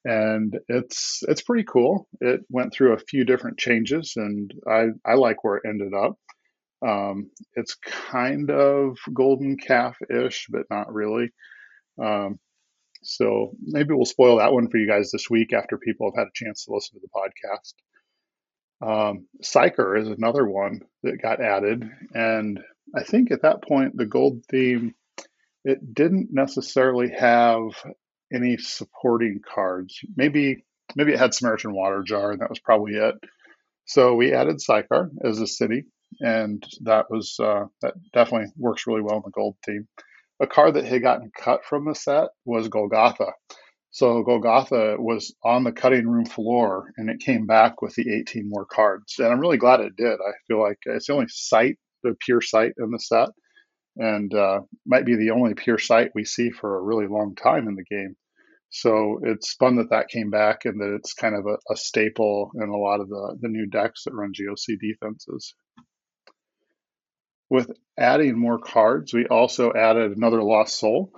[0.05, 2.07] and it's it's pretty cool.
[2.21, 6.17] It went through a few different changes, and I I like where it ended up.
[6.87, 11.31] Um, it's kind of golden calf ish, but not really.
[12.01, 12.39] Um,
[13.03, 16.27] So maybe we'll spoil that one for you guys this week after people have had
[16.27, 17.73] a chance to listen to the podcast.
[18.81, 21.83] Um, Sychar is another one that got added,
[22.13, 22.59] and
[22.95, 24.95] I think at that point the gold theme
[25.63, 27.71] it didn't necessarily have
[28.33, 29.99] any supporting cards.
[30.15, 33.15] Maybe maybe it had Samaritan Water Jar, and that was probably it.
[33.85, 35.85] So we added Sychar as a city,
[36.19, 39.87] and that was uh, that definitely works really well in the gold theme.
[40.41, 43.33] A card that had gotten cut from the set was Golgotha.
[43.91, 48.47] So Golgotha was on the cutting room floor, and it came back with the 18
[48.47, 50.13] more cards, and I'm really glad it did.
[50.13, 53.29] I feel like it's the only site, the pure site in the set,
[53.97, 57.67] and uh, might be the only pure site we see for a really long time
[57.67, 58.15] in the game.
[58.69, 62.51] So it's fun that that came back and that it's kind of a, a staple
[62.55, 65.53] in a lot of the, the new decks that run GOC defenses.
[67.49, 67.69] With
[67.99, 71.11] adding more cards, we also added another Lost Soul,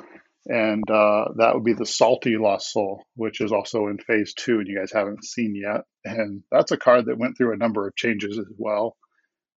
[0.45, 4.59] and uh, that would be the Salty Lost Soul, which is also in Phase 2
[4.59, 5.81] and you guys haven't seen yet.
[6.03, 8.97] And that's a card that went through a number of changes as well.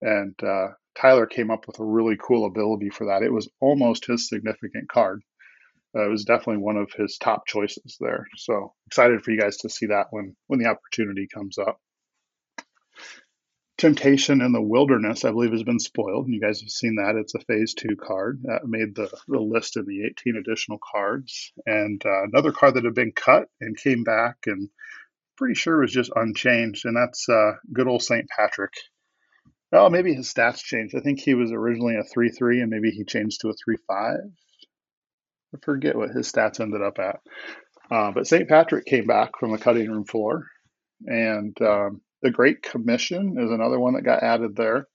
[0.01, 0.67] And uh,
[0.99, 3.23] Tyler came up with a really cool ability for that.
[3.23, 5.23] It was almost his significant card.
[5.95, 8.27] Uh, it was definitely one of his top choices there.
[8.37, 11.79] So excited for you guys to see that when when the opportunity comes up.
[13.77, 16.25] Temptation in the Wilderness, I believe, has been spoiled.
[16.25, 17.15] And You guys have seen that.
[17.15, 21.51] It's a phase two card that made the, the list in the 18 additional cards.
[21.65, 24.69] And uh, another card that had been cut and came back and
[25.37, 26.85] pretty sure was just unchanged.
[26.85, 28.27] And that's uh, good old St.
[28.29, 28.71] Patrick.
[29.73, 30.95] Oh, maybe his stats changed.
[30.95, 33.75] I think he was originally a 3 3 and maybe he changed to a 3
[33.87, 34.15] 5.
[35.53, 37.19] I forget what his stats ended up at.
[37.91, 38.47] Uh, but St.
[38.47, 40.47] Patrick came back from the cutting room floor.
[41.05, 44.87] And um, the Great Commission is another one that got added there.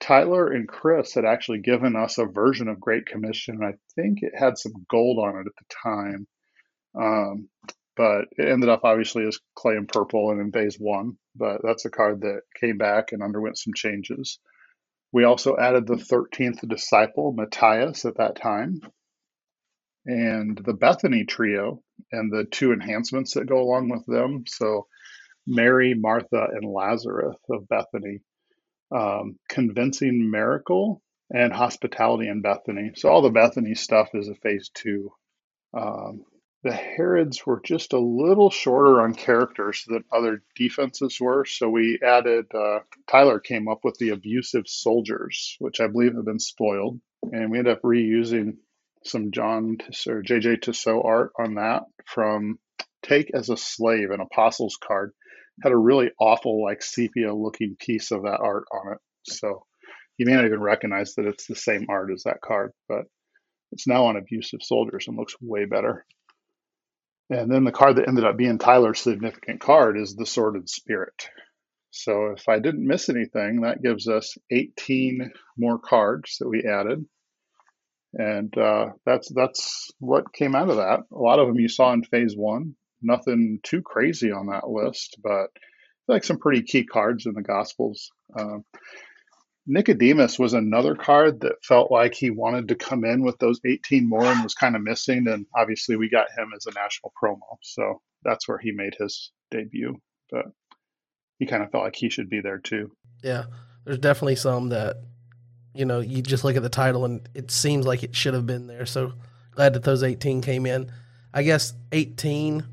[0.00, 3.62] Tyler and Chris had actually given us a version of Great Commission.
[3.62, 6.26] I think it had some gold on it at the time.
[6.94, 7.48] Um,
[7.96, 11.16] but it ended up obviously as clay and purple and in phase one.
[11.36, 14.38] But that's a card that came back and underwent some changes.
[15.12, 18.80] We also added the 13th disciple, Matthias, at that time,
[20.06, 24.44] and the Bethany trio and the two enhancements that go along with them.
[24.48, 24.88] So
[25.46, 28.20] Mary, Martha, and Lazarus of Bethany,
[28.90, 32.92] um, convincing miracle, and hospitality in Bethany.
[32.96, 35.12] So all the Bethany stuff is a phase two.
[35.72, 36.24] Um,
[36.62, 41.44] the Herods were just a little shorter on characters than other defenses were.
[41.44, 46.24] So we added, uh, Tyler came up with the abusive soldiers, which I believe have
[46.24, 47.00] been spoiled.
[47.22, 48.56] And we ended up reusing
[49.04, 49.76] some John
[50.08, 52.58] or JJ Tissot art on that from
[53.02, 55.12] Take as a Slave, an Apostles card.
[55.62, 58.98] Had a really awful, like sepia looking piece of that art on it.
[59.24, 59.64] So
[60.18, 63.04] you may not even recognize that it's the same art as that card, but
[63.72, 66.04] it's now on Abusive Soldiers and looks way better.
[67.30, 71.28] And then the card that ended up being Tyler's significant card is the Sordid Spirit.
[71.90, 77.06] So if I didn't miss anything, that gives us 18 more cards that we added
[78.16, 81.00] and uh, that's that's what came out of that.
[81.12, 82.74] A lot of them you saw in phase one.
[83.04, 85.48] Nothing too crazy on that list, but
[86.08, 88.10] like some pretty key cards in the Gospels.
[88.38, 88.64] Um,
[89.66, 94.06] Nicodemus was another card that felt like he wanted to come in with those 18
[94.06, 95.26] more and was kind of missing.
[95.28, 99.30] And obviously, we got him as a national promo, so that's where he made his
[99.50, 99.96] debut.
[100.30, 100.46] But
[101.38, 102.92] he kind of felt like he should be there too.
[103.22, 103.44] Yeah,
[103.84, 104.96] there's definitely some that
[105.74, 108.46] you know, you just look at the title and it seems like it should have
[108.46, 108.86] been there.
[108.86, 109.12] So
[109.50, 110.90] glad that those 18 came in.
[111.32, 112.64] I guess 18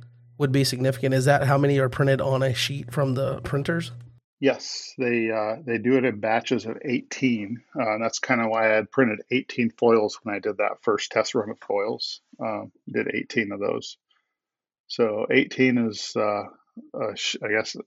[0.41, 1.13] would be significant.
[1.13, 3.91] Is that how many are printed on a sheet from the printers?
[4.41, 7.61] Yes, they uh, they do it in batches of 18.
[7.80, 11.11] Uh, that's kind of why I had printed 18 foils when I did that first
[11.11, 12.22] test run of foils.
[12.43, 13.97] Uh, did 18 of those.
[14.88, 16.43] So 18 is, uh,
[16.99, 17.77] I guess,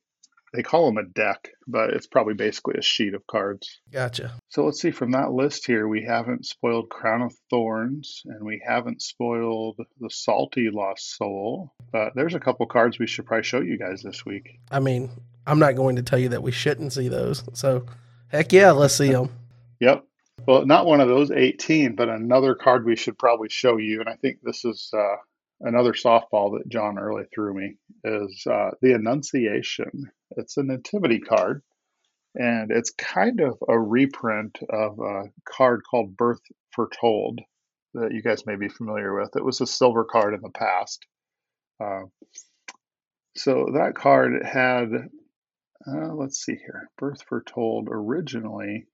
[0.54, 3.80] they call them a deck, but it's probably basically a sheet of cards.
[3.92, 4.34] Gotcha.
[4.48, 8.62] So let's see from that list here, we haven't spoiled Crown of Thorns and we
[8.64, 13.60] haven't spoiled the Salty Lost Soul, but there's a couple cards we should probably show
[13.60, 14.60] you guys this week.
[14.70, 15.10] I mean,
[15.46, 17.42] I'm not going to tell you that we shouldn't see those.
[17.54, 17.86] So
[18.28, 19.30] heck yeah, let's see them.
[19.80, 20.04] yep.
[20.46, 24.00] Well, not one of those 18, but another card we should probably show you.
[24.00, 25.16] And I think this is uh,
[25.60, 30.10] another softball that John early threw me is uh, the Annunciation.
[30.36, 31.62] It's a nativity card,
[32.34, 36.40] and it's kind of a reprint of a card called Birth
[36.74, 37.40] Foretold
[37.94, 39.36] that you guys may be familiar with.
[39.36, 41.06] It was a silver card in the past.
[41.82, 42.02] Uh,
[43.36, 44.88] so that card had,
[45.86, 48.86] uh, let's see here, Birth Foretold originally.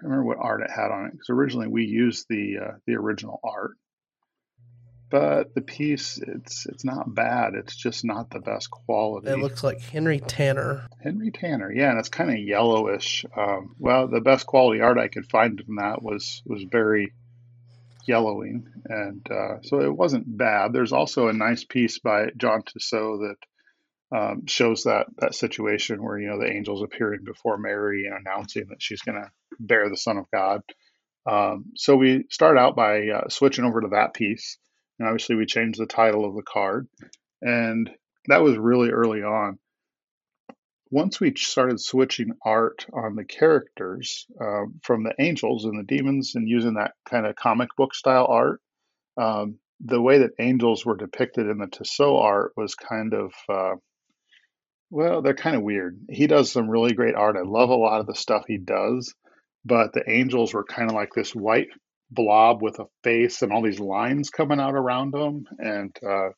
[0.00, 2.94] I remember what art it had on it because originally we used the uh, the
[2.94, 3.72] original art
[5.10, 7.54] but the piece it's it's not bad.
[7.54, 9.28] It's just not the best quality.
[9.28, 10.86] It looks like Henry Tanner.
[11.02, 13.24] Henry Tanner, yeah, and it's kind of yellowish.
[13.36, 17.12] Um, well, the best quality art I could find from that was was very
[18.06, 20.72] yellowing, and uh, so it wasn't bad.
[20.72, 26.18] There's also a nice piece by John Tissot that um, shows that that situation where
[26.18, 29.96] you know the angels appearing before Mary and announcing that she's going to bear the
[29.96, 30.62] Son of God.
[31.24, 34.58] Um, so we start out by uh, switching over to that piece
[34.98, 36.88] and obviously, we changed the title of the card.
[37.40, 37.90] And
[38.26, 39.58] that was really early on.
[40.90, 46.34] Once we started switching art on the characters um, from the angels and the demons
[46.34, 48.60] and using that kind of comic book style art,
[49.18, 53.74] um, the way that angels were depicted in the Tissot art was kind of, uh,
[54.90, 56.00] well, they're kind of weird.
[56.08, 57.36] He does some really great art.
[57.36, 59.14] I love a lot of the stuff he does,
[59.64, 61.68] but the angels were kind of like this white
[62.10, 66.30] blob with a face and all these lines coming out around them and uh,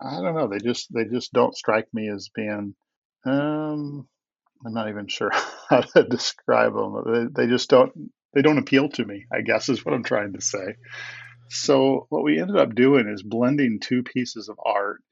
[0.00, 2.74] i don't know they just they just don't strike me as being
[3.26, 4.06] um
[4.66, 5.30] i'm not even sure
[5.70, 7.92] how to describe them they, they just don't
[8.34, 10.74] they don't appeal to me i guess is what i'm trying to say.
[11.50, 15.02] So what we ended up doing is blending two pieces of art.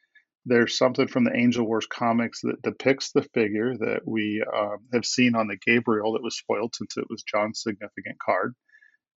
[0.44, 5.04] There's something from the Angel Wars comics that depicts the figure that we uh, have
[5.04, 8.54] seen on the Gabriel that was spoiled since it was John's significant card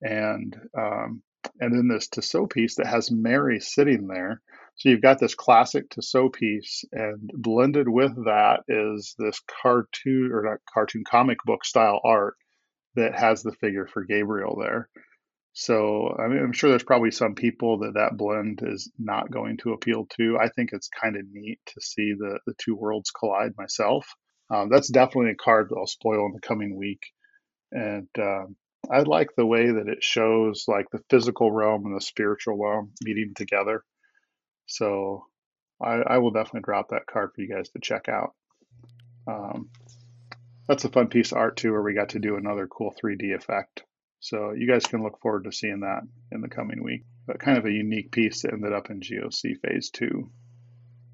[0.02, 1.22] and um,
[1.60, 4.40] and then this Tissot piece that has Mary sitting there.
[4.76, 10.42] So you've got this classic Tissot piece, and blended with that is this cartoon or
[10.42, 12.34] not cartoon comic book style art
[12.94, 14.88] that has the figure for Gabriel there.
[15.52, 19.56] So I mean, I'm sure there's probably some people that that blend is not going
[19.58, 20.38] to appeal to.
[20.38, 24.06] I think it's kind of neat to see the the two worlds collide myself.
[24.50, 27.02] Um, that's definitely a card that I'll spoil in the coming week,
[27.72, 28.56] and um,
[28.90, 32.92] I like the way that it shows like the physical realm and the spiritual realm
[33.02, 33.84] meeting together.
[34.66, 35.26] So
[35.80, 38.34] I, I will definitely drop that card for you guys to check out.
[39.26, 39.70] Um,
[40.66, 43.34] that's a fun piece of art too, where we got to do another cool 3D
[43.34, 43.82] effect.
[44.20, 46.02] So you guys can look forward to seeing that
[46.32, 47.04] in the coming week.
[47.26, 50.30] But kind of a unique piece that ended up in GOC Phase 2.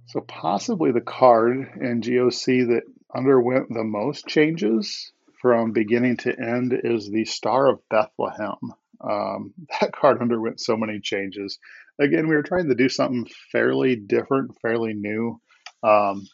[0.07, 2.83] So possibly the card in GOC that
[3.15, 5.13] underwent the most changes
[5.45, 8.57] from beginning to end is the Star of Bethlehem.
[9.03, 11.59] Um, that card underwent so many changes.
[12.01, 15.39] Again, we were trying to do something fairly different, fairly new.
[15.83, 16.27] Um,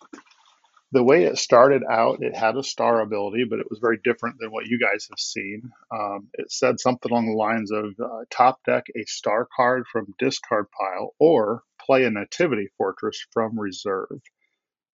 [0.93, 4.37] the way it started out, it had a star ability, but it was very different
[4.39, 5.63] than what you guys have seen.
[5.93, 10.15] Um, it said something along the lines of uh, top deck a star card from
[10.21, 14.21] discard pile or play a nativity fortress from reserve.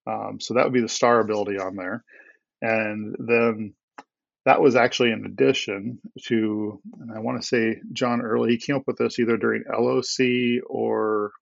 [0.06, 2.02] Um, so that would be the star ability on there.
[2.62, 3.74] And then
[4.46, 5.98] that was actually in addition
[6.28, 9.64] to, and I want to say John Early, he came up with this either during
[9.68, 11.32] LOC or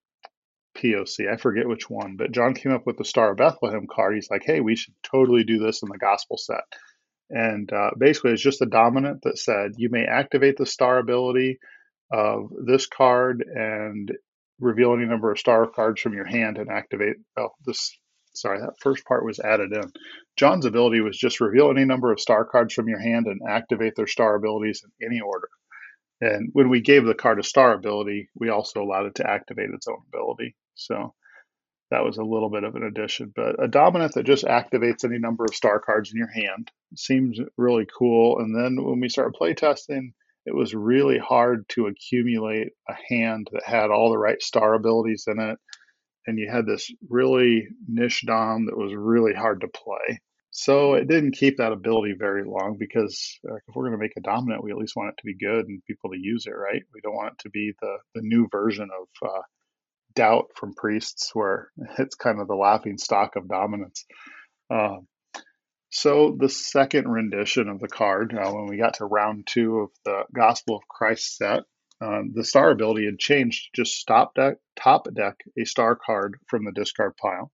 [0.75, 1.31] POC.
[1.31, 4.15] I forget which one, but John came up with the Star of Bethlehem card.
[4.15, 6.65] He's like, hey, we should totally do this in the gospel set.
[7.29, 11.59] And uh, basically, it's just a dominant that said you may activate the star ability
[12.11, 14.11] of this card and
[14.61, 17.17] reveal any number of star cards from your hand and activate.
[17.39, 17.99] Oh, this
[18.35, 19.93] sorry, that first part was added in.
[20.36, 23.94] John's ability was just reveal any number of star cards from your hand and activate
[23.97, 25.48] their star abilities in any order.
[26.20, 29.70] And when we gave the card a star ability, we also allowed it to activate
[29.70, 30.56] its own ability.
[30.74, 31.15] So
[31.90, 33.32] that was a little bit of an addition.
[33.35, 37.39] But a dominant that just activates any number of star cards in your hand seems
[37.56, 38.39] really cool.
[38.39, 40.12] And then when we started playtesting,
[40.47, 45.24] it was really hard to accumulate a hand that had all the right star abilities
[45.27, 45.59] in it
[46.27, 50.21] and you had this really niche dom that was really hard to play.
[50.51, 54.17] So it didn't keep that ability very long because uh, if we're going to make
[54.17, 56.53] a dominant, we at least want it to be good and people to use it,
[56.53, 56.83] right?
[56.95, 59.43] We don't want it to be the, the new version of uh,
[60.15, 64.05] doubt from priests where it's kind of the laughing stock of dominance.
[64.71, 64.99] Uh,
[65.91, 70.23] so the second rendition of the card, when we got to round two of the
[70.35, 71.63] Gospel of Christ set,
[72.01, 76.65] um, the star ability had changed just stop deck, top deck a star card from
[76.65, 77.51] the discard pile.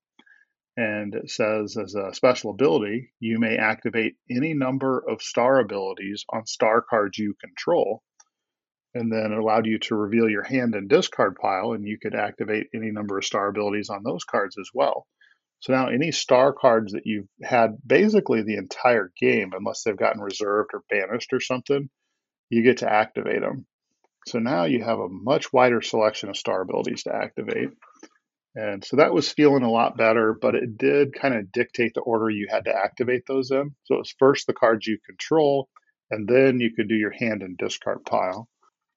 [0.77, 6.25] And it says, as a special ability, you may activate any number of star abilities
[6.31, 8.03] on star cards you control.
[8.95, 12.15] And then it allowed you to reveal your hand and discard pile, and you could
[12.15, 15.07] activate any number of star abilities on those cards as well.
[15.61, 20.23] So now, any star cards that you've had basically the entire game, unless they've gotten
[20.23, 21.91] reserved or banished or something,
[22.49, 23.67] you get to activate them.
[24.27, 27.71] So now you have a much wider selection of star abilities to activate.
[28.55, 32.01] And so that was feeling a lot better, but it did kind of dictate the
[32.01, 33.75] order you had to activate those in.
[33.85, 35.69] So it was first the cards you control,
[36.11, 38.49] and then you could do your hand and discard pile.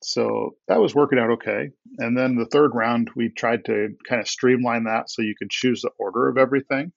[0.01, 1.69] So that was working out okay.
[1.99, 5.49] And then the third round, we tried to kind of streamline that so you could
[5.49, 6.91] choose the order of everything.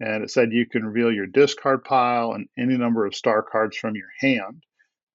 [0.00, 3.76] And it said you can reveal your discard pile and any number of star cards
[3.76, 4.62] from your hand,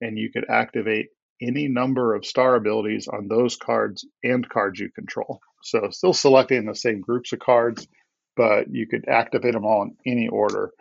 [0.01, 1.07] and you could activate
[1.41, 5.39] any number of star abilities on those cards and cards you control.
[5.64, 7.88] So still selecting the same groups of cards,
[8.35, 10.72] but you could activate them all in any order.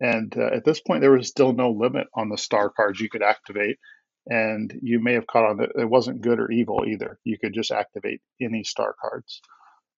[0.00, 3.10] And uh, at this point, there was still no limit on the star cards you
[3.10, 3.78] could activate.
[4.26, 7.18] And you may have caught on that it wasn't good or evil either.
[7.24, 9.40] You could just activate any star cards.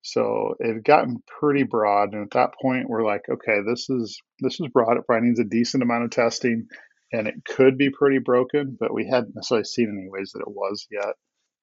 [0.02, 2.12] So it had gotten pretty broad.
[2.12, 4.96] And at that point, we're like, okay, this is this is broad.
[4.96, 6.66] It probably needs a decent amount of testing
[7.12, 10.50] and it could be pretty broken, but we hadn't necessarily seen any ways that it
[10.50, 11.14] was yet.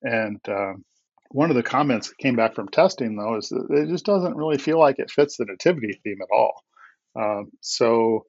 [0.04, 0.86] And um,
[1.32, 4.36] one of the comments that came back from testing, though, is that it just doesn't
[4.36, 6.64] really feel like it fits the nativity theme at all.
[7.20, 8.26] Um, so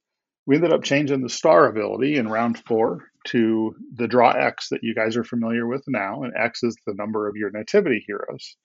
[0.47, 4.83] we ended up changing the star ability in round four to the draw X that
[4.83, 8.57] you guys are familiar with now, and X is the number of your nativity heroes.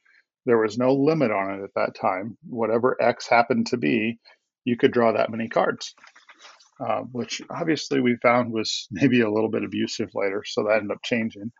[0.45, 2.37] There was no limit on it at that time.
[2.47, 4.19] Whatever X happened to be,
[4.63, 5.93] you could draw that many cards,
[6.79, 10.91] uh, which obviously we found was maybe a little bit abusive later, so that ended
[10.91, 11.51] up changing.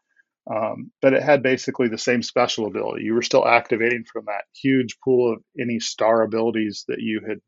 [0.54, 3.04] Um, but it had basically the same special ability.
[3.04, 7.40] You were still activating from that huge pool of any star abilities that you had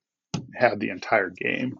[0.55, 1.77] had the entire game.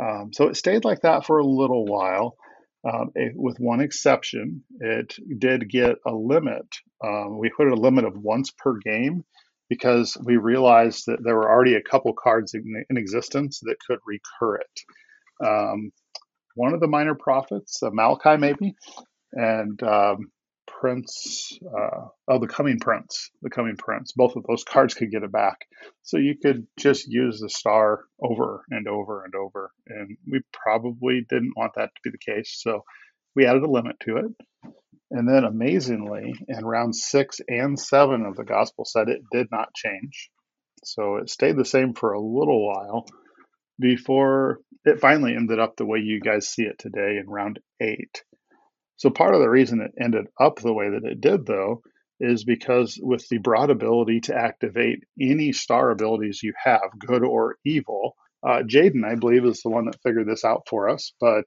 [0.00, 2.36] Um, so it stayed like that for a little while.
[2.84, 6.66] Um, it, with one exception, it did get a limit.
[7.04, 9.24] Um, we put a limit of once per game
[9.70, 14.00] because we realized that there were already a couple cards in, in existence that could
[14.04, 14.80] recur it.
[15.46, 15.92] Um,
[16.56, 18.74] one of the minor prophets, uh, Malachi maybe,
[19.32, 20.30] and um,
[20.66, 24.12] Prince, uh, oh, the Coming Prince, the Coming Prince.
[24.12, 25.58] Both of those cards could get it back.
[26.02, 29.70] So you could just use the star over and over and over.
[29.86, 32.58] And we probably didn't want that to be the case.
[32.60, 32.82] So
[33.36, 34.72] we added a limit to it.
[35.10, 39.74] And then amazingly, in round six and seven of the gospel set, it did not
[39.74, 40.30] change.
[40.84, 43.06] So it stayed the same for a little while
[43.78, 48.22] before it finally ended up the way you guys see it today in round eight.
[48.96, 51.82] So part of the reason it ended up the way that it did, though,
[52.20, 57.56] is because with the broad ability to activate any star abilities you have, good or
[57.64, 58.14] evil,
[58.46, 61.12] uh, Jaden, I believe, is the one that figured this out for us.
[61.18, 61.44] But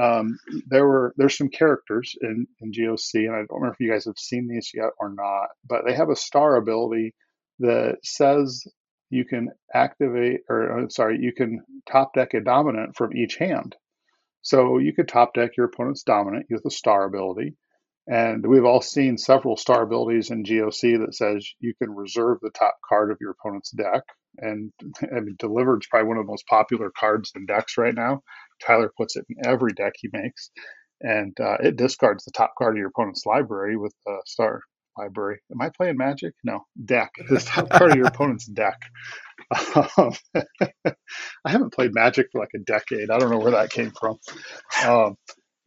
[0.00, 3.90] um, there were there's some characters in, in GOC, and I don't know if you
[3.90, 7.14] guys have seen these yet or not, but they have a star ability
[7.60, 8.64] that says
[9.10, 13.74] you can activate, or uh, sorry, you can top deck a dominant from each hand.
[14.42, 17.56] So you could top deck your opponent's dominant with a star ability.
[18.08, 22.50] And we've all seen several star abilities in GOC that says you can reserve the
[22.50, 24.02] top card of your opponent's deck.
[24.38, 28.22] And, and delivered is probably one of the most popular cards in decks right now.
[28.64, 30.50] Tyler puts it in every deck he makes.
[31.00, 34.62] And uh, it discards the top card of your opponent's library with the star
[34.96, 35.40] library.
[35.52, 36.34] Am I playing Magic?
[36.42, 37.10] No, deck.
[37.28, 38.80] The top card of your opponent's deck.
[39.98, 40.12] Um,
[41.44, 43.10] I haven't played Magic for like a decade.
[43.10, 44.18] I don't know where that came from.
[44.84, 45.16] Um,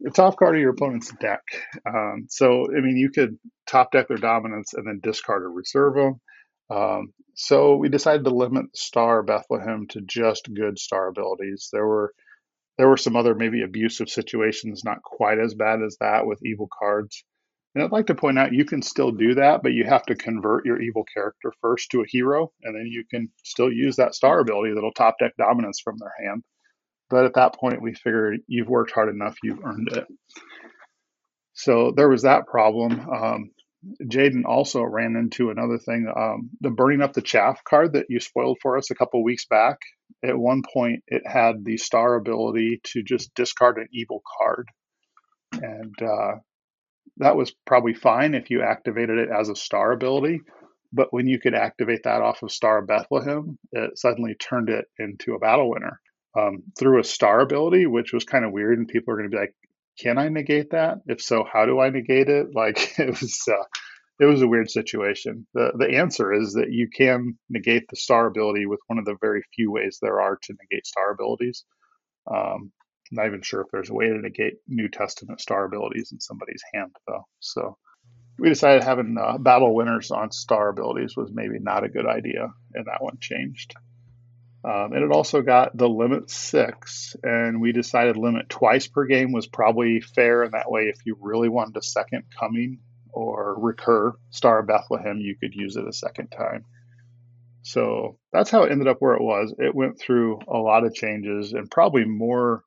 [0.00, 1.42] the top card of your opponent's deck.
[1.86, 5.94] Um, so, I mean, you could top deck their dominance and then discard or reserve
[5.94, 6.20] them.
[6.70, 11.68] Um, so we decided to limit Star Bethlehem to just good star abilities.
[11.72, 12.12] There were
[12.80, 16.66] there were some other maybe abusive situations, not quite as bad as that with evil
[16.78, 17.22] cards.
[17.74, 20.14] And I'd like to point out you can still do that, but you have to
[20.14, 24.14] convert your evil character first to a hero, and then you can still use that
[24.14, 26.42] star ability that'll top deck dominance from their hand.
[27.10, 30.06] But at that point, we figured you've worked hard enough, you've earned it.
[31.52, 32.98] So there was that problem.
[33.10, 33.50] Um,
[34.04, 38.20] Jaden also ran into another thing um, the burning up the chaff card that you
[38.20, 39.78] spoiled for us a couple weeks back.
[40.22, 44.68] At one point, it had the star ability to just discard an evil card.
[45.52, 46.36] And uh,
[47.18, 50.40] that was probably fine if you activated it as a star ability.
[50.92, 55.34] But when you could activate that off of Star Bethlehem, it suddenly turned it into
[55.34, 56.00] a battle winner
[56.36, 58.78] um, through a star ability, which was kind of weird.
[58.78, 59.54] And people are going to be like,
[59.98, 60.98] "Can I negate that?
[61.06, 63.64] If so, how do I negate it?" Like it was, uh,
[64.20, 65.46] it was a weird situation.
[65.54, 69.16] the The answer is that you can negate the star ability with one of the
[69.20, 71.64] very few ways there are to negate star abilities.
[72.30, 72.72] Um,
[73.12, 76.62] not even sure if there's a way to negate New Testament star abilities in somebody's
[76.72, 77.26] hand, though.
[77.40, 77.76] So
[78.38, 82.48] we decided having uh, battle winners on star abilities was maybe not a good idea,
[82.74, 83.74] and that one changed.
[84.62, 89.32] Um, and it also got the limit six, and we decided limit twice per game
[89.32, 90.42] was probably fair.
[90.42, 92.80] And that way, if you really wanted a second coming
[93.12, 96.66] or recur Star of Bethlehem, you could use it a second time.
[97.62, 99.54] So that's how it ended up where it was.
[99.58, 102.62] It went through a lot of changes and probably more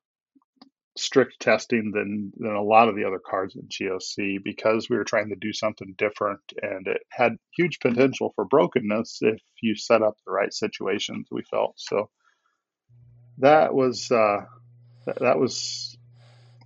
[0.95, 5.03] strict testing than than a lot of the other cards in GOC because we were
[5.03, 10.01] trying to do something different, and it had huge potential for brokenness if you set
[10.01, 11.27] up the right situations.
[11.31, 12.09] We felt so
[13.39, 14.45] that was uh,
[15.05, 15.97] that, was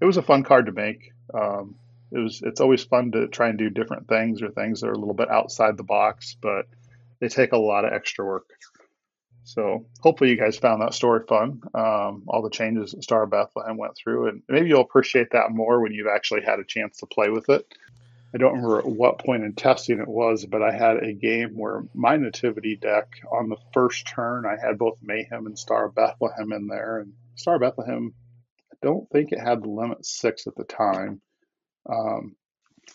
[0.01, 1.11] it was a fun card to make.
[1.33, 1.75] Um,
[2.11, 4.93] it was it's always fun to try and do different things or things that are
[4.93, 6.65] a little bit outside the box, but
[7.19, 8.45] they take a lot of extra work.
[9.47, 11.61] So hopefully you guys found that story fun.
[11.73, 15.51] Um, all the changes that Star of Bethlehem went through, and maybe you'll appreciate that
[15.51, 17.65] more when you've actually had a chance to play with it.
[18.35, 21.57] I don't remember at what point in testing it was, but I had a game
[21.57, 25.95] where my nativity deck on the first turn, I had both Mayhem and Star of
[25.95, 28.13] Bethlehem in there, and Star of Bethlehem,
[28.73, 31.21] I don't think it had the limit six at the time.
[31.89, 32.35] Um,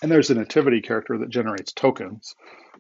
[0.01, 2.35] and there's a nativity character that generates tokens.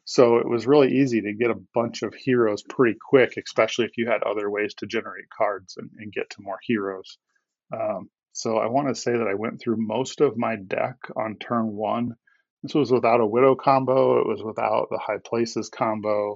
[0.05, 3.97] So it was really easy to get a bunch of heroes pretty quick, especially if
[3.97, 7.18] you had other ways to generate cards and, and get to more heroes.
[7.72, 11.36] Um, so I want to say that I went through most of my deck on
[11.39, 12.14] turn one.
[12.62, 16.34] This was without a Widow combo, it was without the High Places combo.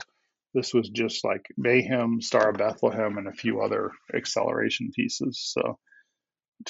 [0.54, 5.40] This was just like Mayhem, Star of Bethlehem, and a few other acceleration pieces.
[5.52, 5.78] So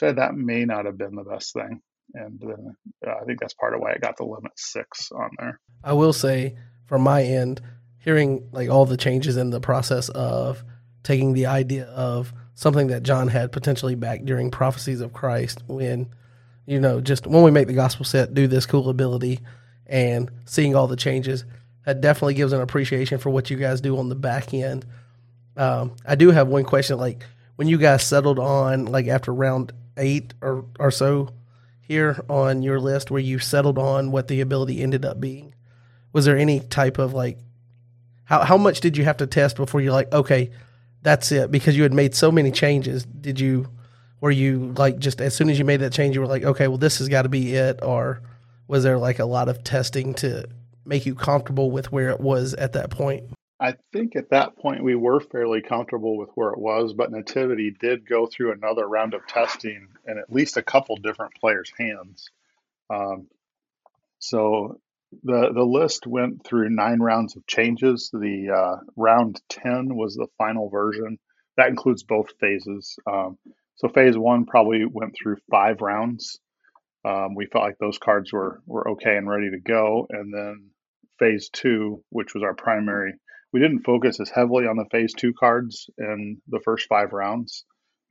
[0.00, 1.80] that may not have been the best thing
[2.14, 5.60] and uh, I think that's part of why I got the limit six on there.
[5.84, 6.56] I will say,
[6.86, 7.60] from my end,
[7.98, 10.64] hearing like all the changes in the process of
[11.02, 16.14] taking the idea of something that John had potentially back during prophecies of Christ, when
[16.66, 19.40] you know, just when we make the gospel set, do this cool ability,
[19.86, 21.44] and seeing all the changes,
[21.84, 24.84] that definitely gives an appreciation for what you guys do on the back end.
[25.56, 27.24] Um, I do have one question, like
[27.54, 31.30] when you guys settled on like after round eight or or so
[31.86, 35.54] here on your list where you settled on what the ability ended up being?
[36.12, 37.38] Was there any type of like
[38.24, 40.50] how how much did you have to test before you're like, okay,
[41.02, 41.50] that's it?
[41.50, 43.04] Because you had made so many changes.
[43.04, 43.68] Did you
[44.20, 46.68] were you like just as soon as you made that change you were like, okay,
[46.68, 48.20] well this has got to be it or
[48.66, 50.48] was there like a lot of testing to
[50.84, 53.24] make you comfortable with where it was at that point?
[53.58, 57.70] I think at that point we were fairly comfortable with where it was, but Nativity
[57.70, 62.28] did go through another round of testing in at least a couple different players' hands.
[62.90, 63.28] Um,
[64.18, 64.80] so
[65.22, 68.10] the the list went through nine rounds of changes.
[68.12, 71.18] The uh, round ten was the final version.
[71.56, 72.98] That includes both phases.
[73.10, 73.38] Um,
[73.76, 76.38] so phase one probably went through five rounds.
[77.04, 80.70] Um, we felt like those cards were were okay and ready to go, and then
[81.18, 83.14] phase two, which was our primary
[83.52, 87.64] we didn't focus as heavily on the phase two cards in the first five rounds,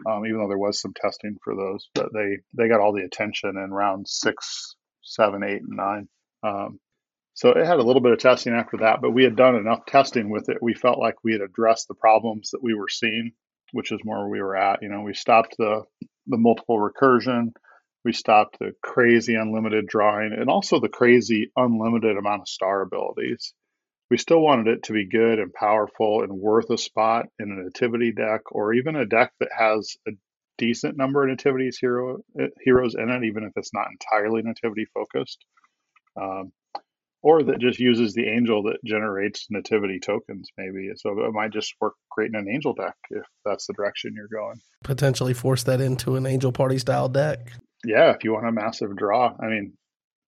[0.09, 1.89] um, even though there was some testing for those.
[1.93, 6.07] But they they got all the attention in round six, seven, eight, and nine.
[6.43, 6.79] Um,
[7.33, 9.85] so it had a little bit of testing after that, but we had done enough
[9.85, 10.57] testing with it.
[10.61, 13.33] We felt like we had addressed the problems that we were seeing,
[13.73, 14.81] which is more where we were at.
[14.81, 15.83] You know, we stopped the
[16.27, 17.51] the multiple recursion.
[18.05, 23.53] We stopped the crazy unlimited drawing and also the crazy unlimited amount of star abilities
[24.09, 27.63] we still wanted it to be good and powerful and worth a spot in a
[27.63, 30.11] nativity deck or even a deck that has a
[30.57, 34.85] decent number of nativities hero eh, heroes in it, even if it's not entirely nativity
[34.93, 35.43] focused.
[36.19, 36.51] Um,
[37.25, 40.91] or that just uses the angel that generates nativity tokens, maybe.
[40.95, 44.27] So it might just work great in an angel deck if that's the direction you're
[44.27, 44.61] going.
[44.83, 47.51] Potentially force that into an angel party style deck.
[47.83, 49.35] Yeah, if you want a massive draw.
[49.39, 49.73] I mean,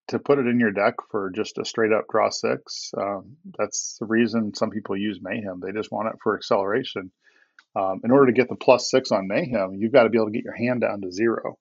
[0.08, 2.92] to put it in your deck for just a straight up draw six.
[2.98, 5.60] Um, that's the reason some people use Mayhem.
[5.60, 7.12] They just want it for acceleration.
[7.76, 10.28] Um, in order to get the plus six on Mayhem, you've got to be able
[10.28, 11.58] to get your hand down to zero.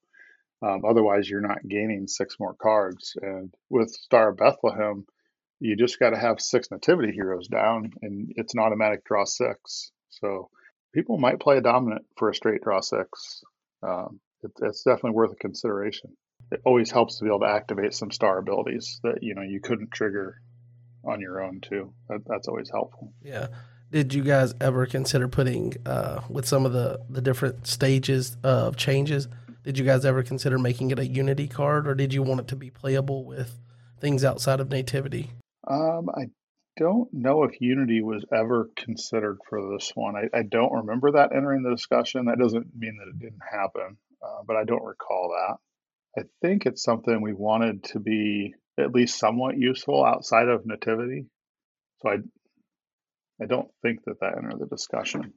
[0.63, 3.17] Um, otherwise, you're not gaining six more cards.
[3.21, 5.05] And with Star of Bethlehem,
[5.61, 9.91] you just got to have six Nativity heroes down, and it's an automatic draw six.
[10.09, 10.49] So
[10.95, 13.43] people might play a dominant for a straight draw six.
[13.83, 16.17] Um, it, it's definitely worth a consideration
[16.51, 19.61] it always helps to be able to activate some star abilities that you know you
[19.61, 20.41] couldn't trigger
[21.05, 21.93] on your own too.
[22.09, 23.13] That, that's always helpful.
[23.23, 23.49] Yeah.
[23.91, 28.77] Did you guys ever consider putting uh, with some of the the different stages of
[28.77, 29.29] changes?
[29.63, 32.49] Did you guys ever consider making it a Unity card, or did you want it
[32.49, 33.59] to be playable with
[34.01, 35.31] things outside of Nativity?
[35.67, 36.27] Um, I
[36.77, 40.15] don't know if Unity was ever considered for this one.
[40.15, 42.27] I, I, don't remember that entering the discussion.
[42.27, 45.57] That doesn't mean that it didn't happen, uh, but I don't recall that.
[46.19, 51.27] I think it's something we wanted to be at least somewhat useful outside of nativity.
[52.01, 52.17] So I,
[53.43, 55.35] I don't think that that entered the discussion.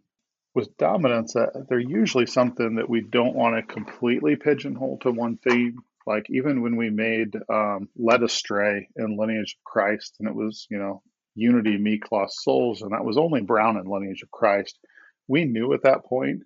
[0.56, 5.38] With dominance, uh, they're usually something that we don't want to completely pigeonhole to one
[5.38, 5.78] theme.
[6.08, 10.66] Like even when we made um, Led Astray in Lineage of Christ, and it was
[10.72, 11.04] you know
[11.36, 14.80] Unity, me, Lost Souls, and that was only Brown in Lineage of Christ.
[15.28, 16.42] We knew at that point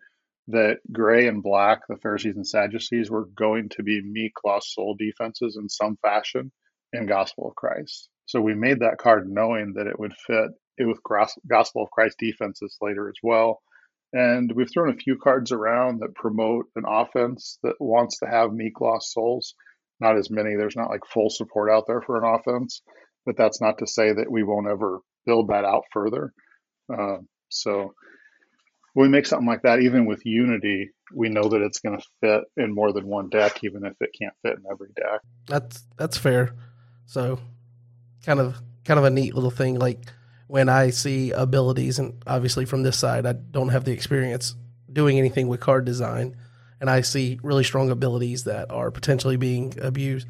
[0.48, 4.96] that gray and black, the Pharisees and Sadducees, were going to be meek, lost soul
[4.98, 6.52] defenses in some fashion
[6.92, 8.10] in Gospel of Christ.
[8.26, 11.00] So we made that card knowing that it would fit it with
[11.48, 13.62] Gospel of Christ defenses later as well.
[14.12, 18.54] And we've thrown a few cards around that promote an offense that wants to have
[18.54, 19.56] meek, lost souls.
[20.00, 20.56] Not as many.
[20.56, 22.82] There's not like full support out there for an offense,
[23.26, 26.34] but that's not to say that we won't ever build that out further.
[26.92, 27.18] Uh,
[27.50, 27.94] so
[28.94, 32.06] when we make something like that, even with Unity, we know that it's going to
[32.22, 35.22] fit in more than one deck, even if it can't fit in every deck.
[35.48, 36.54] That's that's fair.
[37.06, 37.40] So,
[38.24, 38.56] kind of
[38.86, 39.80] kind of a neat little thing.
[39.80, 40.00] Like
[40.48, 44.56] when I see abilities, and obviously from this side, I don't have the experience
[44.92, 46.36] doing anything with card design,
[46.80, 50.28] and I see really strong abilities that are potentially being abused.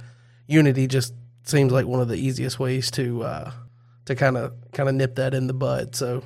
[0.48, 1.14] Unity just
[1.44, 3.52] seems like one of the easiest ways to uh,
[4.06, 5.98] to kind of kind of nip that in the bud.
[5.98, 6.24] So,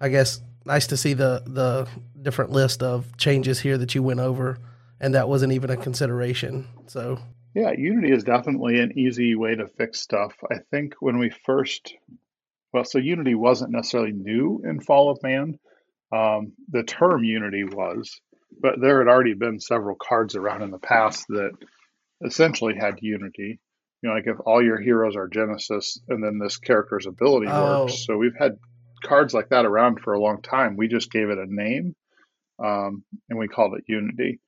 [0.00, 1.88] I guess nice to see the the
[2.20, 4.58] different list of changes here that you went over,
[5.00, 6.66] and that wasn't even a consideration.
[6.86, 7.18] So
[7.54, 10.34] yeah, Unity is definitely an easy way to fix stuff.
[10.50, 11.94] I think when we first,
[12.72, 15.58] well, so Unity wasn't necessarily new in Fall of Man.
[16.12, 18.20] Um, the term Unity was,
[18.60, 21.52] but there had already been several cards around in the past that
[22.22, 23.58] essentially had Unity.
[24.02, 27.84] You know, like if all your heroes are Genesis and then this character's ability oh.
[27.84, 28.04] works.
[28.04, 28.58] So we've had
[29.02, 30.76] cards like that around for a long time.
[30.76, 31.94] We just gave it a name
[32.62, 34.40] um, and we called it Unity.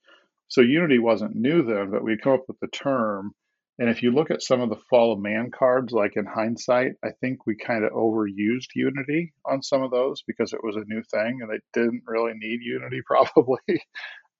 [0.48, 3.32] So Unity wasn't new then, but we come up with the term.
[3.78, 6.92] And if you look at some of the Fall of Man cards, like in hindsight,
[7.04, 10.84] I think we kind of overused Unity on some of those because it was a
[10.86, 13.82] new thing and they didn't really need Unity probably.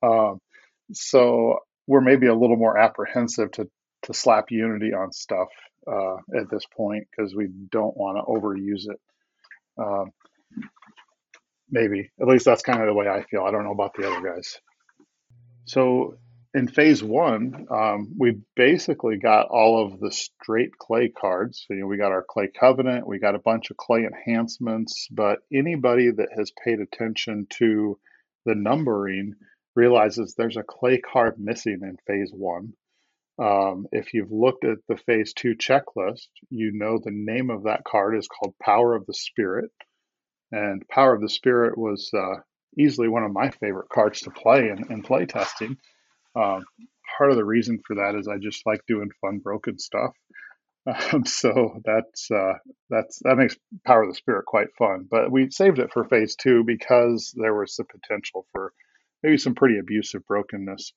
[0.02, 0.39] um,
[0.93, 3.68] so we're maybe a little more apprehensive to
[4.02, 5.48] to slap Unity on stuff
[5.90, 9.01] uh, at this point because we don't want to overuse it.
[9.78, 10.12] Um,
[11.70, 12.10] maybe.
[12.20, 13.42] At least that's kind of the way I feel.
[13.42, 14.59] I don't know about the other guys.
[15.66, 16.14] So
[16.55, 21.64] in phase one, um, we basically got all of the straight clay cards.
[21.66, 25.09] So, you know, we got our clay covenant, we got a bunch of clay enhancements,
[25.10, 27.98] but anybody that has paid attention to
[28.46, 29.34] the numbering
[29.76, 32.72] realizes there's a clay card missing in phase one.
[33.39, 37.85] Um, if you've looked at the phase two checklist, you know the name of that
[37.85, 39.70] card is called Power of the Spirit.
[40.51, 42.40] And Power of the Spirit was uh,
[42.77, 45.77] easily one of my favorite cards to play in, in play testing.
[46.35, 46.65] Um,
[47.16, 50.15] part of the reason for that is I just like doing fun broken stuff.
[50.86, 52.55] Um, so that's uh,
[52.90, 53.56] that's that makes
[53.86, 55.06] Power of the Spirit quite fun.
[55.09, 58.73] But we saved it for phase two because there was the potential for
[59.23, 60.93] maybe some pretty abusive brokenness.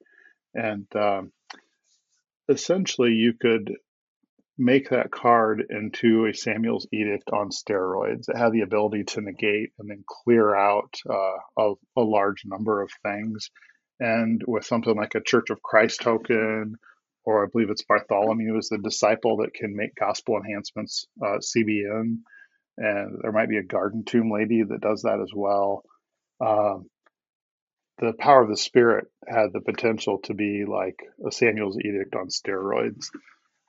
[0.54, 1.32] And um,
[2.52, 3.72] essentially you could
[4.58, 8.30] make that card into a Samuel's Edict on steroids.
[8.30, 12.82] It had the ability to negate and then clear out uh, a, a, large number
[12.82, 13.50] of things.
[14.00, 16.76] And with something like a Church of Christ token,
[17.26, 22.20] or I believe it's Bartholomew is the disciple that can make gospel enhancements uh, CBN.
[22.78, 25.84] And there might be a Garden Tomb lady that does that as well.
[26.40, 26.86] Um,
[28.02, 32.28] the power of the spirit had the potential to be like a Samuel's edict on
[32.28, 33.06] steroids.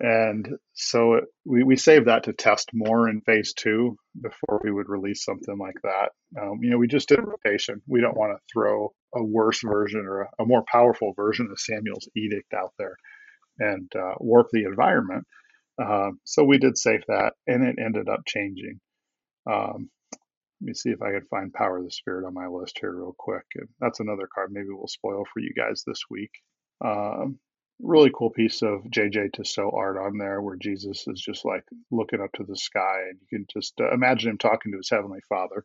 [0.01, 4.73] And so it, we, we saved that to test more in phase two before we
[4.73, 6.11] would release something like that.
[6.41, 7.83] Um, you know, we just did rotation.
[7.87, 11.61] We don't want to throw a worse version or a, a, more powerful version of
[11.61, 12.97] Samuel's edict out there
[13.59, 15.25] and uh, warp the environment.
[15.81, 18.81] Uh, so we did save that, and it ended up changing.
[19.51, 19.91] Um,
[20.63, 22.95] let me see if I can find Power of the Spirit on my list here
[22.95, 23.43] real quick.
[23.57, 26.31] And that's another card maybe we'll spoil for you guys this week.
[26.85, 27.41] Um,
[27.81, 32.21] really cool piece of JJ Tissot art on there where Jesus is just like looking
[32.21, 35.19] up to the sky and you can just uh, imagine him talking to his heavenly
[35.29, 35.65] father.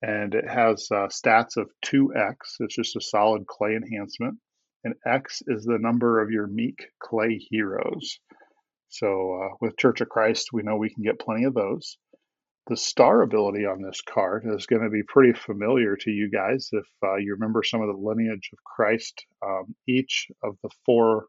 [0.00, 2.36] And it has uh, stats of 2x.
[2.60, 4.38] It's just a solid clay enhancement.
[4.84, 8.20] And X is the number of your meek clay heroes.
[8.90, 11.98] So uh, with Church of Christ, we know we can get plenty of those.
[12.70, 16.68] The star ability on this card is going to be pretty familiar to you guys
[16.70, 19.26] if uh, you remember some of the lineage of Christ.
[19.44, 21.26] Um, each of the four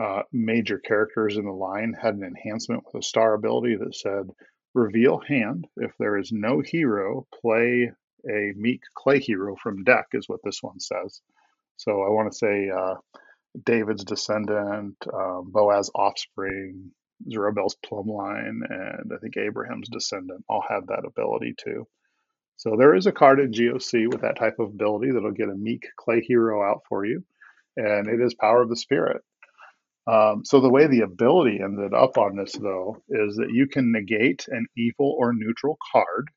[0.00, 4.30] uh, major characters in the line had an enhancement with a star ability that said,
[4.72, 5.66] Reveal hand.
[5.78, 7.90] If there is no hero, play
[8.30, 11.20] a meek clay hero from deck, is what this one says.
[11.76, 12.94] So I want to say uh,
[13.64, 16.92] David's descendant, um, Boaz offspring,
[17.30, 21.86] Zerubbabel's plumb line, and I think Abraham's descendant all have that ability too.
[22.56, 25.54] So there is a card in GOC with that type of ability that'll get a
[25.54, 27.24] meek clay hero out for you,
[27.76, 29.22] and it is Power of the Spirit.
[30.06, 33.92] Um, so the way the ability ended up on this, though, is that you can
[33.92, 36.28] negate an evil or neutral card,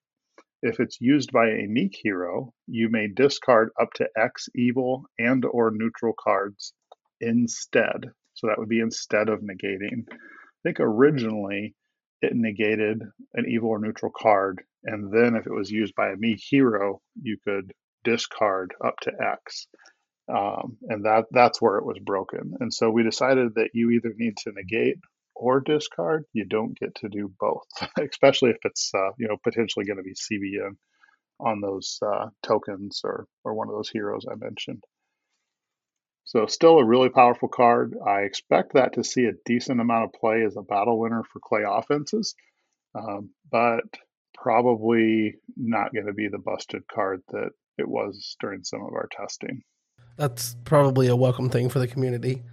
[0.61, 5.45] If it's used by a meek hero, you may discard up to X evil and
[5.45, 6.73] or neutral cards
[7.21, 8.11] instead.
[8.33, 10.05] So that would be instead of negating.
[10.63, 11.75] I think originally
[12.21, 13.01] it negated
[13.33, 17.01] an evil or neutral card, and then if it was used by a meek hero,
[17.21, 17.73] you could
[18.03, 19.67] discard up to X.
[20.27, 22.53] Um, and that that's where it was broken.
[22.59, 24.97] And so we decided that you either need to negate
[25.35, 26.25] or discard.
[26.31, 27.65] You don't get to do both,
[27.99, 30.77] especially if it's uh, you know potentially going to be CBN
[31.39, 34.83] on those uh, tokens or or one of those heroes I mentioned.
[36.25, 37.95] So still a really powerful card.
[38.05, 41.39] I expect that to see a decent amount of play as a battle winner for
[41.39, 42.35] clay offenses,
[42.95, 43.83] um, but
[44.33, 49.09] probably not going to be the busted card that it was during some of our
[49.11, 49.61] testing.
[50.17, 52.43] That's probably a welcome thing for the community.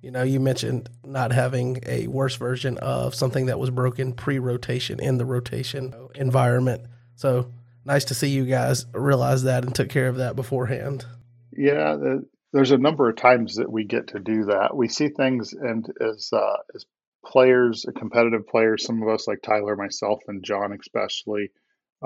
[0.00, 4.98] You know, you mentioned not having a worse version of something that was broken pre-rotation
[4.98, 6.86] in the rotation environment.
[7.14, 7.52] So
[7.84, 11.06] nice to see you guys realize that and took care of that beforehand.
[11.52, 14.76] Yeah, the, there's a number of times that we get to do that.
[14.76, 16.84] We see things, and as uh, as
[17.24, 21.50] players, competitive players, some of us like Tyler, myself, and John especially,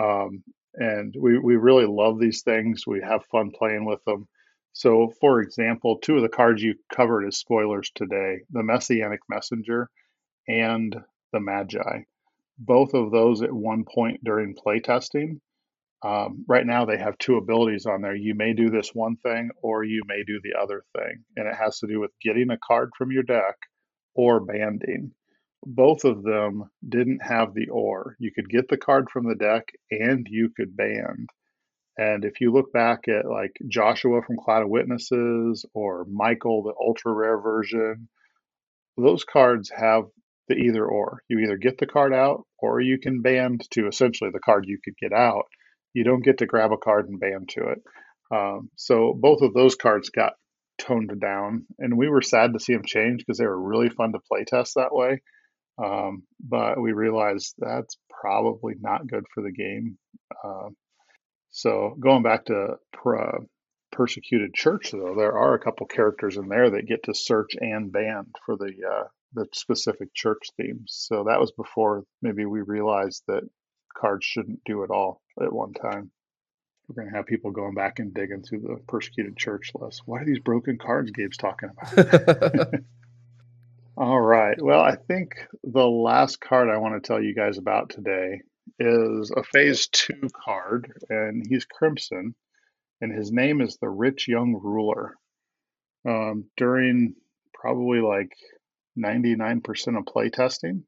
[0.00, 0.44] um,
[0.74, 2.86] and we we really love these things.
[2.86, 4.28] We have fun playing with them.
[4.72, 9.90] So, for example, two of the cards you covered as spoilers today: the Messianic Messenger
[10.46, 10.96] and
[11.32, 12.02] the Magi.
[12.58, 15.40] Both of those at one point during playtesting
[16.02, 18.14] um, right now, they have two abilities on there.
[18.14, 21.54] You may do this one thing, or you may do the other thing, and it
[21.54, 23.56] has to do with getting a card from your deck
[24.14, 25.12] or banding.
[25.64, 28.16] Both of them didn't have the or.
[28.18, 31.30] You could get the card from the deck, and you could band.
[31.98, 36.74] And if you look back at like Joshua from Cloud of Witnesses or Michael, the
[36.78, 38.08] ultra rare version,
[38.98, 40.04] those cards have
[40.48, 41.22] the either or.
[41.28, 44.78] You either get the card out or you can band to essentially the card you
[44.84, 45.46] could get out
[45.96, 47.82] you don't get to grab a card and band to it.
[48.30, 50.34] Um, so both of those cards got
[50.78, 54.12] toned down, and we were sad to see them change because they were really fun
[54.12, 55.22] to play test that way.
[55.82, 59.96] Um, but we realized that's probably not good for the game.
[60.44, 60.68] Uh,
[61.50, 63.38] so going back to per,
[63.92, 67.90] persecuted church, though, there are a couple characters in there that get to search and
[67.90, 70.94] band for the uh, the specific church themes.
[71.08, 73.44] So that was before maybe we realized that
[73.98, 76.10] cards shouldn't do it all at one time.
[76.88, 80.02] We're going to have people going back and digging through the persecuted church list.
[80.06, 82.74] What are these broken cards Gabe's talking about?
[83.96, 84.56] all right.
[84.60, 88.42] Well, I think the last card I want to tell you guys about today
[88.78, 92.34] is a phase two card, and he's Crimson,
[93.00, 95.14] and his name is the Rich Young Ruler.
[96.08, 97.16] Um, during
[97.52, 98.30] probably like
[98.96, 99.60] 99%
[99.98, 100.82] of playtesting,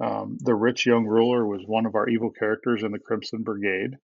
[0.00, 3.96] um, the rich young ruler was one of our evil characters in the Crimson Brigade,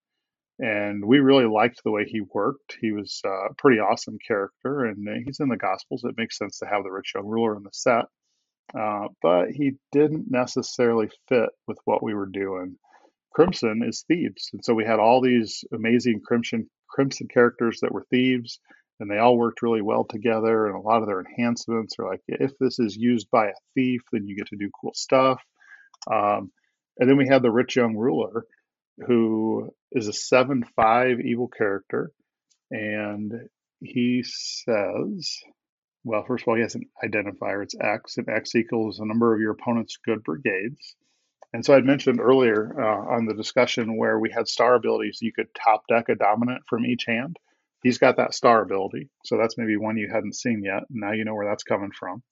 [0.59, 2.77] and we really liked the way he worked.
[2.81, 6.05] He was uh, a pretty awesome character, and he's in the Gospels.
[6.05, 8.05] It makes sense to have the rich young ruler in the set,
[8.79, 12.77] uh, but he didn't necessarily fit with what we were doing.
[13.33, 18.07] Crimson is thieves, and so we had all these amazing Crimson Crimson characters that were
[18.11, 18.61] thieves,
[19.01, 20.67] and they all worked really well together.
[20.67, 24.03] And a lot of their enhancements are like, if this is used by a thief,
[24.13, 25.43] then you get to do cool stuff
[26.11, 26.51] um,
[26.99, 28.47] and then we have the rich young ruler,
[29.07, 32.13] who is a 7 5 evil character.
[32.71, 33.33] And
[33.81, 35.39] he says,
[36.05, 37.63] well, first of all, he has an identifier.
[37.63, 40.97] It's X, and X equals the number of your opponent's good brigades.
[41.53, 45.33] And so I'd mentioned earlier uh, on the discussion where we had star abilities, you
[45.33, 47.37] could top deck a dominant from each hand.
[47.83, 49.11] He's got that star ability.
[49.25, 50.85] So that's maybe one you hadn't seen yet.
[50.91, 52.23] Now you know where that's coming from.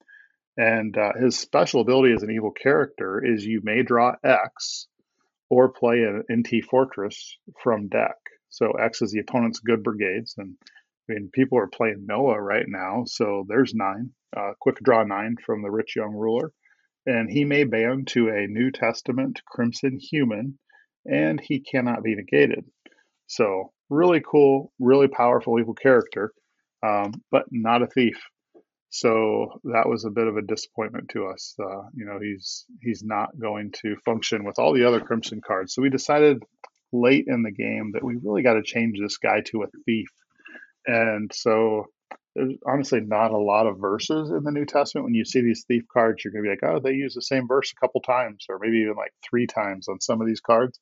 [0.56, 4.86] And uh, his special ability as an evil character is you may draw X
[5.50, 8.16] or play an NT Fortress from deck.
[8.50, 10.34] So X is the opponent's good brigades.
[10.38, 10.56] And
[11.08, 13.02] I mean, people are playing Noah right now.
[13.06, 14.10] So there's nine.
[14.36, 16.52] Uh, quick draw nine from the rich young ruler.
[17.06, 20.58] And he may band to a New Testament Crimson Human,
[21.04, 22.64] and he cannot be negated.
[23.26, 26.32] So, really cool, really powerful evil character,
[26.82, 28.16] um, but not a thief.
[28.96, 31.56] So that was a bit of a disappointment to us.
[31.58, 35.74] Uh, you know, he's he's not going to function with all the other Crimson cards.
[35.74, 36.44] So we decided
[36.92, 40.06] late in the game that we really got to change this guy to a thief.
[40.86, 41.86] And so
[42.36, 45.06] there's honestly not a lot of verses in the New Testament.
[45.06, 47.22] When you see these thief cards, you're going to be like, oh, they use the
[47.22, 50.40] same verse a couple times, or maybe even like three times on some of these
[50.40, 50.78] cards,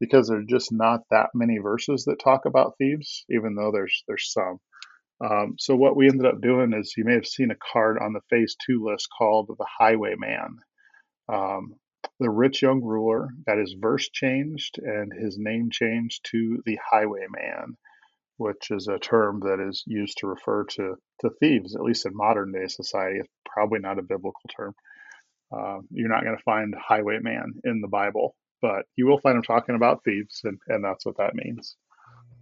[0.00, 4.32] because there's just not that many verses that talk about thieves, even though there's there's
[4.32, 4.60] some.
[5.20, 8.12] Um, so what we ended up doing is you may have seen a card on
[8.12, 10.58] the phase two list called the Highwayman.
[11.28, 11.74] Um,
[12.18, 17.76] the rich young ruler got his verse changed and his name changed to the highwayman,
[18.36, 22.16] which is a term that is used to refer to, to thieves, at least in
[22.16, 23.20] modern day society.
[23.20, 24.74] It's probably not a biblical term.
[25.52, 29.42] Uh, you're not going to find highwayman in the Bible, but you will find him
[29.42, 31.76] talking about thieves, and, and that's what that means.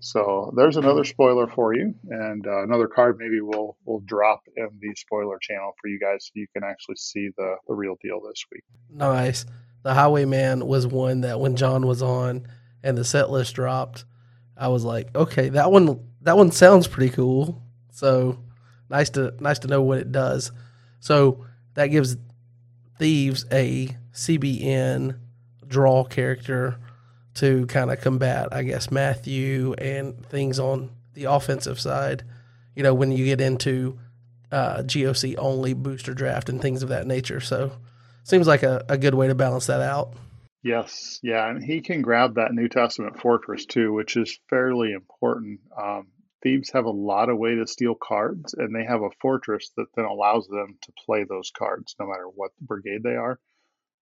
[0.01, 4.69] So there's another spoiler for you, and uh, another card maybe we'll we'll drop in
[4.81, 8.20] the spoiler channel for you guys so you can actually see the the real deal
[8.20, 8.62] this week.
[8.91, 9.45] Nice.
[9.83, 12.47] The Highwayman was one that when John was on
[12.83, 14.05] and the set list dropped,
[14.57, 17.62] I was like, okay, that one that one sounds pretty cool.
[17.91, 18.39] So
[18.89, 20.53] nice to nice to know what it does.
[21.01, 21.45] So
[21.75, 22.16] that gives
[22.99, 25.19] thieves a CBN
[25.66, 26.79] draw character
[27.39, 32.24] to kind of combat, I guess, Matthew and things on the offensive side.
[32.74, 33.98] You know, when you get into
[34.51, 37.40] uh, GOC only booster draft and things of that nature.
[37.40, 37.73] So,
[38.24, 40.15] seems like a, a good way to balance that out.
[40.62, 45.60] Yes, yeah, and he can grab that New Testament fortress too, which is fairly important.
[45.81, 46.09] Um,
[46.43, 49.86] thieves have a lot of way to steal cards, and they have a fortress that
[49.94, 53.39] then allows them to play those cards, no matter what brigade they are.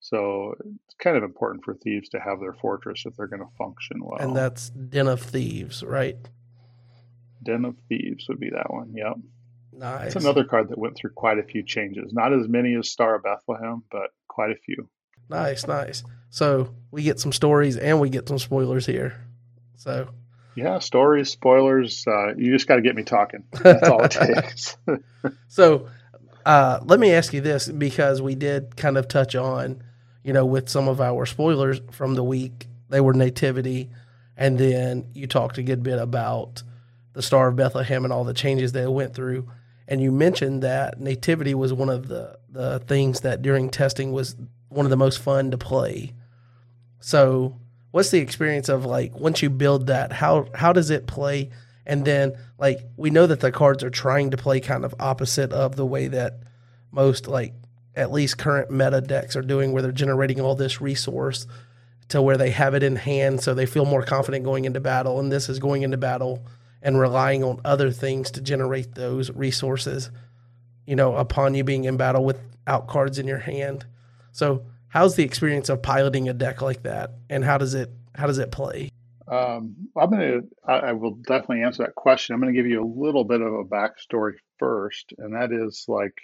[0.00, 3.56] So it's kind of important for thieves to have their fortress if they're going to
[3.58, 4.18] function well.
[4.20, 6.16] And that's Den of Thieves, right?
[7.42, 8.92] Den of Thieves would be that one.
[8.94, 9.14] Yep.
[9.72, 10.06] Nice.
[10.14, 12.12] It's another card that went through quite a few changes.
[12.12, 14.88] Not as many as Star of Bethlehem, but quite a few.
[15.28, 16.04] Nice, nice.
[16.30, 19.20] So we get some stories and we get some spoilers here.
[19.76, 20.08] So
[20.56, 22.04] yeah, stories, spoilers.
[22.06, 23.44] Uh, you just got to get me talking.
[23.62, 24.76] That's all it takes.
[25.48, 25.88] so
[26.46, 29.82] uh, let me ask you this because we did kind of touch on,
[30.22, 33.90] you know, with some of our spoilers from the week, they were nativity,
[34.36, 36.62] and then you talked a good bit about
[37.14, 39.50] the Star of Bethlehem and all the changes they went through,
[39.88, 44.36] and you mentioned that nativity was one of the the things that during testing was
[44.68, 46.12] one of the most fun to play.
[47.00, 47.58] So,
[47.90, 50.12] what's the experience of like once you build that?
[50.12, 51.50] How how does it play?
[51.86, 55.52] And then, like, we know that the cards are trying to play kind of opposite
[55.52, 56.40] of the way that
[56.90, 57.54] most, like,
[57.94, 61.46] at least current meta decks are doing, where they're generating all this resource
[62.08, 65.18] to where they have it in hand so they feel more confident going into battle.
[65.18, 66.44] And this is going into battle
[66.82, 70.10] and relying on other things to generate those resources,
[70.86, 73.86] you know, upon you being in battle without cards in your hand.
[74.32, 78.26] So, how's the experience of piloting a deck like that, and how does it how
[78.26, 78.90] does it play?
[79.30, 82.34] Um, I'm going to, I will definitely answer that question.
[82.34, 86.14] I'm to give you a little bit of a backstory first, and that is like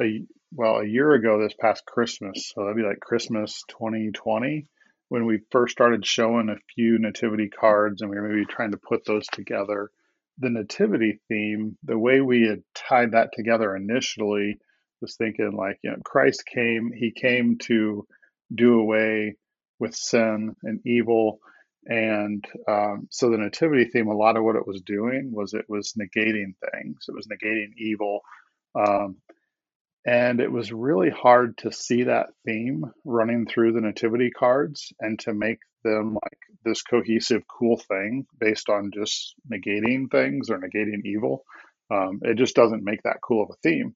[0.00, 0.22] a,
[0.52, 4.66] well, a year ago this past Christmas, so that'd be like Christmas 2020,
[5.08, 8.78] when we first started showing a few nativity cards and we were maybe trying to
[8.78, 9.90] put those together.
[10.38, 14.56] The nativity theme, the way we had tied that together initially
[15.00, 18.06] was thinking like, you know, Christ came, he came to
[18.54, 19.36] do away
[19.78, 21.40] with sin and evil
[21.86, 25.66] and um, so the nativity theme, a lot of what it was doing was it
[25.68, 27.06] was negating things.
[27.08, 28.20] It was negating evil.
[28.74, 29.16] Um,
[30.04, 35.18] and it was really hard to see that theme running through the nativity cards and
[35.20, 41.04] to make them like this cohesive, cool thing based on just negating things or negating
[41.04, 41.44] evil.
[41.90, 43.94] Um, it just doesn't make that cool of a theme.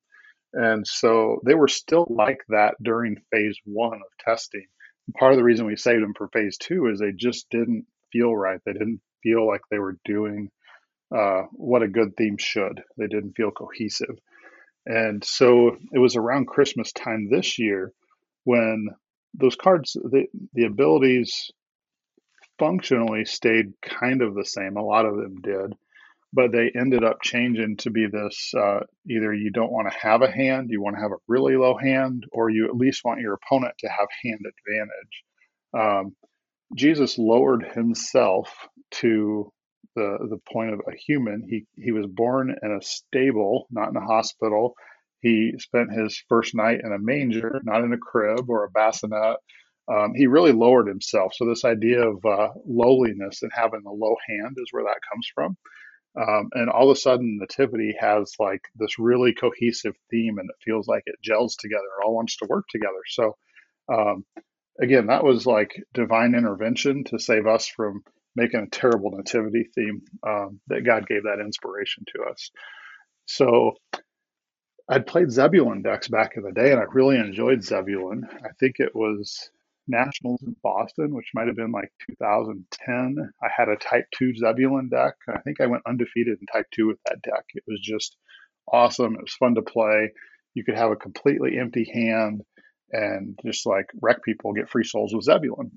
[0.53, 4.67] And so they were still like that during phase one of testing
[5.12, 8.35] part of the reason we saved them for phase two is they just didn't feel
[8.35, 8.61] right.
[8.65, 10.51] They didn't feel like they were doing
[11.15, 12.82] uh, what a good theme should.
[12.97, 14.19] They didn't feel cohesive.
[14.87, 17.93] And so it was around Christmas time this year
[18.45, 18.89] when
[19.35, 21.51] those cards, the, the abilities
[22.59, 24.77] functionally stayed kind of the same.
[24.77, 25.74] A lot of them did,
[26.32, 30.23] but they ended up changing to be this uh, either you don't want to have
[30.23, 33.20] a hand, you want to have a really low hand, or you at least want
[33.20, 35.24] your opponent to have hand advantage.
[35.77, 36.16] Um,
[36.77, 38.52] Jesus lowered himself
[38.93, 39.52] to
[39.97, 41.47] the the point of a human.
[41.48, 44.74] He he was born in a stable, not in a hospital.
[45.20, 49.36] He spent his first night in a manger, not in a crib or a bassinet.
[49.93, 51.35] Um, he really lowered himself.
[51.35, 55.27] So this idea of uh, lowliness and having a low hand is where that comes
[55.35, 55.57] from.
[56.16, 60.57] Um, and all of a sudden, Nativity has like this really cohesive theme, and it
[60.65, 61.85] feels like it gels together.
[61.85, 63.03] It all wants to work together.
[63.09, 63.37] So
[63.93, 64.24] um,
[64.81, 68.03] again, that was like divine intervention to save us from
[68.37, 70.03] making a terrible nativity theme.
[70.27, 72.51] Um, that God gave that inspiration to us.
[73.27, 73.77] So
[74.89, 78.27] I'd played Zebulon decks back in the day, and I really enjoyed Zebulon.
[78.45, 79.51] I think it was
[79.91, 83.33] Nationals in Boston, which might have been like 2010.
[83.43, 85.15] I had a Type 2 Zebulon deck.
[85.29, 87.45] I think I went undefeated in Type 2 with that deck.
[87.55, 88.17] It was just
[88.71, 89.15] awesome.
[89.15, 90.12] It was fun to play.
[90.55, 92.43] You could have a completely empty hand
[92.93, 95.71] and just like wreck people, get free souls with Zebulon.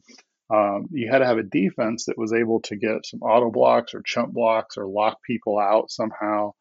[0.53, 3.93] Um, you had to have a defense that was able to get some auto blocks
[3.93, 6.53] or chump blocks or lock people out somehow.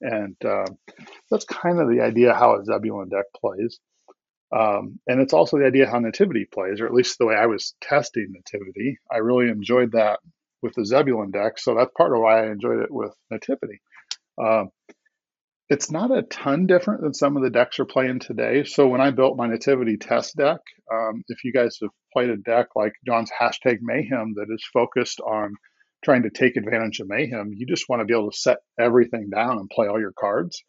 [0.00, 0.66] And uh,
[1.30, 3.78] that's kind of the idea how a Zebulon deck plays.
[4.50, 7.46] Um, and it's also the idea how Nativity plays, or at least the way I
[7.46, 8.98] was testing Nativity.
[9.12, 10.20] I really enjoyed that
[10.62, 11.58] with the Zebulon deck.
[11.58, 13.80] So that's part of why I enjoyed it with Nativity.
[14.42, 14.70] Um,
[15.68, 18.64] it's not a ton different than some of the decks are playing today.
[18.64, 20.60] So when I built my Nativity test deck,
[20.90, 25.20] um, if you guys have played a deck like John's hashtag Mayhem that is focused
[25.20, 25.52] on
[26.02, 29.28] trying to take advantage of Mayhem, you just want to be able to set everything
[29.28, 30.62] down and play all your cards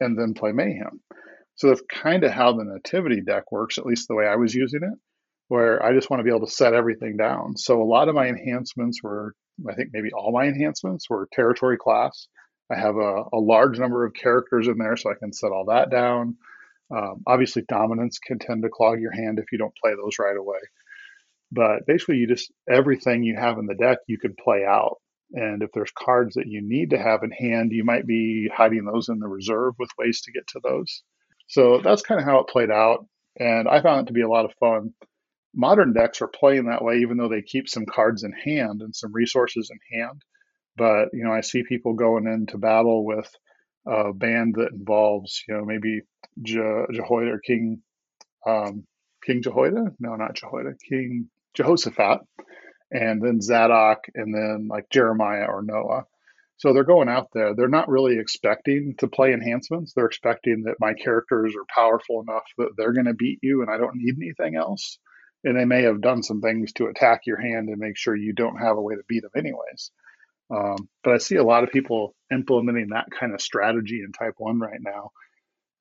[0.00, 1.00] and then play Mayhem.
[1.56, 4.54] So that's kind of how the Nativity deck works, at least the way I was
[4.54, 4.98] using it,
[5.48, 7.56] where I just want to be able to set everything down.
[7.56, 9.34] So a lot of my enhancements were,
[9.68, 12.26] I think maybe all my enhancements were territory class.
[12.70, 15.66] I have a, a large number of characters in there, so I can set all
[15.66, 16.36] that down.
[16.94, 20.36] Um, obviously, dominance can tend to clog your hand if you don't play those right
[20.36, 20.58] away.
[21.50, 24.96] But basically, you just everything you have in the deck you can play out.
[25.32, 28.84] And if there's cards that you need to have in hand, you might be hiding
[28.84, 31.02] those in the reserve with ways to get to those.
[31.52, 33.04] So that's kind of how it played out.
[33.38, 34.94] And I found it to be a lot of fun.
[35.54, 38.96] Modern decks are playing that way, even though they keep some cards in hand and
[38.96, 40.22] some resources in hand.
[40.78, 43.30] But, you know, I see people going into battle with
[43.86, 46.00] a band that involves, you know, maybe
[46.42, 47.82] Je- Jehoiada or King,
[48.46, 48.86] um,
[49.22, 49.92] King Jehoiada?
[50.00, 52.20] No, not Jehoiada, King Jehoshaphat,
[52.90, 56.04] and then Zadok, and then like Jeremiah or Noah.
[56.62, 57.56] So they're going out there.
[57.56, 59.94] They're not really expecting to play enhancements.
[59.94, 63.70] They're expecting that my characters are powerful enough that they're going to beat you and
[63.70, 64.98] I don't need anything else.
[65.42, 68.32] And they may have done some things to attack your hand and make sure you
[68.32, 69.90] don't have a way to beat them, anyways.
[70.54, 74.34] Um, but I see a lot of people implementing that kind of strategy in Type
[74.38, 75.10] 1 right now.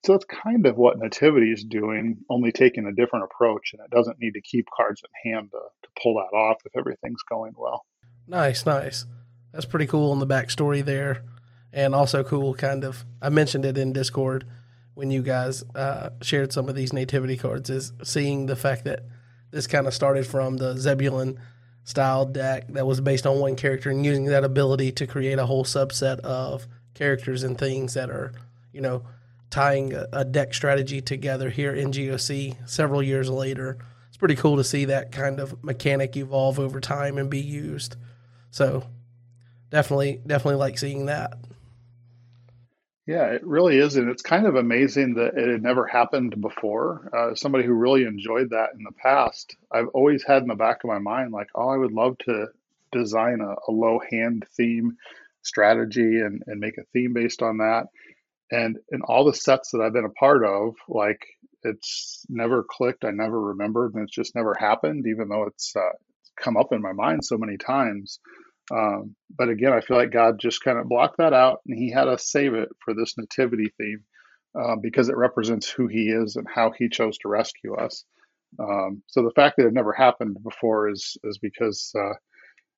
[0.03, 3.95] So it's kind of what Nativity is doing, only taking a different approach, and it
[3.95, 7.53] doesn't need to keep cards in hand to, to pull that off if everything's going
[7.55, 7.85] well.
[8.27, 9.05] Nice, nice
[9.51, 11.23] that's pretty cool in the backstory there,
[11.73, 12.53] and also cool.
[12.53, 14.45] Kind of, I mentioned it in Discord
[14.93, 17.69] when you guys uh, shared some of these nativity cards.
[17.69, 19.03] Is seeing the fact that
[19.51, 21.39] this kind of started from the Zebulon
[21.83, 25.45] style deck that was based on one character and using that ability to create a
[25.45, 28.33] whole subset of characters and things that are,
[28.71, 29.03] you know,
[29.49, 33.77] tying a, a deck strategy together here in GOC several years later.
[34.07, 37.95] It's pretty cool to see that kind of mechanic evolve over time and be used.
[38.51, 38.85] So
[39.71, 41.33] definitely definitely like seeing that.
[43.07, 47.09] Yeah, it really is, and it's kind of amazing that it had never happened before.
[47.11, 50.83] Uh, somebody who really enjoyed that in the past, I've always had in the back
[50.83, 52.47] of my mind, like, oh, I would love to
[52.91, 54.97] design a, a low hand theme
[55.41, 57.87] strategy and, and make a theme based on that.
[58.51, 61.25] And in all the sets that I've been a part of, like,
[61.63, 63.03] it's never clicked.
[63.03, 65.93] I never remembered, and it's just never happened, even though it's uh,
[66.35, 68.19] come up in my mind so many times.
[68.69, 71.91] Um, but again, I feel like God just kind of blocked that out and he
[71.91, 74.03] had us save it for this nativity theme
[74.59, 78.05] uh, because it represents who he is and how he chose to rescue us.
[78.59, 82.13] Um, so the fact that it never happened before is, is because uh,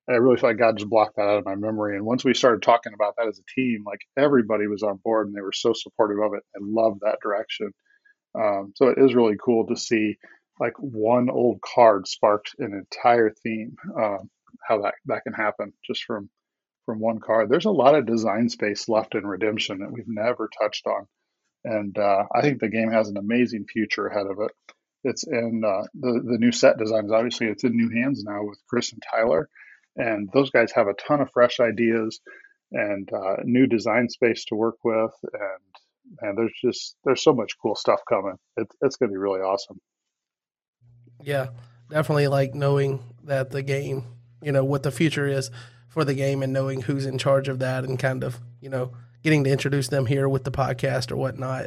[0.08, 1.96] I really feel like God just blocked that out of my memory.
[1.96, 5.26] And once we started talking about that as a team, like everybody was on board
[5.26, 7.72] and they were so supportive of it and loved that direction.
[8.34, 10.16] Um, so it is really cool to see
[10.60, 13.76] like one old card sparked an entire theme.
[13.98, 14.30] Um,
[14.66, 16.30] how that that can happen just from
[16.86, 17.48] from one card.
[17.48, 21.06] There's a lot of design space left in Redemption that we've never touched on,
[21.64, 24.52] and uh, I think the game has an amazing future ahead of it.
[25.02, 27.12] It's in uh, the the new set designs.
[27.12, 29.48] Obviously, it's in new hands now with Chris and Tyler,
[29.96, 32.20] and those guys have a ton of fresh ideas
[32.72, 37.52] and uh, new design space to work with, and and there's just there's so much
[37.60, 38.36] cool stuff coming.
[38.56, 39.80] It's it's going to be really awesome.
[41.22, 41.48] Yeah,
[41.90, 44.04] definitely like knowing that the game
[44.44, 45.50] you know what the future is
[45.88, 48.92] for the game and knowing who's in charge of that and kind of you know
[49.22, 51.66] getting to introduce them here with the podcast or whatnot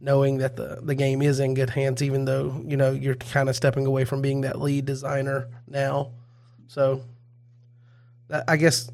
[0.00, 3.48] knowing that the, the game is in good hands even though you know you're kind
[3.48, 6.12] of stepping away from being that lead designer now.
[6.68, 7.02] So
[8.46, 8.90] i guess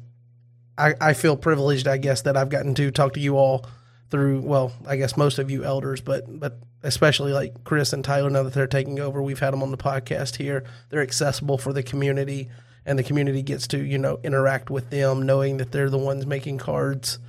[0.77, 3.65] I, I feel privileged i guess that i've gotten to talk to you all
[4.09, 8.29] through well i guess most of you elders but but especially like chris and tyler
[8.29, 10.63] now that they're taking over we've had them on the podcast here.
[10.89, 12.49] They're accessible for the community
[12.85, 16.25] and the community gets to you know interact with them, knowing that they're the ones
[16.25, 17.19] making cards.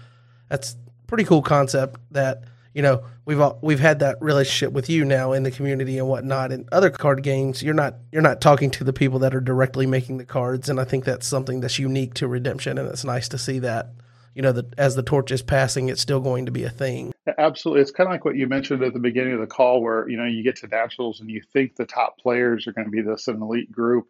[0.49, 0.77] That's
[1.07, 2.01] pretty cool concept.
[2.11, 5.99] That you know we've all, we've had that relationship with you now in the community
[5.99, 6.53] and whatnot.
[6.53, 9.87] In other card games, you're not you're not talking to the people that are directly
[9.87, 13.29] making the cards, and I think that's something that's unique to Redemption, and it's nice
[13.29, 13.91] to see that.
[14.35, 17.15] You know, that as the torch is passing, it's still going to be a thing.
[17.39, 17.81] Absolutely.
[17.81, 20.19] It's kind of like what you mentioned at the beginning of the call, where you
[20.19, 23.01] know you get to nationals and you think the top players are going to be
[23.01, 24.09] this an elite group,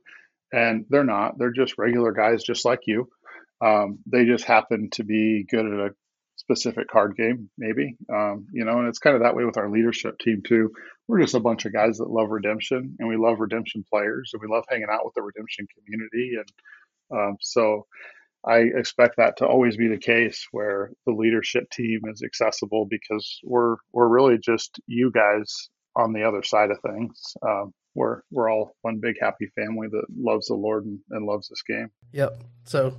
[0.53, 1.39] and they're not.
[1.39, 3.09] They're just regular guys, just like you.
[3.61, 5.95] Um, they just happen to be good at a
[6.37, 7.97] specific card game, maybe.
[8.13, 10.71] Um, you know, and it's kind of that way with our leadership team too.
[11.09, 14.43] We're just a bunch of guys that love redemption, and we love redemption players, and
[14.43, 17.87] we love hanging out with the redemption community, and um, so
[18.47, 23.41] I expect that to always be the case where the leadership team is accessible because
[23.43, 27.35] we're we're really just you guys on the other side of things.
[27.43, 31.49] Um, we're we're all one big happy family that loves the Lord and, and loves
[31.49, 31.91] this game.
[32.13, 32.45] Yep.
[32.65, 32.97] So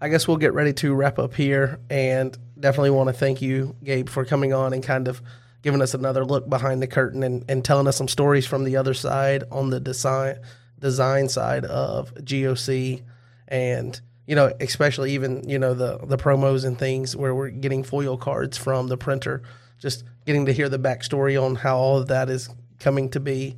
[0.00, 3.76] I guess we'll get ready to wrap up here and definitely want to thank you,
[3.84, 5.22] Gabe, for coming on and kind of
[5.62, 8.76] giving us another look behind the curtain and, and telling us some stories from the
[8.76, 10.38] other side on the design
[10.80, 13.02] design side of GOC
[13.46, 17.82] and you know, especially even you know the the promos and things where we're getting
[17.82, 19.42] foil cards from the printer,
[19.78, 22.48] just getting to hear the backstory on how all of that is
[22.78, 23.56] coming to be.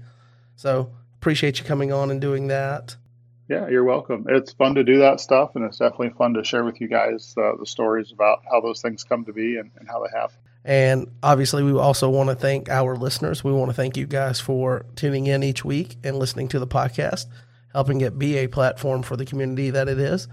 [0.57, 2.97] So appreciate you coming on and doing that.
[3.49, 4.27] Yeah, you're welcome.
[4.29, 7.35] It's fun to do that stuff, and it's definitely fun to share with you guys
[7.37, 10.37] uh, the stories about how those things come to be and, and how they happen.
[10.65, 13.45] And obviously, we also want to thank our listeners.
[13.45, 16.67] We want to thank you guys for tuning in each week and listening to the
[16.67, 17.27] podcast,
[17.73, 20.27] helping it be a platform for the community that it is.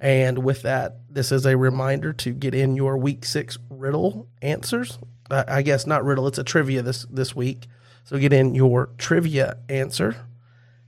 [0.00, 4.98] And with that, this is a reminder to get in your week six riddle answers.
[5.30, 7.66] I guess not riddle; it's a trivia this this week.
[8.06, 10.14] So get in your trivia answer,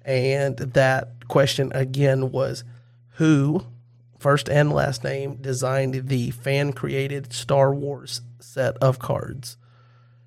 [0.03, 2.63] and that question again was
[3.15, 3.67] who,
[4.21, 9.57] first and last name, designed the fan created Star Wars set of cards.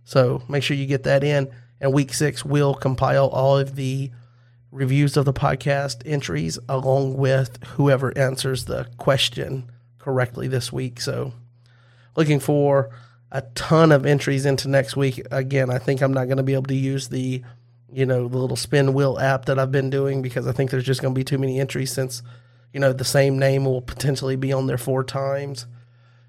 [0.04, 1.50] So make sure you get that in.
[1.80, 4.12] And week six will compile all of the
[4.70, 11.00] reviews of the podcast entries along with whoever answers the question correctly this week.
[11.00, 11.32] So,
[12.18, 12.90] looking for
[13.32, 15.22] a ton of entries into next week.
[15.32, 17.42] Again, I think I'm not going to be able to use the
[17.94, 20.86] you know the little spin wheel app that I've been doing because I think there's
[20.86, 22.24] just going to be too many entries since
[22.74, 25.66] you know the same name will potentially be on there four times.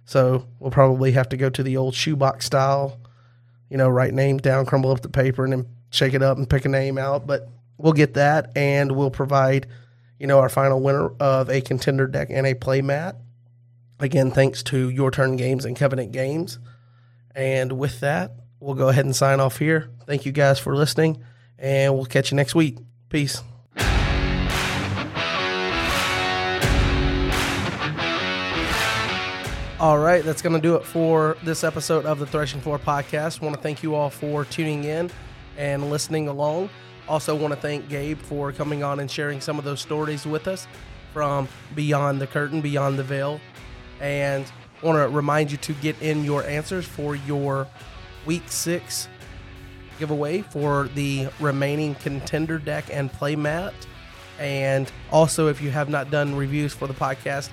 [0.04, 2.98] So, we'll probably have to go to the old shoebox style,
[3.70, 6.50] you know, write names down, crumble up the paper and then shake it up and
[6.50, 7.48] pick a name out, but
[7.78, 9.68] we'll get that and we'll provide,
[10.18, 13.16] you know, our final winner of a contender deck and a play mat.
[14.00, 16.58] Again, thanks to Your Turn Games and Covenant Games.
[17.34, 19.90] And with that, we'll go ahead and sign off here.
[20.06, 21.22] Thank you guys for listening,
[21.58, 22.78] and we'll catch you next week.
[23.08, 23.42] Peace.
[29.80, 33.40] All right, that's going to do it for this episode of the Threshing Floor podcast.
[33.40, 35.10] Want to thank you all for tuning in
[35.56, 36.70] and listening along.
[37.08, 40.46] Also, want to thank Gabe for coming on and sharing some of those stories with
[40.46, 40.68] us
[41.12, 43.40] from beyond the curtain, beyond the veil.
[44.00, 44.46] And
[44.82, 47.66] want to remind you to get in your answers for your
[48.26, 49.08] week six
[49.98, 53.74] giveaway for the remaining contender deck and play mat.
[54.38, 57.50] And also, if you have not done reviews for the podcast,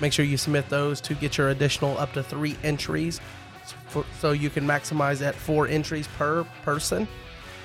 [0.00, 3.20] make sure you submit those to get your additional up to three entries
[4.18, 7.06] so you can maximize at four entries per person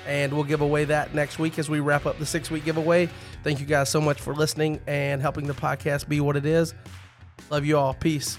[0.08, 3.08] and we'll give away that next week as we wrap up the six week giveaway.
[3.44, 6.74] Thank you guys so much for listening and helping the podcast be what it is.
[7.50, 7.94] Love you all.
[7.94, 8.38] Peace.